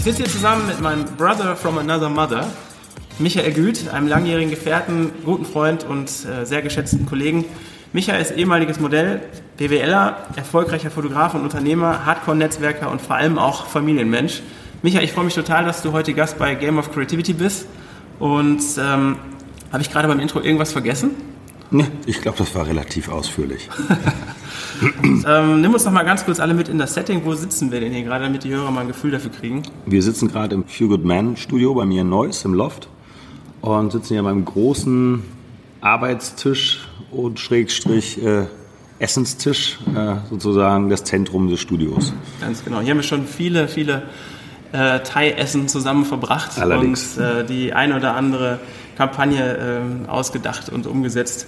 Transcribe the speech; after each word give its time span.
Ich 0.00 0.04
sitze 0.04 0.22
hier 0.22 0.32
zusammen 0.32 0.66
mit 0.66 0.80
meinem 0.80 1.04
Brother 1.04 1.54
from 1.54 1.76
another 1.76 2.08
mother, 2.08 2.46
Michael 3.18 3.52
Güth, 3.52 3.92
einem 3.92 4.08
langjährigen 4.08 4.48
Gefährten, 4.48 5.12
guten 5.26 5.44
Freund 5.44 5.84
und 5.84 6.08
äh, 6.08 6.46
sehr 6.46 6.62
geschätzten 6.62 7.04
Kollegen. 7.04 7.44
Michael 7.92 8.22
ist 8.22 8.30
ehemaliges 8.30 8.80
Modell, 8.80 9.20
BWLer, 9.58 10.16
erfolgreicher 10.36 10.90
Fotograf 10.90 11.34
und 11.34 11.42
Unternehmer, 11.42 12.06
Hardcore-Netzwerker 12.06 12.90
und 12.90 13.02
vor 13.02 13.16
allem 13.16 13.38
auch 13.38 13.66
Familienmensch. 13.66 14.40
Michael, 14.80 15.04
ich 15.04 15.12
freue 15.12 15.26
mich 15.26 15.34
total, 15.34 15.66
dass 15.66 15.82
du 15.82 15.92
heute 15.92 16.14
Gast 16.14 16.38
bei 16.38 16.54
Game 16.54 16.78
of 16.78 16.90
Creativity 16.92 17.34
bist. 17.34 17.66
Und 18.18 18.62
ähm, 18.78 19.18
habe 19.70 19.82
ich 19.82 19.90
gerade 19.90 20.08
beim 20.08 20.20
Intro 20.20 20.40
irgendwas 20.40 20.72
vergessen? 20.72 21.10
Nee, 21.72 21.86
ich 22.06 22.20
glaube, 22.20 22.38
das 22.38 22.54
war 22.54 22.66
relativ 22.66 23.08
ausführlich. 23.08 23.68
ähm, 25.26 25.60
nimm 25.60 25.72
uns 25.72 25.84
noch 25.84 25.92
mal 25.92 26.02
ganz 26.02 26.24
kurz 26.24 26.40
alle 26.40 26.54
mit 26.54 26.68
in 26.68 26.78
das 26.78 26.94
Setting. 26.94 27.24
Wo 27.24 27.34
sitzen 27.34 27.70
wir 27.70 27.80
denn 27.80 27.92
hier 27.92 28.02
gerade, 28.02 28.24
damit 28.24 28.42
die 28.42 28.50
Hörer 28.50 28.70
mal 28.70 28.80
ein 28.80 28.88
Gefühl 28.88 29.12
dafür 29.12 29.30
kriegen? 29.30 29.62
Wir 29.86 30.02
sitzen 30.02 30.28
gerade 30.28 30.56
im 30.56 30.64
Few 30.64 30.88
Good 30.88 31.04
Man 31.04 31.36
Studio 31.36 31.74
bei 31.74 31.84
mir 31.84 32.00
in 32.00 32.08
Neuss 32.08 32.44
im 32.44 32.54
Loft 32.54 32.88
und 33.60 33.92
sitzen 33.92 34.14
hier 34.14 34.22
beim 34.22 34.44
großen 34.44 35.22
Arbeitstisch 35.80 36.88
und 37.12 37.38
Schrägstrich 37.38 38.22
äh, 38.22 38.46
Essenstisch, 38.98 39.78
äh, 39.94 40.16
sozusagen 40.28 40.90
das 40.90 41.04
Zentrum 41.04 41.48
des 41.48 41.60
Studios. 41.60 42.12
Ganz 42.40 42.64
genau. 42.64 42.80
Hier 42.80 42.90
haben 42.90 42.98
wir 42.98 43.04
schon 43.04 43.26
viele, 43.26 43.68
viele 43.68 44.02
äh, 44.72 45.00
Thai-Essen 45.00 45.68
zusammen 45.68 46.04
verbracht 46.04 46.58
Allerdings. 46.58 47.16
und 47.16 47.24
äh, 47.24 47.44
die 47.44 47.72
eine 47.72 47.96
oder 47.96 48.14
andere 48.14 48.58
Kampagne 48.96 49.82
äh, 50.06 50.08
ausgedacht 50.08 50.68
und 50.68 50.86
umgesetzt. 50.86 51.46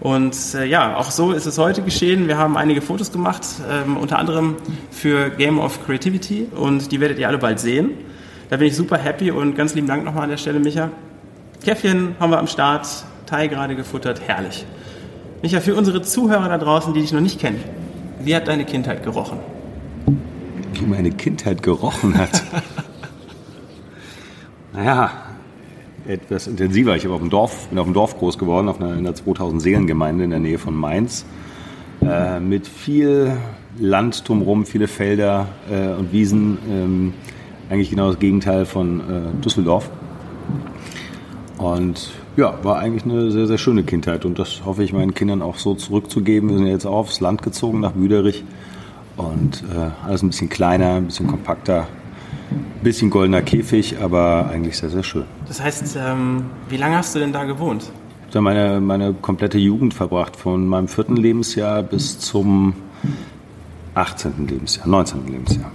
Und 0.00 0.36
äh, 0.54 0.64
ja, 0.64 0.96
auch 0.96 1.10
so 1.10 1.32
ist 1.32 1.46
es 1.46 1.58
heute 1.58 1.82
geschehen. 1.82 2.28
Wir 2.28 2.38
haben 2.38 2.56
einige 2.56 2.80
Fotos 2.82 3.10
gemacht, 3.10 3.42
ähm, 3.68 3.96
unter 3.96 4.18
anderem 4.18 4.56
für 4.90 5.30
Game 5.30 5.58
of 5.58 5.84
Creativity 5.84 6.48
und 6.54 6.92
die 6.92 7.00
werdet 7.00 7.18
ihr 7.18 7.28
alle 7.28 7.38
bald 7.38 7.58
sehen. 7.58 7.90
Da 8.48 8.56
bin 8.56 8.68
ich 8.68 8.76
super 8.76 8.96
happy 8.96 9.30
und 9.30 9.56
ganz 9.56 9.74
lieben 9.74 9.86
Dank 9.86 10.04
nochmal 10.04 10.24
an 10.24 10.30
der 10.30 10.36
Stelle, 10.36 10.60
Micha. 10.60 10.90
Käffchen 11.64 12.14
haben 12.20 12.30
wir 12.30 12.38
am 12.38 12.46
Start, 12.46 12.86
Thai 13.26 13.48
gerade 13.48 13.74
gefuttert, 13.74 14.22
herrlich. 14.26 14.64
Micha, 15.42 15.60
für 15.60 15.74
unsere 15.74 16.02
Zuhörer 16.02 16.48
da 16.48 16.58
draußen, 16.58 16.94
die 16.94 17.00
dich 17.00 17.12
noch 17.12 17.20
nicht 17.20 17.40
kennen, 17.40 17.62
wie 18.20 18.34
hat 18.34 18.48
deine 18.48 18.64
Kindheit 18.64 19.02
gerochen? 19.02 19.38
Wie 20.74 20.86
meine 20.86 21.10
Kindheit 21.10 21.62
gerochen 21.62 22.16
hat. 22.16 22.42
naja, 24.72 25.10
etwas 26.06 26.46
intensiver. 26.46 26.96
Ich 26.96 27.06
auf 27.06 27.20
dem 27.20 27.30
Dorf, 27.30 27.68
bin 27.68 27.78
auf 27.78 27.86
dem 27.86 27.94
Dorf 27.94 28.18
groß 28.18 28.38
geworden, 28.38 28.68
auf 28.68 28.80
einer, 28.80 28.92
in 28.92 28.98
einer 28.98 29.14
2000 29.14 29.60
Seelengemeinde 29.60 30.24
in 30.24 30.30
der 30.30 30.38
Nähe 30.38 30.58
von 30.58 30.74
Mainz. 30.74 31.24
Äh, 32.00 32.40
mit 32.40 32.66
viel 32.66 33.36
Land 33.78 34.28
drumherum, 34.28 34.66
viele 34.66 34.88
Felder 34.88 35.48
äh, 35.70 35.98
und 35.98 36.12
Wiesen. 36.12 36.58
Ähm, 36.70 37.14
eigentlich 37.70 37.90
genau 37.90 38.08
das 38.08 38.18
Gegenteil 38.18 38.64
von 38.64 39.00
äh, 39.00 39.44
Düsseldorf. 39.44 39.90
Und 41.58 42.10
ja, 42.36 42.56
war 42.62 42.78
eigentlich 42.78 43.04
eine 43.04 43.30
sehr, 43.30 43.46
sehr 43.46 43.58
schöne 43.58 43.82
Kindheit 43.82 44.24
und 44.24 44.38
das 44.38 44.64
hoffe 44.64 44.84
ich 44.84 44.92
meinen 44.92 45.12
Kindern 45.12 45.42
auch 45.42 45.56
so 45.56 45.74
zurückzugeben. 45.74 46.50
Wir 46.50 46.58
sind 46.58 46.66
jetzt 46.68 46.86
auch 46.86 46.98
aufs 46.98 47.20
Land 47.20 47.42
gezogen 47.42 47.80
nach 47.80 47.92
Büderich 47.92 48.44
und 49.18 49.64
äh, 49.64 50.06
alles 50.06 50.22
ein 50.22 50.28
bisschen 50.28 50.48
kleiner, 50.48 50.94
ein 50.94 51.06
bisschen 51.06 51.26
kompakter, 51.26 51.86
ein 52.50 52.82
bisschen 52.82 53.10
goldener 53.10 53.42
Käfig, 53.42 53.98
aber 54.00 54.48
eigentlich 54.50 54.78
sehr, 54.78 54.90
sehr 54.90 55.02
schön. 55.02 55.24
Das 55.46 55.60
heißt, 55.60 55.98
ähm, 56.00 56.46
wie 56.68 56.76
lange 56.76 56.96
hast 56.96 57.14
du 57.14 57.18
denn 57.18 57.32
da 57.32 57.44
gewohnt? 57.44 57.82
Ich 57.82 58.22
habe 58.22 58.32
da 58.32 58.40
meine, 58.40 58.80
meine 58.80 59.14
komplette 59.14 59.58
Jugend 59.58 59.94
verbracht, 59.94 60.36
von 60.36 60.66
meinem 60.66 60.88
vierten 60.88 61.16
Lebensjahr 61.16 61.82
bis 61.82 62.18
zum 62.18 62.74
18. 63.94 64.46
Lebensjahr, 64.46 64.86
19. 64.86 65.26
Lebensjahr. 65.26 65.70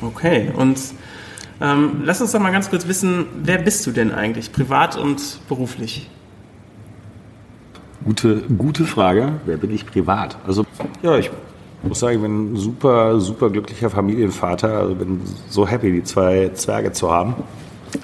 Okay, 0.00 0.50
und 0.56 0.78
ähm, 1.60 2.02
lass 2.04 2.20
uns 2.20 2.32
doch 2.32 2.40
mal 2.40 2.50
ganz 2.50 2.70
kurz 2.70 2.88
wissen, 2.88 3.26
wer 3.40 3.58
bist 3.58 3.86
du 3.86 3.92
denn 3.92 4.10
eigentlich, 4.10 4.52
privat 4.52 4.96
und 4.96 5.40
beruflich? 5.48 6.10
Gute, 8.04 8.42
gute 8.58 8.84
Frage. 8.84 9.34
Wer 9.46 9.58
bin 9.58 9.70
ich 9.70 9.86
privat? 9.86 10.36
Also, 10.44 10.66
ja, 11.02 11.16
ich 11.18 11.30
muss 11.84 12.00
sagen, 12.00 12.16
ich 12.16 12.22
bin 12.22 12.52
ein 12.52 12.56
super, 12.56 13.20
super 13.20 13.50
glücklicher 13.50 13.90
Familienvater. 13.90 14.78
Also 14.78 14.94
bin 14.94 15.20
so 15.48 15.66
happy, 15.66 15.92
die 15.92 16.04
zwei 16.04 16.50
Zwerge 16.54 16.92
zu 16.92 17.10
haben. 17.10 17.34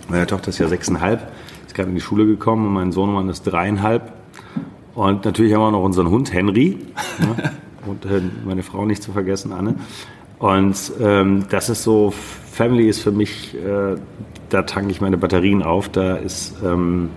Meine 0.08 0.26
Tochter 0.26 0.48
ist 0.48 0.58
ja 0.58 0.68
sechseinhalb, 0.68 1.30
ist 1.66 1.74
gerade 1.74 1.88
in 1.88 1.94
die 1.94 2.00
Schule 2.00 2.26
gekommen 2.26 2.66
und 2.66 2.72
mein 2.72 2.92
Sohnemann 2.92 3.28
ist 3.28 3.42
dreieinhalb. 3.42 4.12
Und 4.94 5.24
natürlich 5.24 5.54
haben 5.54 5.60
wir 5.60 5.70
noch 5.70 5.84
unseren 5.84 6.10
Hund 6.10 6.32
Henry 6.32 6.78
ne? 7.20 7.52
und 7.86 8.04
äh, 8.04 8.20
meine 8.44 8.62
Frau 8.62 8.84
nicht 8.84 9.02
zu 9.02 9.12
vergessen, 9.12 9.52
Anne. 9.52 9.76
Und 10.38 10.92
ähm, 11.00 11.46
das 11.50 11.68
ist 11.68 11.82
so, 11.82 12.12
Family 12.52 12.88
ist 12.88 13.00
für 13.00 13.12
mich, 13.12 13.54
äh, 13.54 13.96
da 14.48 14.62
tanke 14.62 14.90
ich 14.90 15.00
meine 15.00 15.16
Batterien 15.16 15.62
auf. 15.62 15.88
Da 15.88 16.16
ist 16.16 16.56
ähm, 16.64 17.10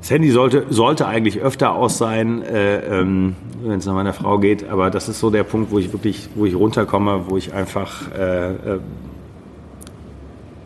das 0.00 0.10
Handy 0.10 0.30
sollte, 0.30 0.66
sollte 0.70 1.06
eigentlich 1.06 1.40
öfter 1.40 1.72
aus 1.74 1.98
sein, 1.98 2.42
äh, 2.42 3.00
ähm, 3.00 3.36
wenn 3.62 3.78
es 3.78 3.86
nach 3.86 3.92
meiner 3.92 4.14
Frau 4.14 4.38
geht, 4.38 4.68
aber 4.68 4.90
das 4.90 5.08
ist 5.08 5.20
so 5.20 5.30
der 5.30 5.44
Punkt, 5.44 5.70
wo 5.70 5.78
ich 5.78 5.92
wirklich, 5.92 6.30
wo 6.34 6.46
ich 6.46 6.54
runterkomme, 6.54 7.24
wo 7.28 7.36
ich 7.36 7.52
einfach 7.52 8.10
äh, 8.12 8.50
äh, 8.52 8.78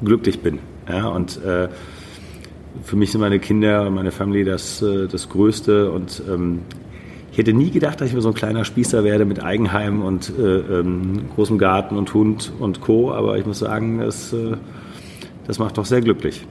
glücklich 0.05 0.41
bin. 0.41 0.61
Ja? 0.89 1.09
Und 1.09 1.43
äh, 1.45 1.69
für 2.85 2.97
mich 2.97 3.11
sind 3.11 3.21
meine 3.21 3.41
Kinder 3.41 3.89
und 3.89 3.95
meine 3.95 4.13
Family 4.13 4.45
das, 4.45 4.81
äh, 4.83 5.09
das 5.09 5.29
Größte 5.29 5.91
und 5.91 6.23
ähm, 6.31 6.61
ich 7.33 7.39
hätte 7.39 7.53
nie 7.53 7.73
gedacht, 7.73 8.01
dass 8.01 8.07
ich 8.07 8.15
mir 8.15 8.21
so 8.21 8.29
ein 8.29 8.35
kleiner 8.35 8.65
Spießer 8.65 9.03
werde 9.03 9.25
mit 9.25 9.43
Eigenheim 9.43 10.03
und 10.03 10.33
äh, 10.39 10.43
ähm, 10.43 11.25
großem 11.35 11.59
Garten 11.59 11.97
und 11.97 12.15
Hund 12.15 12.53
und 12.61 12.81
Co. 12.81 13.13
Aber 13.13 13.37
ich 13.37 13.45
muss 13.45 13.59
sagen, 13.59 13.99
das, 13.99 14.33
das 15.45 15.59
macht 15.59 15.77
doch 15.77 15.85
sehr 15.85 16.01
glücklich. 16.01 16.47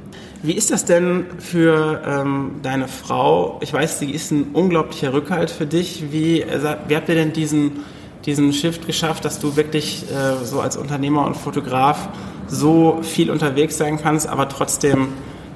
Wie 0.46 0.52
ist 0.52 0.72
das 0.72 0.84
denn 0.84 1.26
für 1.40 2.02
ähm, 2.06 2.56
deine 2.64 2.90
Frau? 2.90 3.60
Ich 3.64 3.72
weiß, 3.72 4.00
sie 4.00 4.12
ist 4.12 4.30
ein 4.32 4.48
unglaublicher 4.52 5.14
Rückhalt 5.14 5.50
für 5.50 5.66
dich. 5.66 6.12
Wie, 6.12 6.44
also, 6.44 6.68
wie 6.90 6.98
habt 6.98 7.08
ihr 7.08 7.16
denn 7.16 7.32
diesen, 7.32 7.86
diesen 8.26 8.52
Shift 8.52 8.86
geschafft, 8.86 9.24
dass 9.24 9.40
du 9.40 9.56
wirklich 9.56 10.04
äh, 10.12 10.44
so 10.44 10.60
als 10.60 10.76
Unternehmer 10.76 11.26
und 11.26 11.38
Fotograf 11.38 12.10
so 12.48 13.00
viel 13.04 13.32
unterwegs 13.32 13.78
sein 13.78 13.98
kannst, 14.02 14.28
aber 14.28 14.50
trotzdem 14.50 15.14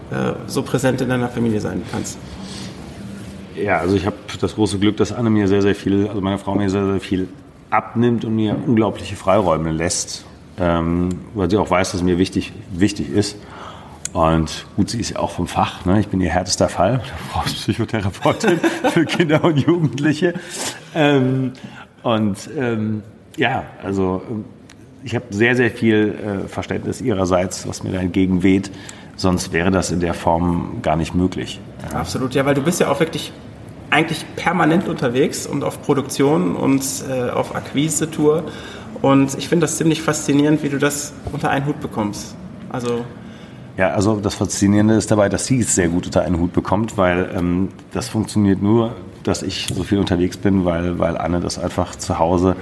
äh, 0.09 0.31
so 0.47 0.61
präsent 0.61 1.01
in 1.01 1.09
deiner 1.09 1.27
Familie 1.27 1.59
sein 1.59 1.81
kannst? 1.91 2.17
Ja, 3.61 3.79
also 3.79 3.97
ich 3.97 4.05
habe 4.05 4.15
das 4.39 4.55
große 4.55 4.79
Glück, 4.79 4.95
dass 4.95 5.11
Anne 5.11 5.29
mir 5.29 5.49
sehr, 5.49 5.61
sehr 5.61 5.75
viel, 5.75 6.07
also 6.07 6.21
meine 6.21 6.37
Frau 6.37 6.55
mir 6.55 6.69
sehr, 6.69 6.85
sehr 6.85 7.01
viel 7.01 7.27
abnimmt 7.69 8.23
und 8.23 8.37
mir 8.37 8.55
unglaubliche 8.65 9.17
Freiräume 9.17 9.71
lässt, 9.71 10.23
ähm, 10.57 11.09
weil 11.33 11.49
sie 11.49 11.57
auch 11.57 11.69
weiß, 11.69 11.91
dass 11.91 12.03
mir 12.03 12.17
wichtig, 12.17 12.53
wichtig 12.71 13.09
ist. 13.09 13.35
Und 14.17 14.65
gut, 14.75 14.89
sie 14.89 14.99
ist 14.99 15.11
ja 15.11 15.19
auch 15.19 15.29
vom 15.29 15.45
Fach. 15.45 15.85
Ne? 15.85 15.99
Ich 15.99 16.07
bin 16.07 16.19
ihr 16.21 16.31
härtester 16.31 16.69
Fall. 16.69 17.01
Frau 17.31 17.43
ist 17.45 17.53
Psychotherapeutin 17.53 18.59
für 18.91 19.05
Kinder 19.05 19.43
und 19.43 19.57
Jugendliche. 19.59 20.33
Ähm, 20.95 21.51
und 22.01 22.49
ähm, 22.57 23.03
ja, 23.35 23.65
also 23.83 24.23
ich 25.03 25.13
habe 25.13 25.25
sehr, 25.29 25.55
sehr 25.55 25.69
viel 25.69 26.15
äh, 26.15 26.47
Verständnis 26.47 26.99
ihrerseits, 26.99 27.67
was 27.67 27.83
mir 27.83 27.91
da 27.91 27.99
entgegenweht. 27.99 28.71
Sonst 29.17 29.53
wäre 29.53 29.69
das 29.69 29.91
in 29.91 29.99
der 29.99 30.15
Form 30.15 30.79
gar 30.81 30.95
nicht 30.95 31.13
möglich. 31.13 31.59
Ja. 31.91 31.99
Absolut, 31.99 32.33
ja, 32.33 32.43
weil 32.43 32.55
du 32.55 32.63
bist 32.63 32.79
ja 32.79 32.89
auch 32.89 32.99
wirklich 32.99 33.31
eigentlich 33.91 34.25
permanent 34.35 34.87
unterwegs 34.87 35.45
und 35.45 35.63
auf 35.63 35.83
Produktion 35.83 36.55
und 36.55 36.83
äh, 37.07 37.29
auf 37.29 37.53
Akquise-Tour. 37.53 38.45
Und 39.03 39.37
ich 39.37 39.47
finde 39.47 39.65
das 39.65 39.77
ziemlich 39.77 40.01
faszinierend, 40.01 40.63
wie 40.63 40.69
du 40.69 40.79
das 40.79 41.13
unter 41.31 41.51
einen 41.51 41.67
Hut 41.67 41.79
bekommst. 41.81 42.35
Also 42.69 43.05
ja, 43.77 43.91
also 43.91 44.19
das 44.19 44.35
Faszinierende 44.35 44.95
ist 44.95 45.11
dabei, 45.11 45.29
dass 45.29 45.45
sie 45.45 45.59
es 45.59 45.75
sehr 45.75 45.89
gut 45.89 46.07
unter 46.07 46.23
einen 46.23 46.39
Hut 46.39 46.53
bekommt, 46.53 46.97
weil 46.97 47.29
ähm, 47.35 47.69
das 47.93 48.09
funktioniert 48.09 48.61
nur, 48.61 48.95
dass 49.23 49.43
ich 49.43 49.67
so 49.73 49.83
viel 49.83 49.99
unterwegs 49.99 50.37
bin, 50.37 50.65
weil, 50.65 50.99
weil 50.99 51.17
Anne 51.17 51.39
das 51.39 51.59
einfach 51.59 51.95
zu 51.95 52.17
Hause 52.17 52.55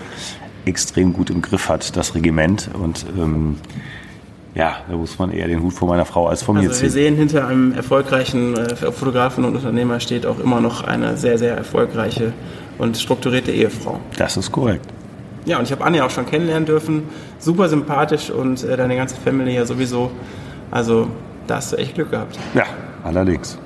extrem 0.66 1.14
gut 1.14 1.30
im 1.30 1.42
Griff 1.42 1.70
hat, 1.70 1.96
das 1.96 2.16
Regiment. 2.16 2.70
Und 2.74 3.06
ähm, 3.18 3.58
ja, 4.56 4.78
da 4.90 4.96
muss 4.96 5.18
man 5.20 5.32
eher 5.32 5.48
den 5.48 5.62
Hut 5.62 5.74
vor 5.74 5.88
meiner 5.88 6.06
Frau 6.06 6.28
als 6.28 6.44
vor 6.44 6.54
mir 6.54 6.62
also 6.62 6.72
ziehen. 6.72 6.84
Wir 6.84 6.92
sehen, 6.92 7.16
hinter 7.16 7.48
einem 7.48 7.74
erfolgreichen 7.74 8.58
äh, 8.58 8.76
Fotografen 8.76 9.46
und 9.46 9.56
Unternehmer 9.56 10.00
steht 10.00 10.26
auch 10.26 10.40
immer 10.40 10.60
noch 10.60 10.84
eine 10.84 11.18
sehr, 11.18 11.38
sehr 11.38 11.56
erfolgreiche 11.56 12.34
und 12.78 12.98
strukturierte 12.98 13.52
Ehefrau. 13.52 14.00
Das 14.18 14.36
ist 14.38 14.52
korrekt. 14.52 14.86
ja, 15.46 15.60
und 15.60 15.66
ich 15.66 15.72
habe 15.72 15.84
Anja 15.86 16.06
auch 16.06 16.10
schon 16.10 16.26
kennenlernen 16.26 16.66
dürfen. 16.66 17.04
Super 17.40 17.70
sympathisch 17.70 18.32
und 18.32 18.64
äh, 18.64 18.76
deine 18.76 18.96
ganze 18.96 19.16
Family 19.16 19.56
ja 19.56 19.66
sowieso. 19.66 20.12
Also 20.76 21.08
da 21.48 21.56
hast 21.56 21.72
du 21.72 21.78
echt 21.78 21.96
Glück 21.96 22.12
gehabt. 22.12 22.38
Ja, 22.54 22.66
allerdings. 23.06 23.58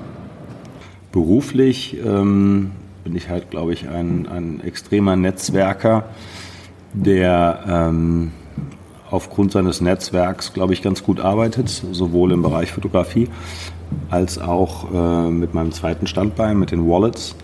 Beruflich 1.10 1.96
ähm, 2.06 2.70
bin 3.02 3.16
ich 3.16 3.28
halt, 3.28 3.50
glaube 3.50 3.72
ich, 3.72 3.88
ein, 3.88 4.28
ein 4.28 4.60
extremer 4.60 5.16
Netzwerker, 5.16 6.04
der 6.92 7.64
ähm, 7.68 8.30
aufgrund 9.10 9.50
seines 9.50 9.80
Netzwerks, 9.80 10.52
glaube 10.52 10.72
ich, 10.72 10.82
ganz 10.82 11.02
gut 11.02 11.18
arbeitet, 11.18 11.68
sowohl 11.68 12.30
im 12.30 12.42
Bereich 12.42 12.70
Fotografie 12.70 13.28
als 14.08 14.38
auch 14.38 14.94
äh, 14.94 15.30
mit 15.30 15.52
meinem 15.52 15.72
zweiten 15.72 16.06
Standbein, 16.06 16.60
mit 16.60 16.70
den 16.70 16.88
Wallets. 16.88 17.34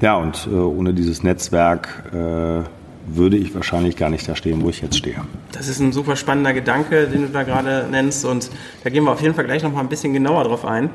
Ja, 0.00 0.16
und 0.16 0.48
äh, 0.50 0.56
ohne 0.56 0.92
dieses 0.92 1.22
Netzwerk 1.22 2.10
äh, 2.12 2.68
würde 3.06 3.36
ich 3.36 3.54
wahrscheinlich 3.54 3.96
gar 3.96 4.10
nicht 4.10 4.28
da 4.28 4.36
stehen, 4.36 4.62
wo 4.62 4.68
ich 4.68 4.80
jetzt 4.82 4.96
stehe. 4.96 5.16
Das 5.52 5.68
ist 5.68 5.80
ein 5.80 5.92
super 5.92 6.16
spannender 6.16 6.52
Gedanke, 6.52 7.06
den 7.06 7.22
du 7.22 7.28
da 7.28 7.42
gerade 7.42 7.86
nennst 7.90 8.24
und 8.24 8.50
da 8.84 8.90
gehen 8.90 9.04
wir 9.04 9.12
auf 9.12 9.22
jeden 9.22 9.34
Fall 9.34 9.44
gleich 9.44 9.62
noch 9.62 9.72
mal 9.72 9.80
ein 9.80 9.88
bisschen 9.88 10.12
genauer 10.12 10.44
drauf 10.44 10.64
ein. 10.64 10.90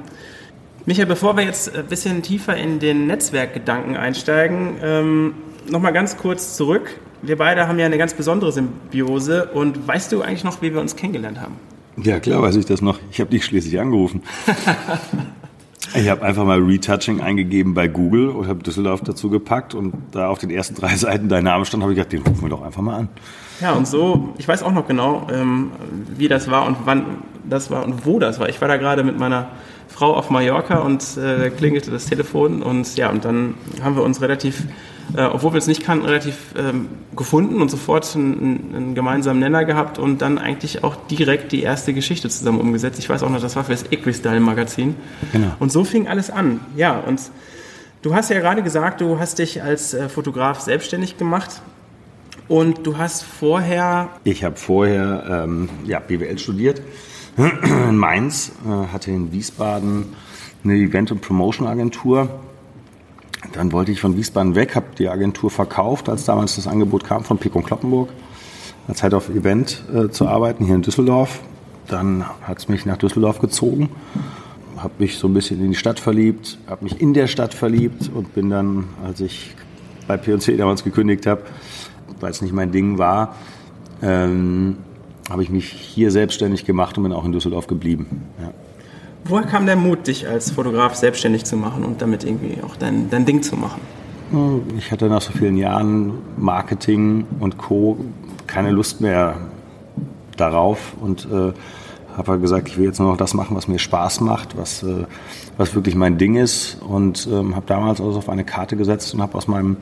Michael, 0.85 1.05
bevor 1.05 1.37
wir 1.37 1.43
jetzt 1.43 1.75
ein 1.75 1.85
bisschen 1.85 2.23
tiefer 2.23 2.57
in 2.57 2.79
den 2.79 3.05
Netzwerkgedanken 3.07 3.95
einsteigen, 3.95 4.77
ähm, 4.83 5.33
noch 5.69 5.79
mal 5.79 5.91
ganz 5.91 6.17
kurz 6.17 6.55
zurück. 6.57 6.99
Wir 7.21 7.37
beide 7.37 7.67
haben 7.67 7.77
ja 7.77 7.85
eine 7.85 7.99
ganz 7.99 8.15
besondere 8.15 8.51
Symbiose 8.51 9.45
und 9.53 9.87
weißt 9.87 10.11
du 10.11 10.23
eigentlich 10.23 10.43
noch, 10.43 10.61
wie 10.63 10.73
wir 10.73 10.81
uns 10.81 10.95
kennengelernt 10.95 11.39
haben? 11.39 11.55
Ja, 11.97 12.19
klar 12.19 12.41
weiß 12.41 12.55
ich 12.55 12.65
das 12.65 12.81
noch. 12.81 12.99
Ich 13.11 13.19
habe 13.19 13.29
dich 13.29 13.45
schließlich 13.45 13.79
angerufen. 13.79 14.23
Ich 15.93 16.07
habe 16.09 16.21
einfach 16.21 16.45
mal 16.45 16.59
Retouching 16.59 17.21
eingegeben 17.21 17.73
bei 17.73 17.87
Google 17.87 18.29
und 18.29 18.47
habe 18.47 18.63
Düsseldorf 18.63 19.01
dazu 19.01 19.29
gepackt 19.29 19.73
und 19.73 19.93
da 20.11 20.29
auf 20.29 20.39
den 20.39 20.49
ersten 20.49 20.75
drei 20.79 20.95
Seiten 20.95 21.27
dein 21.27 21.43
Name 21.43 21.65
stand, 21.65 21.83
habe 21.83 21.93
ich 21.93 21.97
gedacht, 21.97 22.13
den 22.13 22.21
rufen 22.21 22.43
wir 22.43 22.49
doch 22.49 22.61
einfach 22.61 22.81
mal 22.81 22.95
an. 22.95 23.09
Ja, 23.59 23.73
und 23.73 23.87
so, 23.87 24.33
ich 24.37 24.47
weiß 24.47 24.63
auch 24.63 24.71
noch 24.71 24.87
genau, 24.87 25.27
ähm, 25.31 25.71
wie 26.15 26.27
das 26.27 26.49
war 26.49 26.65
und 26.65 26.77
wann 26.85 27.05
das 27.47 27.69
war 27.69 27.83
und 27.83 28.05
wo 28.05 28.19
das 28.19 28.39
war. 28.39 28.49
Ich 28.49 28.59
war 28.61 28.67
da 28.67 28.77
gerade 28.77 29.03
mit 29.03 29.19
meiner 29.19 29.49
Frau 29.87 30.15
auf 30.15 30.29
Mallorca 30.29 30.79
und 30.79 31.03
äh, 31.17 31.49
klingelte 31.49 31.91
das 31.91 32.05
Telefon 32.05 32.63
und 32.63 32.95
ja, 32.95 33.09
und 33.09 33.25
dann 33.25 33.55
haben 33.83 33.95
wir 33.95 34.03
uns 34.03 34.21
relativ 34.21 34.63
äh, 35.15 35.23
obwohl 35.23 35.53
wir 35.53 35.57
es 35.57 35.67
nicht 35.67 35.83
kannten, 35.83 36.05
relativ 36.05 36.53
ähm, 36.57 36.87
gefunden 37.15 37.61
und 37.61 37.69
sofort 37.69 38.15
einen, 38.15 38.73
einen, 38.75 38.95
gemeinsamen 38.95 39.39
Nenner 39.39 39.65
gehabt 39.65 39.99
und 39.99 40.21
dann 40.21 40.37
eigentlich 40.37 40.83
auch 40.83 40.95
direkt 41.07 41.51
die 41.51 41.61
erste 41.61 41.93
Geschichte 41.93 42.29
zusammen 42.29 42.59
umgesetzt. 42.59 42.99
Ich 42.99 43.09
weiß 43.09 43.23
auch 43.23 43.29
noch, 43.29 43.41
das 43.41 43.55
war 43.55 43.63
für 43.63 43.71
das 43.71 43.91
Equistyle-Magazin. 43.91 44.95
Genau. 45.31 45.51
Und 45.59 45.71
so 45.71 45.83
fing 45.83 46.07
alles 46.07 46.29
an. 46.29 46.61
Ja, 46.75 46.99
und 46.99 47.19
du 48.01 48.15
hast 48.15 48.29
ja 48.29 48.39
gerade 48.39 48.63
gesagt, 48.63 49.01
du 49.01 49.19
hast 49.19 49.39
dich 49.39 49.61
als 49.61 49.93
äh, 49.93 50.09
Fotograf 50.09 50.61
selbstständig 50.61 51.17
gemacht. 51.17 51.61
Und 52.47 52.85
du 52.85 52.97
hast 52.97 53.23
vorher. 53.23 54.09
Ich 54.25 54.43
habe 54.43 54.57
vorher 54.57 55.45
ähm, 55.45 55.69
ja, 55.85 55.99
BWL 55.99 56.37
studiert 56.37 56.81
in 57.37 57.95
Mainz, 57.95 58.51
äh, 58.65 58.91
hatte 58.91 59.11
in 59.11 59.31
Wiesbaden 59.31 60.07
eine 60.63 60.75
Event- 60.75 61.11
und 61.11 61.21
Promotion-Agentur 61.21 62.29
dann 63.53 63.71
wollte 63.71 63.91
ich 63.91 64.01
von 64.01 64.15
Wiesbaden 64.15 64.55
weg, 64.55 64.75
habe 64.75 64.87
die 64.97 65.09
Agentur 65.09 65.49
verkauft, 65.49 66.09
als 66.09 66.25
damals 66.25 66.55
das 66.55 66.67
Angebot 66.67 67.03
kam 67.03 67.23
von 67.23 67.37
Pico 67.37 67.61
Kloppenburg, 67.61 68.09
als 68.87 69.01
Head 69.01 69.13
of 69.13 69.29
Event 69.29 69.83
äh, 69.93 70.09
zu 70.09 70.27
arbeiten 70.27 70.65
hier 70.65 70.75
in 70.75 70.81
Düsseldorf. 70.81 71.41
Dann 71.87 72.25
hat 72.41 72.59
es 72.59 72.69
mich 72.69 72.85
nach 72.85 72.97
Düsseldorf 72.97 73.39
gezogen, 73.39 73.89
habe 74.77 74.93
mich 74.99 75.17
so 75.17 75.27
ein 75.27 75.33
bisschen 75.33 75.59
in 75.63 75.71
die 75.71 75.77
Stadt 75.77 75.99
verliebt, 75.99 76.57
habe 76.67 76.83
mich 76.83 77.01
in 77.01 77.13
der 77.13 77.27
Stadt 77.27 77.53
verliebt 77.53 78.09
und 78.13 78.33
bin 78.33 78.49
dann, 78.49 78.85
als 79.03 79.19
ich 79.19 79.55
bei 80.07 80.17
P&C 80.17 80.55
damals 80.57 80.83
gekündigt 80.83 81.25
habe, 81.25 81.41
weil 82.19 82.31
es 82.31 82.41
nicht 82.41 82.53
mein 82.53 82.71
Ding 82.71 82.97
war, 82.97 83.35
ähm, 84.01 84.77
habe 85.29 85.43
ich 85.43 85.49
mich 85.49 85.71
hier 85.71 86.11
selbstständig 86.11 86.65
gemacht 86.65 86.97
und 86.97 87.03
bin 87.03 87.13
auch 87.13 87.25
in 87.25 87.31
Düsseldorf 87.31 87.67
geblieben. 87.67 88.23
Ja. 88.41 88.53
Woher 89.25 89.45
kam 89.45 89.65
der 89.65 89.75
Mut, 89.75 90.07
dich 90.07 90.27
als 90.27 90.51
Fotograf 90.51 90.95
selbstständig 90.95 91.45
zu 91.45 91.55
machen 91.55 91.83
und 91.85 92.01
damit 92.01 92.23
irgendwie 92.23 92.57
auch 92.63 92.75
dein, 92.75 93.09
dein 93.09 93.25
Ding 93.25 93.41
zu 93.41 93.55
machen? 93.55 93.81
Ich 94.77 94.91
hatte 94.91 95.07
nach 95.07 95.21
so 95.21 95.31
vielen 95.33 95.57
Jahren 95.57 96.13
Marketing 96.37 97.25
und 97.39 97.57
Co. 97.57 97.97
keine 98.47 98.71
Lust 98.71 99.01
mehr 99.01 99.35
darauf 100.37 100.93
und 101.01 101.25
äh, 101.25 101.51
habe 102.17 102.31
halt 102.31 102.41
gesagt, 102.41 102.69
ich 102.69 102.77
will 102.77 102.85
jetzt 102.85 102.99
nur 102.99 103.09
noch 103.09 103.17
das 103.17 103.33
machen, 103.33 103.55
was 103.55 103.67
mir 103.67 103.79
Spaß 103.79 104.21
macht, 104.21 104.57
was, 104.57 104.83
äh, 104.83 105.05
was 105.57 105.75
wirklich 105.75 105.95
mein 105.95 106.17
Ding 106.17 106.35
ist 106.35 106.77
und 106.81 107.27
ähm, 107.31 107.55
habe 107.55 107.65
damals 107.67 108.01
also 108.01 108.17
auf 108.17 108.29
eine 108.29 108.43
Karte 108.43 108.75
gesetzt 108.75 109.13
und 109.13 109.21
habe 109.21 109.37
aus 109.37 109.47
meinem 109.47 109.77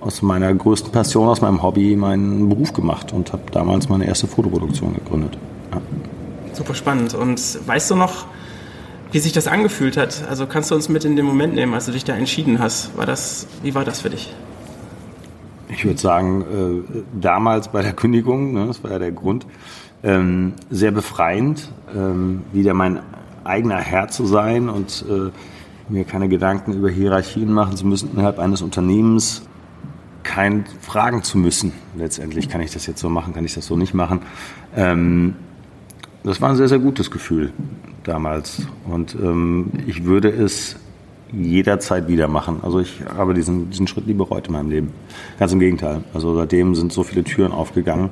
aus 0.00 0.22
meiner 0.22 0.52
größten 0.52 0.92
Passion, 0.92 1.28
aus 1.28 1.40
meinem 1.40 1.62
Hobby 1.62 1.96
meinen 1.96 2.48
Beruf 2.48 2.72
gemacht 2.72 3.12
und 3.12 3.32
habe 3.32 3.42
damals 3.50 3.88
meine 3.88 4.06
erste 4.06 4.26
Fotoproduktion 4.26 4.94
gegründet. 4.94 5.38
Ja. 5.72 5.80
Super 6.52 6.74
spannend. 6.74 7.14
Und 7.14 7.40
weißt 7.66 7.90
du 7.90 7.96
noch, 7.96 8.26
wie 9.14 9.20
sich 9.20 9.32
das 9.32 9.46
angefühlt 9.46 9.96
hat. 9.96 10.24
Also 10.28 10.46
kannst 10.46 10.72
du 10.72 10.74
uns 10.74 10.88
mit 10.88 11.04
in 11.04 11.14
den 11.14 11.24
Moment 11.24 11.54
nehmen, 11.54 11.72
als 11.72 11.86
du 11.86 11.92
dich 11.92 12.02
da 12.02 12.14
entschieden 12.14 12.58
hast. 12.58 12.96
War 12.98 13.06
das, 13.06 13.46
wie 13.62 13.72
war 13.76 13.84
das 13.84 14.00
für 14.00 14.10
dich? 14.10 14.34
Ich 15.68 15.84
würde 15.84 16.00
sagen, 16.00 16.42
äh, 16.42 17.02
damals 17.20 17.68
bei 17.68 17.82
der 17.82 17.92
Kündigung, 17.92 18.52
ne, 18.52 18.66
das 18.66 18.82
war 18.82 18.90
ja 18.90 18.98
der 18.98 19.12
Grund, 19.12 19.46
ähm, 20.02 20.54
sehr 20.68 20.90
befreiend, 20.90 21.70
ähm, 21.94 22.42
wieder 22.52 22.74
mein 22.74 23.00
eigener 23.44 23.78
Herr 23.78 24.08
zu 24.08 24.26
sein 24.26 24.68
und 24.68 25.04
äh, 25.08 25.30
mir 25.88 26.04
keine 26.04 26.28
Gedanken 26.28 26.72
über 26.72 26.90
Hierarchien 26.90 27.52
machen 27.52 27.76
zu 27.76 27.86
müssen 27.86 28.10
innerhalb 28.14 28.40
eines 28.40 28.62
Unternehmens, 28.62 29.42
kein 30.24 30.64
fragen 30.80 31.22
zu 31.22 31.38
müssen. 31.38 31.72
Letztendlich 31.96 32.48
kann 32.48 32.60
ich 32.60 32.72
das 32.72 32.86
jetzt 32.88 32.98
so 32.98 33.08
machen, 33.08 33.32
kann 33.32 33.44
ich 33.44 33.54
das 33.54 33.64
so 33.64 33.76
nicht 33.76 33.94
machen. 33.94 34.22
Ähm, 34.74 35.36
das 36.24 36.40
war 36.40 36.50
ein 36.50 36.56
sehr, 36.56 36.68
sehr 36.68 36.80
gutes 36.80 37.12
Gefühl 37.12 37.52
damals. 38.04 38.62
Und 38.88 39.14
ähm, 39.14 39.72
ich 39.86 40.04
würde 40.04 40.28
es 40.28 40.76
jederzeit 41.32 42.08
wieder 42.08 42.28
machen. 42.28 42.60
Also 42.62 42.80
ich 42.80 43.00
habe 43.16 43.34
diesen, 43.34 43.70
diesen 43.70 43.86
Schritt 43.86 44.06
nie 44.06 44.14
bereut 44.14 44.46
in 44.46 44.52
meinem 44.52 44.70
Leben. 44.70 44.92
Ganz 45.38 45.52
im 45.52 45.58
Gegenteil. 45.58 46.04
Also 46.14 46.34
seitdem 46.34 46.74
sind 46.74 46.92
so 46.92 47.02
viele 47.02 47.24
Türen 47.24 47.52
aufgegangen. 47.52 48.10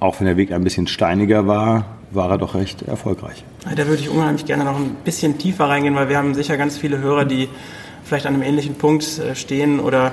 Auch 0.00 0.20
wenn 0.20 0.26
der 0.26 0.36
Weg 0.36 0.52
ein 0.52 0.62
bisschen 0.62 0.86
steiniger 0.86 1.46
war, 1.46 1.86
war 2.10 2.30
er 2.30 2.38
doch 2.38 2.54
recht 2.54 2.82
erfolgreich. 2.82 3.44
Da 3.64 3.86
würde 3.86 4.02
ich 4.02 4.08
unheimlich 4.08 4.44
gerne 4.44 4.64
noch 4.64 4.76
ein 4.76 4.96
bisschen 5.04 5.38
tiefer 5.38 5.64
reingehen, 5.64 5.94
weil 5.94 6.08
wir 6.08 6.16
haben 6.16 6.34
sicher 6.34 6.56
ganz 6.56 6.76
viele 6.76 6.98
Hörer, 6.98 7.24
die 7.24 7.48
vielleicht 8.04 8.26
an 8.26 8.34
einem 8.34 8.42
ähnlichen 8.42 8.74
Punkt 8.74 9.18
äh, 9.18 9.34
stehen 9.34 9.80
oder 9.80 10.12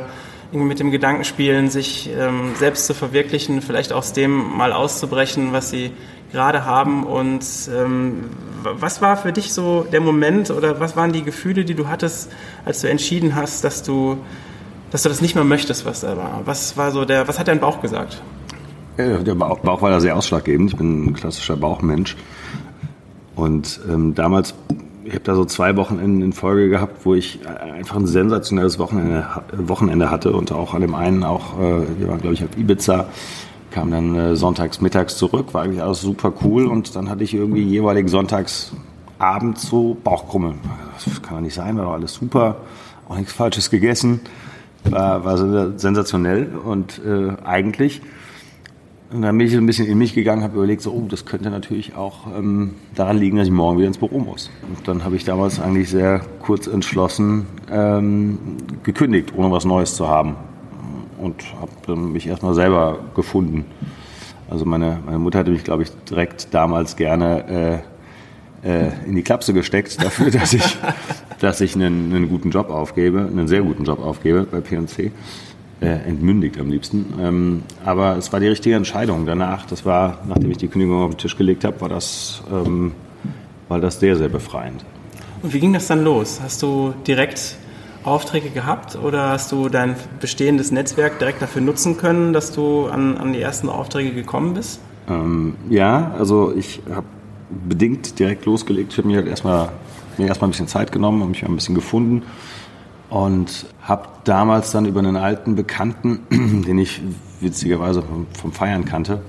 mit 0.51 0.79
dem 0.79 0.91
Gedanken 0.91 1.23
spielen, 1.23 1.69
sich 1.69 2.09
ähm, 2.09 2.53
selbst 2.55 2.85
zu 2.85 2.93
verwirklichen, 2.93 3.61
vielleicht 3.61 3.93
aus 3.93 4.13
dem 4.13 4.31
mal 4.57 4.73
auszubrechen, 4.73 5.53
was 5.53 5.69
sie 5.69 5.91
gerade 6.31 6.65
haben. 6.65 7.05
Und 7.05 7.45
ähm, 7.73 8.29
was 8.63 9.01
war 9.01 9.17
für 9.17 9.31
dich 9.31 9.53
so 9.53 9.85
der 9.91 10.01
Moment 10.01 10.51
oder 10.51 10.79
was 10.79 10.95
waren 10.95 11.11
die 11.13 11.23
Gefühle, 11.23 11.65
die 11.65 11.75
du 11.75 11.87
hattest, 11.87 12.31
als 12.65 12.81
du 12.81 12.89
entschieden 12.89 13.35
hast, 13.35 13.63
dass 13.63 13.83
du, 13.83 14.17
dass 14.91 15.03
du 15.03 15.09
das 15.09 15.21
nicht 15.21 15.35
mehr 15.35 15.43
möchtest, 15.43 15.85
was 15.85 16.01
da 16.01 16.17
war? 16.17 16.41
Was 16.45 16.77
war 16.77 16.91
so 16.91 17.05
der, 17.05 17.27
was 17.27 17.39
hat 17.39 17.47
dein 17.47 17.59
Bauch 17.59 17.81
gesagt? 17.81 18.21
Ja, 18.97 19.17
der 19.17 19.35
Bauch, 19.35 19.59
Bauch 19.59 19.81
war 19.81 19.89
da 19.89 19.99
sehr 19.99 20.15
ausschlaggebend. 20.15 20.71
Ich 20.71 20.77
bin 20.77 21.05
ein 21.05 21.13
klassischer 21.13 21.55
Bauchmensch. 21.55 22.17
Und 23.35 23.79
ähm, 23.89 24.13
damals, 24.13 24.53
ich 25.11 25.15
habe 25.15 25.25
da 25.25 25.35
so 25.35 25.43
zwei 25.43 25.75
Wochen 25.75 25.99
in, 25.99 26.31
Folge 26.31 26.69
gehabt, 26.69 27.05
wo 27.05 27.13
ich 27.15 27.39
einfach 27.45 27.97
ein 27.97 28.07
sensationelles 28.07 28.79
Wochenende, 28.79 29.27
Wochenende 29.51 30.09
hatte 30.09 30.31
und 30.31 30.53
auch 30.53 30.73
an 30.73 30.79
dem 30.79 30.95
einen 30.95 31.25
auch, 31.25 31.59
äh, 31.59 31.99
wir 31.99 32.07
waren 32.07 32.21
glaube 32.21 32.33
ich 32.33 32.45
auf 32.45 32.57
Ibiza, 32.57 33.09
kam 33.71 33.91
dann 33.91 34.15
äh, 34.15 34.35
sonntags 34.37 34.79
mittags 34.79 35.17
zurück, 35.17 35.53
war 35.53 35.63
eigentlich 35.63 35.81
alles 35.81 35.99
super 35.99 36.31
cool 36.45 36.65
und 36.65 36.95
dann 36.95 37.09
hatte 37.09 37.25
ich 37.25 37.33
irgendwie 37.33 37.61
jeweilig 37.61 38.07
sonntags 38.09 38.71
abends 39.19 39.63
so 39.63 39.97
Bauchkrummeln. 40.01 40.59
Das 41.03 41.21
kann 41.21 41.35
doch 41.35 41.41
nicht 41.41 41.55
sein, 41.55 41.75
war 41.75 41.83
doch 41.83 41.93
alles 41.93 42.13
super, 42.13 42.61
auch 43.09 43.17
nichts 43.17 43.33
Falsches 43.33 43.69
gegessen, 43.69 44.21
war, 44.85 45.25
war 45.25 45.37
sensationell 45.77 46.55
und 46.55 47.01
äh, 47.05 47.33
eigentlich. 47.43 48.01
Und 49.13 49.23
dann 49.23 49.37
bin 49.37 49.45
ich 49.45 49.53
so 49.53 49.59
ein 49.59 49.65
bisschen 49.65 49.87
in 49.87 49.97
mich 49.97 50.13
gegangen, 50.13 50.41
habe 50.41 50.55
überlegt, 50.55 50.81
so, 50.81 50.91
oh, 50.91 51.05
das 51.09 51.25
könnte 51.25 51.49
natürlich 51.49 51.95
auch 51.95 52.27
ähm, 52.37 52.75
daran 52.95 53.17
liegen, 53.17 53.37
dass 53.37 53.47
ich 53.47 53.53
morgen 53.53 53.77
wieder 53.77 53.87
ins 53.87 53.97
Büro 53.97 54.19
muss. 54.19 54.49
Und 54.67 54.87
dann 54.87 55.03
habe 55.03 55.17
ich 55.17 55.25
damals 55.25 55.59
eigentlich 55.59 55.89
sehr 55.89 56.21
kurz 56.41 56.67
entschlossen 56.67 57.45
ähm, 57.69 58.39
gekündigt, 58.83 59.33
ohne 59.35 59.51
was 59.51 59.65
Neues 59.65 59.95
zu 59.95 60.07
haben 60.07 60.37
und 61.17 61.43
habe 61.59 61.71
dann 61.87 62.13
mich 62.13 62.27
erstmal 62.27 62.53
selber 62.53 62.99
gefunden. 63.13 63.65
Also 64.49 64.65
meine, 64.65 64.99
meine 65.05 65.19
Mutter 65.19 65.39
hatte 65.39 65.51
mich, 65.51 65.63
glaube 65.63 65.83
ich, 65.83 65.89
direkt 66.09 66.53
damals 66.53 66.95
gerne 66.95 67.83
äh, 68.63 68.67
äh, 68.69 68.91
in 69.05 69.15
die 69.15 69.23
Klapse 69.23 69.53
gesteckt 69.53 70.01
dafür, 70.03 70.31
dass 70.31 70.53
ich, 70.53 70.77
dass 71.39 71.61
ich 71.61 71.75
einen, 71.75 72.13
einen 72.13 72.29
guten 72.29 72.49
Job 72.49 72.69
aufgebe, 72.69 73.27
einen 73.29 73.47
sehr 73.47 73.61
guten 73.61 73.83
Job 73.83 73.99
aufgebe 73.99 74.43
bei 74.43 74.61
P&C. 74.61 75.11
Äh, 75.81 76.07
entmündigt 76.07 76.59
am 76.59 76.69
liebsten. 76.69 77.11
Ähm, 77.19 77.63
aber 77.83 78.15
es 78.15 78.31
war 78.31 78.39
die 78.39 78.47
richtige 78.47 78.75
Entscheidung. 78.75 79.25
Danach, 79.25 79.65
das 79.65 79.83
war, 79.83 80.19
nachdem 80.27 80.51
ich 80.51 80.57
die 80.57 80.67
Kündigung 80.67 81.01
auf 81.01 81.09
den 81.09 81.17
Tisch 81.17 81.35
gelegt 81.35 81.63
habe, 81.63 81.81
war 81.81 81.89
das, 81.89 82.43
ähm, 82.53 82.91
war 83.67 83.79
das 83.79 83.99
sehr, 83.99 84.15
sehr 84.15 84.29
befreiend. 84.29 84.85
Und 85.41 85.55
wie 85.55 85.59
ging 85.59 85.73
das 85.73 85.87
dann 85.87 86.03
los? 86.03 86.39
Hast 86.39 86.61
du 86.61 86.93
direkt 87.07 87.55
Aufträge 88.03 88.51
gehabt 88.51 88.95
oder 88.95 89.29
hast 89.29 89.51
du 89.51 89.69
dein 89.69 89.95
bestehendes 90.19 90.71
Netzwerk 90.71 91.17
direkt 91.17 91.41
dafür 91.41 91.63
nutzen 91.63 91.97
können, 91.97 92.31
dass 92.31 92.51
du 92.51 92.85
an, 92.85 93.17
an 93.17 93.33
die 93.33 93.41
ersten 93.41 93.67
Aufträge 93.67 94.13
gekommen 94.13 94.53
bist? 94.53 94.81
Ähm, 95.09 95.55
ja, 95.71 96.13
also 96.15 96.53
ich 96.55 96.83
habe 96.93 97.07
bedingt 97.49 98.19
direkt 98.19 98.45
losgelegt. 98.45 98.91
Ich 98.91 98.99
habe 98.99 99.07
mir 99.07 99.17
halt 99.17 99.27
erstmal 99.27 99.69
mir 100.19 100.27
erstmal 100.27 100.49
ein 100.49 100.51
bisschen 100.51 100.67
Zeit 100.67 100.91
genommen 100.91 101.23
und 101.23 101.31
mich 101.31 101.43
ein 101.43 101.55
bisschen 101.55 101.73
gefunden 101.73 102.21
und 103.11 103.65
habe 103.83 104.07
damals 104.23 104.71
dann 104.71 104.85
über 104.85 104.99
einen 104.99 105.17
alten 105.17 105.55
Bekannten, 105.55 106.21
den 106.65 106.79
ich 106.79 107.01
witzigerweise 107.41 108.03
vom, 108.33 108.53
Feiern 108.53 108.85
kannte, 108.85 109.21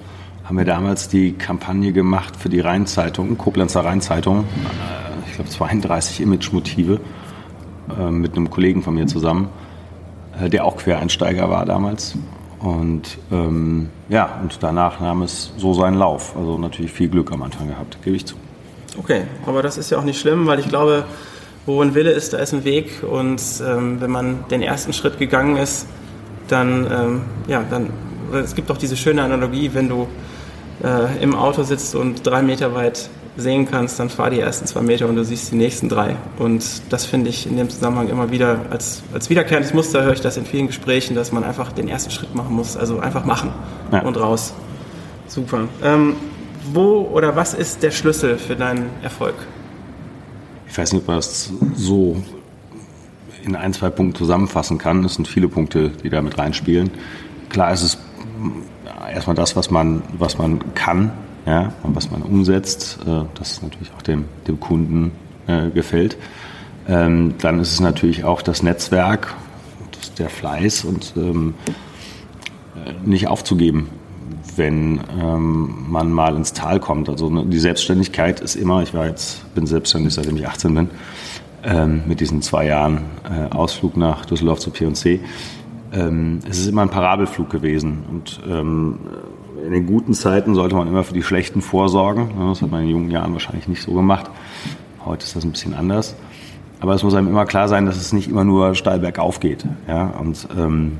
haben 0.45 0.57
wir 0.57 0.65
damals 0.65 1.09
die 1.09 1.33
Kampagne 1.33 1.93
gemacht 1.93 2.37
für 2.37 2.49
die 2.49 2.61
Rheinzeitung, 2.61 3.37
Koblenzer 3.37 3.85
Rheinzeitung, 3.85 4.45
äh, 4.45 5.29
ich 5.29 5.35
glaube 5.35 5.51
32 5.51 6.21
Image-Motive 6.21 7.01
äh, 7.99 8.11
mit 8.11 8.37
einem 8.37 8.51
Kollegen 8.51 8.83
von 8.83 8.95
mir 8.95 9.09
zusammen, 9.09 9.49
äh, 10.41 10.49
der 10.49 10.65
auch 10.65 10.77
Quereinsteiger 10.77 11.51
war 11.51 11.67
damals. 11.67 12.15
Und 12.61 13.19
ähm, 13.33 13.89
ja, 14.09 14.39
und 14.43 14.63
danach 14.63 15.01
nahm 15.01 15.23
es 15.23 15.55
so 15.57 15.75
seinen 15.75 15.99
Lauf. 15.99 16.37
Also 16.37 16.57
natürlich 16.57 16.93
viel 16.93 17.09
Glück 17.09 17.33
am 17.33 17.43
Anfang 17.43 17.67
gehabt, 17.67 17.99
gebe 18.05 18.15
ich 18.15 18.27
zu. 18.27 18.37
Okay, 18.97 19.25
aber 19.45 19.61
das 19.63 19.77
ist 19.77 19.91
ja 19.91 19.99
auch 19.99 20.05
nicht 20.05 20.21
schlimm, 20.21 20.47
weil 20.47 20.61
ich 20.61 20.69
glaube, 20.69 21.05
wo 21.67 21.81
ein 21.83 21.95
Wille 21.95 22.11
ist, 22.11 22.33
da 22.33 22.39
ist 22.39 22.53
ein 22.53 22.65
Weg. 22.65 23.03
Und 23.03 23.41
ähm, 23.67 24.01
wenn 24.01 24.11
man 24.11 24.45
den 24.51 24.63
ersten 24.63 24.93
Schritt 24.93 25.19
gegangen 25.19 25.57
ist, 25.57 25.87
dann, 26.49 26.87
ähm, 26.91 27.21
ja, 27.47 27.65
dann, 27.69 27.91
es 28.33 28.55
gibt 28.55 28.71
auch 28.71 28.79
diese 28.79 28.97
schöne 28.97 29.23
Analogie, 29.23 29.71
wenn 29.73 29.89
du 29.89 30.07
äh, 30.83 31.23
im 31.23 31.35
Auto 31.35 31.63
sitzt 31.63 31.95
und 31.95 32.27
drei 32.27 32.43
Meter 32.43 32.75
weit 32.75 33.09
sehen 33.37 33.67
kannst, 33.71 33.99
dann 33.99 34.11
fahr 34.11 34.29
die 34.29 34.41
ersten 34.41 34.67
zwei 34.67 34.83
Meter 34.83 35.09
und 35.09 35.17
du 35.17 35.25
siehst 35.25 35.53
die 35.53 35.57
nächsten 35.57 35.89
drei. 35.89 36.17
Und 36.39 36.65
das 36.91 37.07
finde 37.07 37.31
ich 37.31 37.47
in 37.47 37.57
dem 37.57 37.71
Zusammenhang 37.71 38.09
immer 38.09 38.31
wieder 38.31 38.61
als, 38.71 39.03
als 39.15 39.31
wiederkehrendes 39.31 39.73
Muster, 39.73 40.03
höre 40.03 40.13
ich 40.13 40.21
das 40.21 40.37
in 40.37 40.45
vielen 40.45 40.67
Gesprächen, 40.67 41.15
dass 41.15 41.33
man 41.33 41.43
einfach 41.45 41.73
den 41.73 41.89
ersten 41.89 42.11
Schritt 42.11 42.35
machen 42.35 42.55
muss. 42.55 42.77
Also 42.77 42.99
einfach 42.99 43.25
machen 43.25 43.53
ja. 43.91 44.03
und 44.03 44.19
raus. 44.19 44.53
Super. 45.29 45.69
Ähm, 45.83 46.17
wo 46.73 47.09
oder 47.13 47.35
was 47.35 47.55
ist 47.55 47.83
der 47.83 47.91
Schlüssel 47.91 48.37
für 48.37 48.55
deinen 48.55 48.91
Erfolg? 49.03 49.35
Ich 50.73 50.79
weiß 50.79 50.95
nicht, 50.95 51.03
ob 51.03 51.09
man 51.09 51.17
das 51.19 51.53
so 51.77 52.17
in 53.45 53.55
ein, 53.57 53.75
zwei 53.75 53.91
Punkten 53.91 54.17
zusammenfassen 54.17 54.79
kann. 54.79 55.05
Es 55.05 55.17
sind 55.17 55.29
viele 55.29 55.47
Punkte, 55.47 55.91
die 55.91 56.09
da 56.09 56.23
mit 56.23 56.39
reinspielen. 56.39 56.91
Klar 57.51 57.75
ist 57.75 57.83
es 57.83 57.99
erstmal 59.13 59.37
das, 59.37 59.55
was 59.55 59.71
man, 59.71 60.03
was 60.17 60.39
man 60.39 60.75
kann, 60.75 61.13
ja, 61.45 61.75
und 61.83 61.95
was 61.95 62.11
man 62.11 62.23
umsetzt, 62.23 63.01
äh, 63.07 63.25
das 63.35 63.61
natürlich 63.61 63.93
auch 63.95 64.01
dem, 64.01 64.25
dem 64.49 64.61
Kunden 64.61 65.13
äh, 65.47 65.69
gefällt. 65.69 66.17
Ähm, 66.89 67.35
dann 67.37 67.61
ist 67.61 67.73
es 67.73 67.81
natürlich 67.81 68.25
auch 68.25 68.41
das 68.41 68.63
Netzwerk, 68.63 69.35
der 70.17 70.31
Fleiß 70.31 70.87
und 70.87 71.13
ähm, 71.17 71.53
äh, 72.77 72.93
nicht 73.07 73.29
aufzugeben, 73.29 73.91
wenn 74.57 75.01
ähm, 75.21 75.87
man 75.89 76.13
mal 76.13 76.37
ins 76.37 76.53
Tal 76.53 76.81
kommt. 76.81 77.09
Also 77.09 77.31
ne, 77.31 77.45
die 77.47 77.59
Selbstständigkeit 77.59 78.41
ist 78.41 78.55
immer, 78.55 78.83
ich 78.83 78.95
war 78.95 79.07
jetzt, 79.07 79.55
bin 79.55 79.67
selbstständig, 79.67 80.15
seitdem 80.15 80.37
ich 80.37 80.47
18 80.47 80.75
bin, 80.75 80.91
ähm, 81.65 82.03
mit 82.07 82.21
diesen 82.21 82.43
zwei 82.43 82.67
Jahren 82.67 83.03
äh, 83.25 83.55
Ausflug 83.55 83.97
nach 83.97 84.25
Düsseldorf 84.27 84.59
zur 84.61 84.73
P&C. 84.73 85.21
Ähm, 85.93 86.41
es 86.49 86.59
ist 86.59 86.69
immer 86.69 86.83
ein 86.83 86.89
Parabelflug 86.89 87.51
gewesen 87.51 88.05
und 88.11 88.41
ähm, 88.49 88.99
in 89.65 89.73
den 89.73 89.87
guten 89.87 90.15
Zeiten 90.15 90.55
sollte 90.55 90.75
man 90.75 90.89
immer 90.89 91.05
für 91.05 91.15
die 91.15 91.23
schlechten 91.23 91.61
vorsorgen. 91.61 92.31
Das 92.49 92.63
hat 92.63 92.71
man 92.71 92.83
in 92.83 92.89
jungen 92.89 93.11
Jahren 93.11 93.33
wahrscheinlich 93.33 93.69
nicht 93.69 93.83
so 93.83 93.93
gemacht. 93.93 94.31
Heute 95.05 95.25
ist 95.25 95.37
das 95.37 95.45
ein 95.45 95.53
bisschen 95.53 95.75
anders. 95.75 96.17
Aber 96.81 96.95
es 96.95 97.05
muss 97.05 97.15
einem 97.15 97.29
immer 97.29 97.47
klar 97.47 97.69
sein, 97.69 97.87
dass 97.87 97.97
es 97.97 98.13
nicht 98.13 98.29
immer 98.29 98.43
nur 98.43 98.75
steil 98.75 98.99
bergauf 98.99 99.39
geht. 99.39 99.65
Ja? 99.87 100.07
Und 100.19 100.49
ähm, 100.59 100.99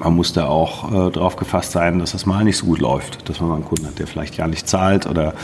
man 0.00 0.14
muss 0.14 0.32
da 0.32 0.46
auch 0.46 1.08
äh, 1.08 1.10
darauf 1.10 1.36
gefasst 1.36 1.72
sein, 1.72 1.98
dass 1.98 2.12
das 2.12 2.26
mal 2.26 2.44
nicht 2.44 2.58
so 2.58 2.66
gut 2.66 2.80
läuft. 2.80 3.28
Dass 3.28 3.40
man 3.40 3.48
mal 3.48 3.54
einen 3.56 3.64
Kunden 3.64 3.86
hat, 3.86 3.98
der 3.98 4.06
vielleicht 4.06 4.36
gar 4.36 4.48
nicht 4.48 4.68
zahlt 4.68 5.06
oder 5.06 5.34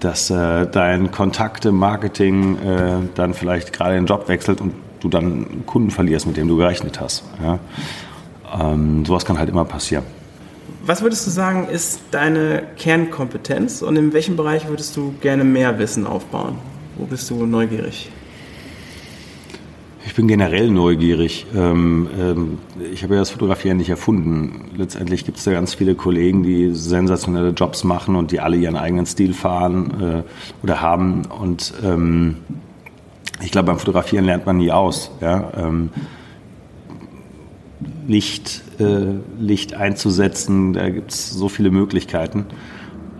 dass 0.00 0.30
äh, 0.30 0.66
dein 0.66 1.10
Kontakt 1.10 1.64
im 1.64 1.76
Marketing 1.76 2.58
äh, 2.58 2.96
dann 3.14 3.34
vielleicht 3.34 3.72
gerade 3.72 3.94
den 3.94 4.06
Job 4.06 4.28
wechselt 4.28 4.60
und 4.60 4.74
du 5.00 5.08
dann 5.08 5.24
einen 5.24 5.66
Kunden 5.66 5.90
verlierst, 5.90 6.26
mit 6.26 6.36
dem 6.36 6.48
du 6.48 6.56
gerechnet 6.56 7.00
hast. 7.00 7.24
Ja? 7.42 7.58
Ähm, 8.60 9.04
sowas 9.04 9.24
kann 9.24 9.38
halt 9.38 9.48
immer 9.48 9.64
passieren. 9.64 10.04
Was 10.86 11.00
würdest 11.00 11.26
du 11.26 11.30
sagen, 11.30 11.68
ist 11.68 12.00
deine 12.10 12.62
Kernkompetenz 12.76 13.80
und 13.80 13.96
in 13.96 14.12
welchem 14.12 14.36
Bereich 14.36 14.68
würdest 14.68 14.96
du 14.96 15.14
gerne 15.20 15.44
mehr 15.44 15.78
Wissen 15.78 16.06
aufbauen? 16.06 16.58
Wo 16.96 17.06
bist 17.06 17.30
du 17.30 17.46
neugierig? 17.46 18.10
Ich 20.06 20.14
bin 20.14 20.28
generell 20.28 20.70
neugierig. 20.70 21.46
Ähm, 21.56 22.08
ähm, 22.18 22.58
ich 22.92 23.02
habe 23.02 23.14
ja 23.14 23.20
das 23.20 23.30
Fotografieren 23.30 23.78
nicht 23.78 23.88
erfunden. 23.88 24.70
Letztendlich 24.76 25.24
gibt 25.24 25.38
es 25.38 25.44
da 25.44 25.52
ganz 25.52 25.74
viele 25.74 25.94
Kollegen, 25.94 26.42
die 26.42 26.74
sensationelle 26.74 27.50
Jobs 27.50 27.84
machen 27.84 28.14
und 28.14 28.30
die 28.30 28.40
alle 28.40 28.56
ihren 28.56 28.76
eigenen 28.76 29.06
Stil 29.06 29.32
fahren 29.32 30.00
äh, 30.00 30.22
oder 30.62 30.82
haben. 30.82 31.22
Und 31.24 31.72
ähm, 31.82 32.36
ich 33.42 33.50
glaube, 33.50 33.66
beim 33.66 33.78
Fotografieren 33.78 34.26
lernt 34.26 34.46
man 34.46 34.58
nie 34.58 34.70
aus. 34.70 35.10
Licht, 38.06 38.62
äh, 38.78 39.06
Licht 39.38 39.74
einzusetzen. 39.74 40.74
Da 40.74 40.90
gibt 40.90 41.12
es 41.12 41.30
so 41.30 41.48
viele 41.48 41.70
Möglichkeiten. 41.70 42.46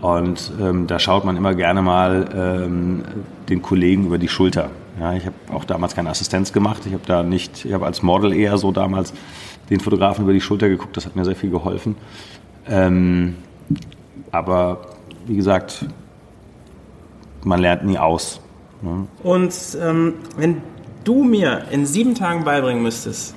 Und 0.01 0.51
da 0.87 0.99
schaut 0.99 1.25
man 1.25 1.35
immer 1.35 1.55
gerne 1.55 1.81
mal 1.81 2.69
den 3.49 3.61
Kollegen 3.63 4.05
über 4.05 4.19
die 4.19 4.27
Schulter. 4.27 4.69
Ja, 4.99 5.13
ich 5.13 5.25
habe 5.25 5.35
auch 5.53 5.65
damals 5.65 5.95
keine 5.95 6.09
Assistenz 6.09 6.53
gemacht. 6.53 6.83
Ich 6.85 6.93
habe 6.93 7.03
da 7.05 7.21
nicht, 7.23 7.65
ich 7.65 7.73
habe 7.73 7.85
als 7.85 8.01
Model 8.01 8.33
eher 8.33 8.57
so 8.57 8.71
damals 8.71 9.13
den 9.69 9.79
Fotografen 9.79 10.23
über 10.23 10.33
die 10.33 10.41
Schulter 10.41 10.69
geguckt. 10.69 10.95
Das 10.95 11.05
hat 11.05 11.15
mir 11.15 11.25
sehr 11.25 11.35
viel 11.35 11.49
geholfen. 11.49 11.97
Ähm, 12.67 13.35
aber 14.31 14.81
wie 15.25 15.35
gesagt, 15.35 15.85
man 17.43 17.59
lernt 17.59 17.85
nie 17.85 17.97
aus. 17.97 18.39
Ne? 18.81 19.07
Und 19.21 19.53
ähm, 19.81 20.13
wenn 20.37 20.61
du 21.03 21.23
mir 21.23 21.65
in 21.71 21.85
sieben 21.85 22.15
Tagen 22.15 22.45
beibringen 22.45 22.81
müsstest, 22.81 23.35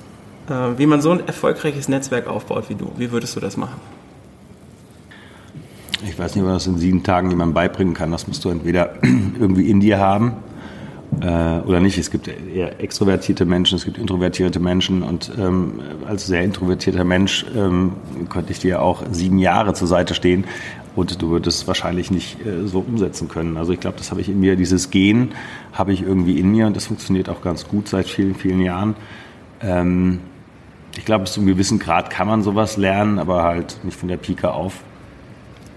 äh, 0.48 0.78
wie 0.78 0.86
man 0.86 1.00
so 1.00 1.10
ein 1.10 1.26
erfolgreiches 1.26 1.88
Netzwerk 1.88 2.28
aufbaut 2.28 2.68
wie 2.68 2.74
du. 2.74 2.92
Wie 2.96 3.10
würdest 3.10 3.34
du 3.34 3.40
das 3.40 3.56
machen? 3.56 3.80
Ich 6.06 6.16
weiß 6.16 6.36
nicht, 6.36 6.44
was 6.44 6.68
in 6.68 6.78
sieben 6.78 7.02
Tagen 7.02 7.30
jemand 7.30 7.54
beibringen 7.54 7.94
kann. 7.94 8.12
Das 8.12 8.28
musst 8.28 8.44
du 8.44 8.50
entweder 8.50 8.94
irgendwie 9.02 9.68
in 9.68 9.80
dir 9.80 9.98
haben 9.98 10.36
oder 11.26 11.80
nicht. 11.80 11.98
Es 11.98 12.10
gibt 12.10 12.28
eher 12.28 12.80
extrovertierte 12.80 13.44
Menschen, 13.44 13.76
es 13.76 13.84
gibt 13.84 13.98
introvertierte 13.98 14.60
Menschen 14.60 15.02
und 15.02 15.32
ähm, 15.38 15.80
als 16.06 16.26
sehr 16.26 16.42
introvertierter 16.42 17.04
Mensch 17.04 17.44
ähm, 17.56 17.92
könnte 18.28 18.52
ich 18.52 18.60
dir 18.60 18.82
auch 18.82 19.02
sieben 19.10 19.38
Jahre 19.38 19.74
zur 19.74 19.88
Seite 19.88 20.14
stehen 20.14 20.44
und 20.98 21.22
du 21.22 21.30
würdest 21.30 21.62
es 21.62 21.66
wahrscheinlich 21.66 22.10
nicht 22.10 22.44
äh, 22.44 22.66
so 22.66 22.80
umsetzen 22.80 23.28
können. 23.28 23.56
Also 23.56 23.72
ich 23.72 23.80
glaube, 23.80 23.98
das 23.98 24.10
habe 24.10 24.20
ich 24.20 24.28
in 24.28 24.40
mir, 24.40 24.56
dieses 24.56 24.90
Gehen 24.90 25.32
habe 25.72 25.92
ich 25.92 26.02
irgendwie 26.02 26.38
in 26.38 26.50
mir 26.50 26.66
und 26.66 26.76
das 26.76 26.86
funktioniert 26.86 27.28
auch 27.28 27.42
ganz 27.42 27.68
gut 27.68 27.88
seit 27.88 28.06
vielen, 28.06 28.34
vielen 28.34 28.60
Jahren. 28.60 28.96
Ähm, 29.60 30.20
ich 30.96 31.04
glaube, 31.04 31.24
bis 31.24 31.32
zu 31.32 31.40
einem 31.40 31.48
gewissen 31.48 31.78
Grad 31.78 32.10
kann 32.10 32.26
man 32.26 32.42
sowas 32.42 32.76
lernen, 32.76 33.18
aber 33.18 33.44
halt 33.44 33.78
nicht 33.84 33.98
von 33.98 34.08
der 34.08 34.16
Pike 34.16 34.52
auf. 34.52 34.74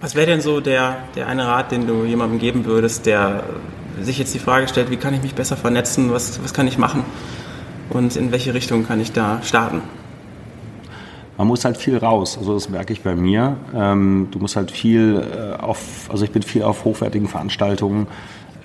Was 0.02 0.16
wäre 0.16 0.26
denn 0.26 0.42
so 0.42 0.60
der, 0.60 0.98
der 1.16 1.28
eine 1.28 1.46
Rat, 1.46 1.72
den 1.72 1.86
du 1.86 2.06
jemandem 2.06 2.40
geben 2.40 2.66
würdest, 2.66 3.06
der 3.06 3.44
sich 4.02 4.18
jetzt 4.18 4.34
die 4.34 4.40
Frage 4.40 4.68
stellt, 4.68 4.92
wie 4.92 4.98
kann 4.98 5.14
ich 5.14 5.22
mich 5.22 5.36
besser 5.36 5.58
vernetzen, 5.58 6.12
was, 6.12 6.42
was 6.44 6.54
kann 6.54 6.68
ich 6.68 6.78
machen 6.78 7.04
und 7.90 8.16
in 8.16 8.32
welche 8.32 8.54
Richtung 8.54 8.86
kann 8.86 9.00
ich 9.00 9.12
da 9.12 9.42
starten? 9.44 9.82
Man 11.38 11.48
muss 11.48 11.66
halt 11.66 11.78
viel 11.78 11.98
raus, 11.98 12.38
also 12.38 12.54
das 12.54 12.70
merke 12.70 12.94
ich 12.94 13.02
bei 13.02 13.16
mir. 13.16 13.58
Ähm, 13.74 14.28
du 14.32 14.38
musst 14.38 14.56
halt 14.56 14.70
viel 14.70 15.24
äh, 15.36 15.60
auf, 15.60 16.08
also 16.10 16.24
ich 16.24 16.32
bin 16.32 16.44
viel 16.44 16.62
auf 16.62 16.86
hochwertigen 16.86 17.28
Veranstaltungen 17.28 18.08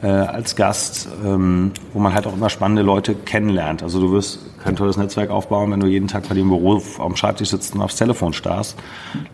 äh, 0.03 0.09
als 0.09 0.57
Gast, 0.57 1.09
ähm, 1.25 1.71
wo 1.93 2.01
man 2.01 2.13
halt 2.13 2.27
auch 2.27 2.35
immer 2.35 2.51
spannende 2.51 2.83
Leute 2.83 3.15
kennenlernt. 3.15 3.83
Also 3.83 4.01
du 4.01 4.13
wirst 4.13 4.41
kein 4.63 4.77
tolles 4.77 4.97
Netzwerk 4.97 5.31
aufbauen, 5.31 5.71
wenn 5.73 5.81
du 5.81 5.87
jeden 5.87 6.09
Tag 6.09 6.29
bei 6.29 6.35
im 6.35 6.49
Büro 6.49 6.83
am 6.99 7.17
Schreibtisch 7.17 7.49
sitzt 7.49 7.75
und 7.75 7.81
aufs 7.81 7.97
Telefon 7.97 8.33
starrst. 8.33 8.77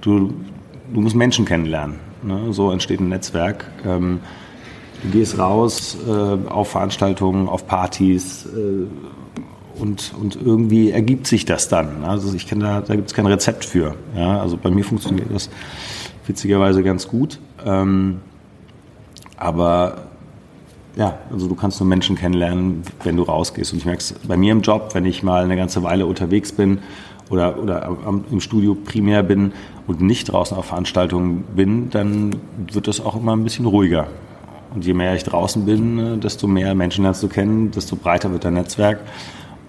Du, 0.03 0.33
du 0.93 1.01
musst 1.01 1.17
Menschen 1.17 1.45
kennenlernen. 1.45 1.99
Ne? 2.23 2.53
So 2.53 2.71
entsteht 2.71 3.01
ein 3.01 3.09
Netzwerk. 3.09 3.65
Du 5.03 5.09
gehst 5.11 5.39
raus 5.39 5.97
äh, 6.07 6.11
auf 6.49 6.71
Veranstaltungen, 6.71 7.49
auf 7.49 7.67
Partys 7.67 8.47
äh, 8.47 9.81
und, 9.81 10.13
und 10.21 10.37
irgendwie 10.37 10.91
ergibt 10.91 11.27
sich 11.27 11.45
das 11.45 11.69
dann. 11.69 12.05
Also 12.05 12.35
ich 12.35 12.47
kenne 12.47 12.65
da, 12.65 12.81
da 12.83 12.95
gibt 12.95 13.09
es 13.09 13.15
kein 13.15 13.27
Rezept 13.27 13.65
für. 13.65 13.97
Ja? 14.17 14.41
Also 14.41 14.57
bei 14.57 14.71
mir 14.71 14.85
funktioniert 14.85 15.29
das 15.33 15.51
witzigerweise 16.27 16.83
ganz 16.83 17.09
gut. 17.09 17.41
Ähm, 17.65 18.21
aber 19.37 20.03
ja, 20.95 21.19
also 21.33 21.49
du 21.49 21.55
kannst 21.55 21.81
nur 21.81 21.89
Menschen 21.89 22.17
kennenlernen, 22.17 22.83
wenn 23.03 23.17
du 23.17 23.23
rausgehst. 23.23 23.73
Und 23.73 23.79
ich 23.79 23.87
merke 23.87 24.01
es 24.01 24.13
bei 24.13 24.37
mir 24.37 24.53
im 24.53 24.61
Job, 24.61 24.91
wenn 24.93 25.05
ich 25.05 25.23
mal 25.23 25.43
eine 25.43 25.57
ganze 25.57 25.83
Weile 25.83 26.07
unterwegs 26.07 26.53
bin 26.53 26.79
oder, 27.31 27.59
oder 27.59 27.97
im 28.31 28.41
Studio 28.41 28.75
primär 28.77 29.23
bin 29.23 29.53
und 29.87 30.01
nicht 30.01 30.31
draußen 30.31 30.57
auf 30.57 30.67
Veranstaltungen 30.67 31.45
bin, 31.57 31.91
dann 31.91 32.37
wird 32.71 32.87
das 32.87 33.01
auch 33.01 33.17
immer 33.17 33.35
ein 33.35 33.43
bisschen 33.43 33.67
ruhiger. 33.67 34.07
Und 34.75 34.85
je 34.85 34.95
mehr 34.95 35.15
ich 35.15 35.25
draußen 35.25 35.65
bin, 35.65 36.21
desto 36.21 36.47
mehr 36.47 36.75
Menschen 36.75 37.05
lernst 37.05 37.23
du 37.23 37.29
kennen, 37.29 37.71
desto 37.71 37.97
breiter 37.97 38.33
wird 38.33 38.45
dein 38.45 38.55
Netzwerk. 38.55 39.01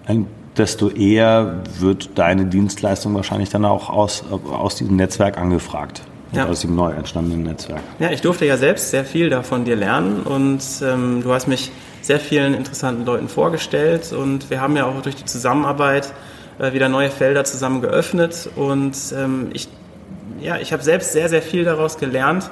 Ein 0.06 0.26
desto 0.56 0.88
eher 0.88 1.62
wird 1.78 2.10
deine 2.16 2.46
Dienstleistung 2.46 3.14
wahrscheinlich 3.14 3.50
dann 3.50 3.64
auch 3.64 3.90
aus, 3.90 4.24
aus 4.30 4.76
diesem 4.76 4.96
Netzwerk 4.96 5.38
angefragt. 5.38 6.02
Ja. 6.32 6.46
Aus 6.46 6.62
dem 6.62 6.74
neu 6.74 6.90
entstandenen 6.90 7.44
Netzwerk. 7.44 7.82
Ja, 8.00 8.10
ich 8.10 8.20
durfte 8.20 8.44
ja 8.44 8.56
selbst 8.56 8.90
sehr 8.90 9.04
viel 9.04 9.30
davon 9.30 9.64
dir 9.64 9.76
lernen 9.76 10.22
und 10.22 10.62
ähm, 10.82 11.20
du 11.22 11.32
hast 11.32 11.46
mich 11.46 11.70
sehr 12.02 12.18
vielen 12.18 12.54
interessanten 12.54 13.04
Leuten 13.04 13.28
vorgestellt 13.28 14.12
und 14.12 14.50
wir 14.50 14.60
haben 14.60 14.76
ja 14.76 14.86
auch 14.86 15.00
durch 15.00 15.14
die 15.14 15.26
Zusammenarbeit 15.26 16.12
äh, 16.58 16.72
wieder 16.72 16.88
neue 16.88 17.10
Felder 17.10 17.44
zusammen 17.44 17.80
geöffnet 17.82 18.50
und 18.56 18.96
ähm, 19.16 19.50
ich, 19.52 19.68
ja, 20.40 20.58
ich 20.58 20.72
habe 20.72 20.82
selbst 20.82 21.12
sehr, 21.12 21.28
sehr 21.28 21.42
viel 21.42 21.62
daraus 21.62 21.98
gelernt. 21.98 22.50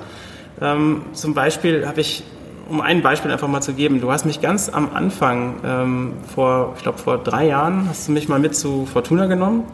Ähm, 0.61 1.03
zum 1.13 1.35
Beispiel 1.35 1.85
habe 1.85 2.03
ich 2.03 2.23
um 2.73 2.81
ein 2.81 3.03
Beispiel 3.03 3.31
einfach 3.31 3.49
mal 3.49 3.61
zu 3.61 3.75
geben, 3.75 4.01
du 4.01 4.11
hast 4.11 4.25
mich 4.25 4.41
ganz 4.41 4.71
am 4.71 4.95
Anfang, 4.95 5.57
ähm, 5.63 6.13
vor, 6.35 6.73
ich 6.75 6.83
glaube 6.83 6.97
vor 6.97 7.19
drei 7.19 7.49
Jahren, 7.49 7.87
hast 7.87 8.09
du 8.09 8.13
mich 8.13 8.31
mal 8.31 8.39
mit 8.39 8.57
zu 8.57 8.87
Fortuna 8.87 9.27
genommen. 9.27 9.65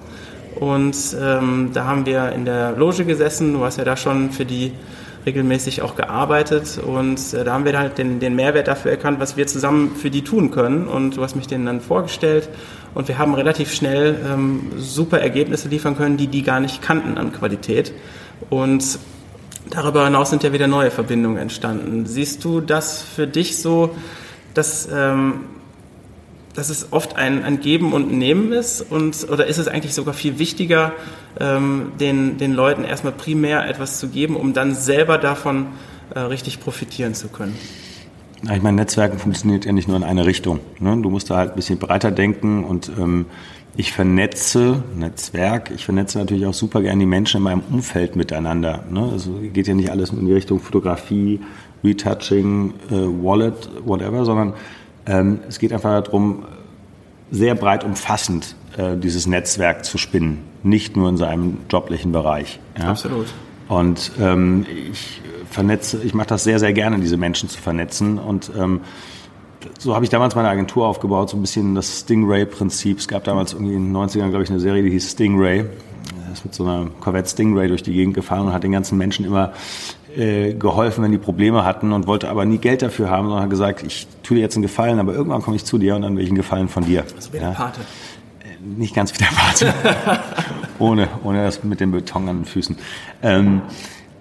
Und 0.58 0.96
ähm, 1.22 1.70
da 1.72 1.84
haben 1.84 2.06
wir 2.06 2.32
in 2.32 2.44
der 2.44 2.72
Loge 2.72 3.04
gesessen. 3.04 3.52
Du 3.52 3.64
hast 3.64 3.76
ja 3.76 3.84
da 3.84 3.96
schon 3.96 4.32
für 4.32 4.44
die 4.44 4.72
regelmäßig 5.24 5.80
auch 5.82 5.94
gearbeitet 5.94 6.80
und 6.84 7.34
äh, 7.34 7.44
da 7.44 7.52
haben 7.52 7.64
wir 7.64 7.78
halt 7.78 7.98
den, 7.98 8.18
den 8.18 8.34
Mehrwert 8.34 8.66
dafür 8.66 8.90
erkannt, 8.90 9.20
was 9.20 9.36
wir 9.36 9.46
zusammen 9.46 9.94
für 9.94 10.10
die 10.10 10.24
tun 10.24 10.50
können. 10.50 10.88
Und 10.88 11.16
du 11.16 11.22
hast 11.22 11.36
mich 11.36 11.46
denen 11.46 11.66
dann 11.66 11.80
vorgestellt 11.80 12.48
und 12.94 13.06
wir 13.06 13.18
haben 13.18 13.34
relativ 13.34 13.72
schnell 13.72 14.16
ähm, 14.28 14.72
super 14.76 15.20
Ergebnisse 15.20 15.68
liefern 15.68 15.96
können, 15.96 16.16
die 16.16 16.26
die 16.26 16.42
gar 16.42 16.58
nicht 16.58 16.82
kannten 16.82 17.16
an 17.16 17.32
Qualität. 17.32 17.92
Und 18.50 18.98
Darüber 19.70 20.04
hinaus 20.04 20.30
sind 20.30 20.42
ja 20.42 20.52
wieder 20.52 20.66
neue 20.66 20.90
Verbindungen 20.90 21.37
entstanden. 21.37 22.06
Siehst 22.06 22.44
du 22.44 22.60
das 22.60 23.02
für 23.02 23.26
dich 23.26 23.58
so, 23.58 23.90
dass, 24.54 24.88
ähm, 24.92 25.40
dass 26.54 26.70
es 26.70 26.92
oft 26.92 27.16
ein, 27.16 27.44
ein 27.44 27.60
Geben 27.60 27.92
und 27.92 28.12
Nehmen 28.12 28.52
ist? 28.52 28.80
Und, 28.80 29.28
oder 29.30 29.46
ist 29.46 29.58
es 29.58 29.68
eigentlich 29.68 29.94
sogar 29.94 30.14
viel 30.14 30.38
wichtiger, 30.38 30.92
ähm, 31.38 31.92
den, 32.00 32.38
den 32.38 32.52
Leuten 32.52 32.84
erstmal 32.84 33.12
primär 33.12 33.68
etwas 33.68 33.98
zu 33.98 34.08
geben, 34.08 34.37
um 34.37 34.54
dann 34.54 34.75
selber 34.75 35.18
davon 35.18 35.66
äh, 36.14 36.20
richtig 36.20 36.60
profitieren 36.60 37.14
zu 37.14 37.28
können? 37.28 37.56
ich 38.40 38.62
meine, 38.62 38.76
Netzwerken 38.76 39.18
funktioniert 39.18 39.64
ja 39.64 39.72
nicht 39.72 39.88
nur 39.88 39.96
in 39.96 40.04
eine 40.04 40.25
Richtung. 40.25 40.60
Ne? 40.78 40.96
Du 41.02 41.10
musst 41.10 41.28
da 41.28 41.37
halt 41.37 41.50
ein 41.50 41.56
bisschen 41.56 41.80
breiter 41.80 42.12
denken 42.12 42.62
und 42.62 42.88
ähm, 42.96 43.26
ich 43.76 43.92
vernetze, 43.92 44.82
Netzwerk, 44.96 45.70
ich 45.70 45.84
vernetze 45.84 46.18
natürlich 46.18 46.46
auch 46.46 46.54
super 46.54 46.82
gerne 46.82 47.00
die 47.00 47.06
Menschen 47.06 47.38
in 47.38 47.42
meinem 47.44 47.62
Umfeld 47.70 48.16
miteinander. 48.16 48.84
Ne? 48.90 49.08
Also 49.12 49.38
geht 49.52 49.68
ja 49.68 49.75
nicht 49.75 49.90
alles 49.90 50.10
in 50.10 50.26
die 50.26 50.32
Richtung 50.32 50.60
Fotografie, 50.60 51.40
Retouching, 51.84 52.75
äh, 52.90 52.94
Wallet, 52.94 53.70
whatever, 53.84 54.25
sondern 54.25 54.54
ähm, 55.06 55.40
es 55.48 55.58
geht 55.58 55.72
einfach 55.72 56.02
darum, 56.02 56.44
sehr 57.30 57.54
breit 57.54 57.84
umfassend 57.84 58.56
äh, 58.76 58.96
dieses 58.96 59.26
Netzwerk 59.26 59.84
zu 59.84 59.98
spinnen, 59.98 60.38
nicht 60.62 60.96
nur 60.96 61.08
in 61.08 61.16
seinem 61.16 61.58
joblichen 61.70 62.10
Bereich. 62.12 62.58
Ja? 62.78 62.90
Absolut. 62.90 63.26
Und 63.68 64.12
ähm, 64.18 64.66
ich 64.90 65.20
vernetze, 65.50 66.00
ich 66.02 66.14
mache 66.14 66.28
das 66.28 66.44
sehr, 66.44 66.58
sehr 66.58 66.72
gerne, 66.72 66.98
diese 66.98 67.16
Menschen 67.16 67.48
zu 67.48 67.60
vernetzen 67.60 68.18
und 68.18 68.50
ähm, 68.58 68.80
so 69.78 69.94
habe 69.94 70.04
ich 70.04 70.10
damals 70.10 70.34
meine 70.34 70.48
Agentur 70.48 70.86
aufgebaut, 70.86 71.30
so 71.30 71.36
ein 71.36 71.40
bisschen 71.40 71.74
das 71.74 72.00
Stingray-Prinzip. 72.00 72.98
Es 72.98 73.08
gab 73.08 73.24
damals 73.24 73.52
irgendwie 73.52 73.74
in 73.74 73.92
den 73.92 73.96
90ern, 73.96 74.28
glaube 74.28 74.42
ich, 74.44 74.50
eine 74.50 74.60
Serie, 74.60 74.82
die 74.82 74.90
hieß 74.90 75.12
Stingray. 75.12 75.64
Er 76.26 76.32
ist 76.32 76.44
mit 76.44 76.54
so 76.54 76.64
einer 76.64 76.86
Corvette 77.00 77.28
Stingray 77.28 77.68
durch 77.68 77.82
die 77.82 77.92
Gegend 77.92 78.14
gefahren 78.14 78.46
und 78.46 78.52
hat 78.52 78.62
den 78.62 78.72
ganzen 78.72 78.98
Menschen 78.98 79.24
immer 79.24 79.52
äh, 80.16 80.54
geholfen, 80.54 81.04
wenn 81.04 81.12
die 81.12 81.18
Probleme 81.18 81.64
hatten 81.64 81.92
und 81.92 82.06
wollte 82.06 82.28
aber 82.28 82.44
nie 82.44 82.58
Geld 82.58 82.82
dafür 82.82 83.10
haben, 83.10 83.26
sondern 83.26 83.44
hat 83.44 83.50
gesagt, 83.50 83.82
ich 83.82 84.06
tue 84.22 84.36
dir 84.36 84.42
jetzt 84.42 84.56
einen 84.56 84.62
Gefallen, 84.62 84.98
aber 84.98 85.14
irgendwann 85.14 85.42
komme 85.42 85.56
ich 85.56 85.64
zu 85.64 85.78
dir 85.78 85.96
und 85.96 86.02
dann 86.02 86.16
will 86.16 86.24
ich 86.24 86.30
einen 86.30 86.36
Gefallen 86.36 86.68
von 86.68 86.84
dir. 86.84 87.04
Also 87.14 87.32
wie 87.32 87.38
der 87.38 87.48
ja? 87.48 87.54
Pate. 87.54 87.80
Äh, 88.40 88.78
nicht 88.78 88.94
ganz 88.94 89.12
wie 89.14 89.18
der 89.18 89.26
Pate. 89.26 89.74
ohne, 90.78 91.08
ohne 91.24 91.44
das 91.44 91.64
mit 91.64 91.80
dem 91.80 91.92
Beton 91.92 92.28
an 92.28 92.38
den 92.40 92.44
Füßen. 92.44 92.76
Ähm, 93.22 93.62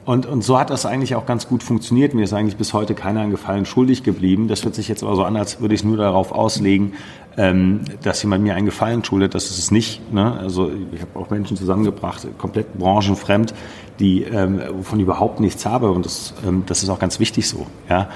und, 0.08 0.26
und 0.26 0.42
so 0.42 0.58
hat 0.58 0.70
das 0.70 0.86
eigentlich 0.86 1.16
auch 1.16 1.26
ganz 1.26 1.50
gut 1.50 1.64
funktioniert. 1.64 2.14
Mir 2.14 2.24
ist 2.24 2.32
eigentlich 2.32 2.56
bis 2.56 2.72
heute 2.72 2.96
keiner 2.96 3.20
einen 3.20 3.32
Gefallen 3.32 3.66
schuldig 3.66 4.04
geblieben. 4.04 4.48
Das 4.48 4.64
hört 4.64 4.74
sich 4.74 4.88
jetzt 4.88 5.04
aber 5.04 5.18
so 5.18 5.26
an, 5.26 5.36
als 5.36 5.60
würde 5.60 5.76
ich 5.76 5.82
es 5.82 5.84
nur 5.84 5.98
darauf 5.98 6.32
auslegen, 6.32 6.94
ähm, 7.36 7.81
dass 8.03 8.24
jemand 8.24 8.42
mir 8.42 8.55
einen 8.55 8.66
Gefallen 8.66 9.03
schuldet. 9.03 9.36
Das 9.36 9.50
ist 9.50 9.60
es 9.60 9.70
nicht. 9.70 10.14
Ne? 10.14 10.31
Also 10.40 10.72
ich 10.94 11.01
habe 11.01 11.20
auch 11.20 11.29
Menschen 11.29 11.58
zusammengebracht, 11.58 12.25
komplett 12.38 12.77
branchenfremd, 12.77 13.53
die 14.00 14.24
ähm, 14.24 14.62
wovon 14.77 14.98
ich 14.98 15.03
überhaupt 15.03 15.42
nichts 15.42 15.66
habe. 15.66 15.92
Und 15.92 16.05
das, 16.05 16.34
ähm, 16.48 16.64
das 16.68 16.84
ist 16.84 16.90
auch 16.90 17.00
ganz 17.00 17.20
wichtig 17.20 17.50
so. 17.50 17.68
Ja. 17.90 18.08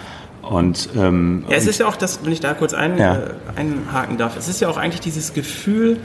Und, 0.43 0.87
ähm, 0.95 1.43
ja, 1.49 1.57
es 1.57 1.67
ist 1.67 1.81
ja 1.81 1.87
auch 1.87 1.97
das, 1.97 2.23
wenn 2.23 2.31
ich 2.31 2.39
da 2.39 2.53
kurz 2.53 2.73
ein, 2.73 2.97
ja. 2.97 3.15
äh, 3.17 3.33
einhaken 3.57 4.17
darf, 4.17 4.37
es 4.37 4.47
ist 4.47 4.61
ja 4.61 4.69
auch 4.69 4.77
eigentlich 4.77 5.01
dieses 5.01 5.33
Gefühl 5.33 5.99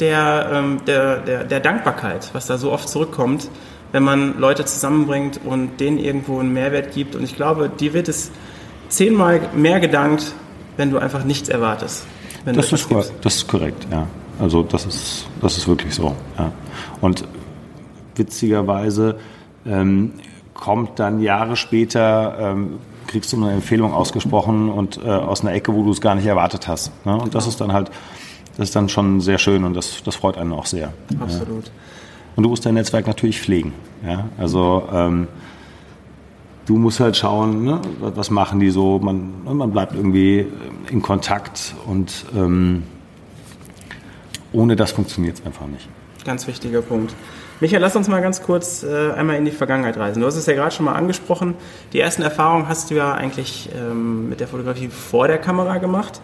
der, 0.00 0.50
ähm, 0.52 0.82
der, 0.86 1.16
der, 1.20 1.44
der 1.44 1.60
Dankbarkeit, 1.60 2.28
was 2.34 2.46
da 2.46 2.58
so 2.58 2.70
oft 2.72 2.90
zurückkommt 2.90 3.48
wenn 3.92 4.02
man 4.02 4.38
Leute 4.38 4.64
zusammenbringt 4.64 5.40
und 5.44 5.80
denen 5.80 5.98
irgendwo 5.98 6.38
einen 6.38 6.52
Mehrwert 6.52 6.94
gibt. 6.94 7.14
Und 7.14 7.24
ich 7.24 7.36
glaube, 7.36 7.68
dir 7.68 7.92
wird 7.92 8.08
es 8.08 8.30
zehnmal 8.88 9.40
mehr 9.54 9.80
gedankt, 9.80 10.32
wenn 10.76 10.90
du 10.90 10.98
einfach 10.98 11.24
nichts 11.24 11.48
erwartest. 11.48 12.06
Das 12.44 12.72
ist, 12.72 12.88
das 13.22 13.36
ist 13.36 13.48
korrekt, 13.48 13.86
ja. 13.90 14.06
Also 14.38 14.62
das 14.62 14.86
ist, 14.86 15.26
das 15.42 15.58
ist 15.58 15.68
wirklich 15.68 15.94
so. 15.94 16.16
Ja. 16.38 16.52
Und 17.00 17.24
witzigerweise 18.16 19.18
ähm, 19.66 20.12
kommt 20.54 20.98
dann 20.98 21.20
Jahre 21.20 21.56
später, 21.56 22.36
ähm, 22.40 22.78
kriegst 23.06 23.32
du 23.32 23.36
eine 23.36 23.52
Empfehlung 23.52 23.92
ausgesprochen 23.92 24.70
und 24.70 24.98
äh, 24.98 25.08
aus 25.08 25.42
einer 25.42 25.52
Ecke, 25.52 25.74
wo 25.74 25.82
du 25.82 25.90
es 25.90 26.00
gar 26.00 26.14
nicht 26.14 26.26
erwartet 26.26 26.68
hast. 26.68 26.92
Ne? 27.04 27.16
Und 27.16 27.34
das 27.34 27.46
ist 27.46 27.60
dann 27.60 27.72
halt, 27.72 27.90
das 28.56 28.68
ist 28.68 28.76
dann 28.76 28.88
schon 28.88 29.20
sehr 29.20 29.38
schön 29.38 29.64
und 29.64 29.74
das, 29.74 30.02
das 30.04 30.16
freut 30.16 30.38
einen 30.38 30.52
auch 30.52 30.66
sehr. 30.66 30.92
Absolut. 31.20 31.66
Ja. 31.66 31.72
Und 32.36 32.42
du 32.42 32.48
musst 32.48 32.64
dein 32.64 32.74
Netzwerk 32.74 33.06
natürlich 33.06 33.40
pflegen. 33.40 33.72
Ja? 34.06 34.28
Also 34.38 34.88
ähm, 34.92 35.28
du 36.66 36.76
musst 36.76 37.00
halt 37.00 37.16
schauen, 37.16 37.64
ne, 37.64 37.80
was 38.00 38.30
machen 38.30 38.60
die 38.60 38.70
so. 38.70 38.98
Man, 38.98 39.44
ne, 39.44 39.54
man 39.54 39.70
bleibt 39.70 39.94
irgendwie 39.94 40.46
in 40.90 41.02
Kontakt 41.02 41.74
und 41.86 42.26
ähm, 42.34 42.84
ohne 44.52 44.76
das 44.76 44.92
funktioniert 44.92 45.38
es 45.38 45.46
einfach 45.46 45.66
nicht. 45.66 45.88
Ganz 46.24 46.46
wichtiger 46.46 46.82
Punkt. 46.82 47.14
Michael, 47.60 47.82
lass 47.82 47.94
uns 47.94 48.08
mal 48.08 48.22
ganz 48.22 48.42
kurz 48.42 48.82
äh, 48.82 49.12
einmal 49.12 49.36
in 49.36 49.44
die 49.44 49.50
Vergangenheit 49.50 49.96
reisen. 49.98 50.20
Du 50.20 50.26
hast 50.26 50.36
es 50.36 50.46
ja 50.46 50.54
gerade 50.54 50.74
schon 50.74 50.86
mal 50.86 50.94
angesprochen. 50.94 51.54
Die 51.92 52.00
ersten 52.00 52.22
Erfahrungen 52.22 52.68
hast 52.68 52.90
du 52.90 52.94
ja 52.94 53.12
eigentlich 53.12 53.68
ähm, 53.76 54.30
mit 54.30 54.40
der 54.40 54.48
Fotografie 54.48 54.88
vor 54.88 55.28
der 55.28 55.38
Kamera 55.38 55.78
gemacht. 55.78 56.22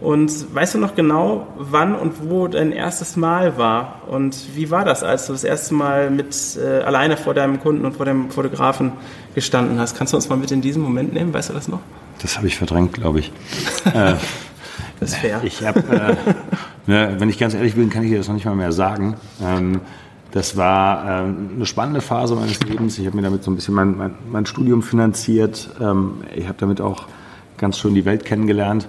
Und 0.00 0.54
weißt 0.54 0.74
du 0.74 0.78
noch 0.78 0.94
genau, 0.94 1.46
wann 1.56 1.94
und 1.94 2.28
wo 2.28 2.48
dein 2.48 2.72
erstes 2.72 3.16
Mal 3.16 3.56
war? 3.56 4.02
Und 4.08 4.36
wie 4.54 4.70
war 4.70 4.84
das, 4.84 5.02
als 5.02 5.26
du 5.26 5.32
das 5.32 5.42
erste 5.42 5.74
Mal 5.74 6.10
mit 6.10 6.58
äh, 6.62 6.82
alleine 6.82 7.16
vor 7.16 7.32
deinem 7.32 7.60
Kunden 7.60 7.86
und 7.86 7.96
vor 7.96 8.04
dem 8.04 8.30
Fotografen 8.30 8.92
gestanden 9.34 9.78
hast? 9.78 9.96
Kannst 9.96 10.12
du 10.12 10.16
uns 10.16 10.28
mal 10.28 10.36
mit 10.36 10.50
in 10.50 10.60
diesen 10.60 10.82
Moment 10.82 11.14
nehmen? 11.14 11.32
Weißt 11.32 11.48
du 11.48 11.54
das 11.54 11.68
noch? 11.68 11.80
Das 12.20 12.36
habe 12.36 12.46
ich 12.46 12.56
verdrängt, 12.56 12.92
glaube 12.92 13.20
ich. 13.20 13.32
äh, 13.86 14.14
das 15.00 15.12
ist 15.12 15.16
fair. 15.16 15.40
Ich 15.44 15.64
habe, 15.66 15.80
äh, 15.80 16.34
ne, 16.86 17.16
wenn 17.18 17.30
ich 17.30 17.38
ganz 17.38 17.54
ehrlich 17.54 17.74
bin, 17.74 17.88
kann 17.88 18.02
ich 18.02 18.10
dir 18.10 18.18
das 18.18 18.28
noch 18.28 18.34
nicht 18.34 18.44
mal 18.44 18.54
mehr 18.54 18.72
sagen. 18.72 19.16
Ähm, 19.42 19.80
das 20.30 20.58
war 20.58 21.04
äh, 21.06 21.08
eine 21.54 21.64
spannende 21.64 22.02
Phase 22.02 22.34
meines 22.34 22.62
Lebens. 22.62 22.98
Ich 22.98 23.06
habe 23.06 23.16
mir 23.16 23.22
damit 23.22 23.44
so 23.44 23.50
ein 23.50 23.54
bisschen 23.56 23.72
mein, 23.72 23.96
mein, 23.96 24.14
mein 24.30 24.44
Studium 24.44 24.82
finanziert. 24.82 25.70
Ähm, 25.80 26.18
ich 26.34 26.48
habe 26.48 26.58
damit 26.58 26.82
auch 26.82 27.06
ganz 27.56 27.78
schön 27.78 27.94
die 27.94 28.04
Welt 28.04 28.26
kennengelernt 28.26 28.86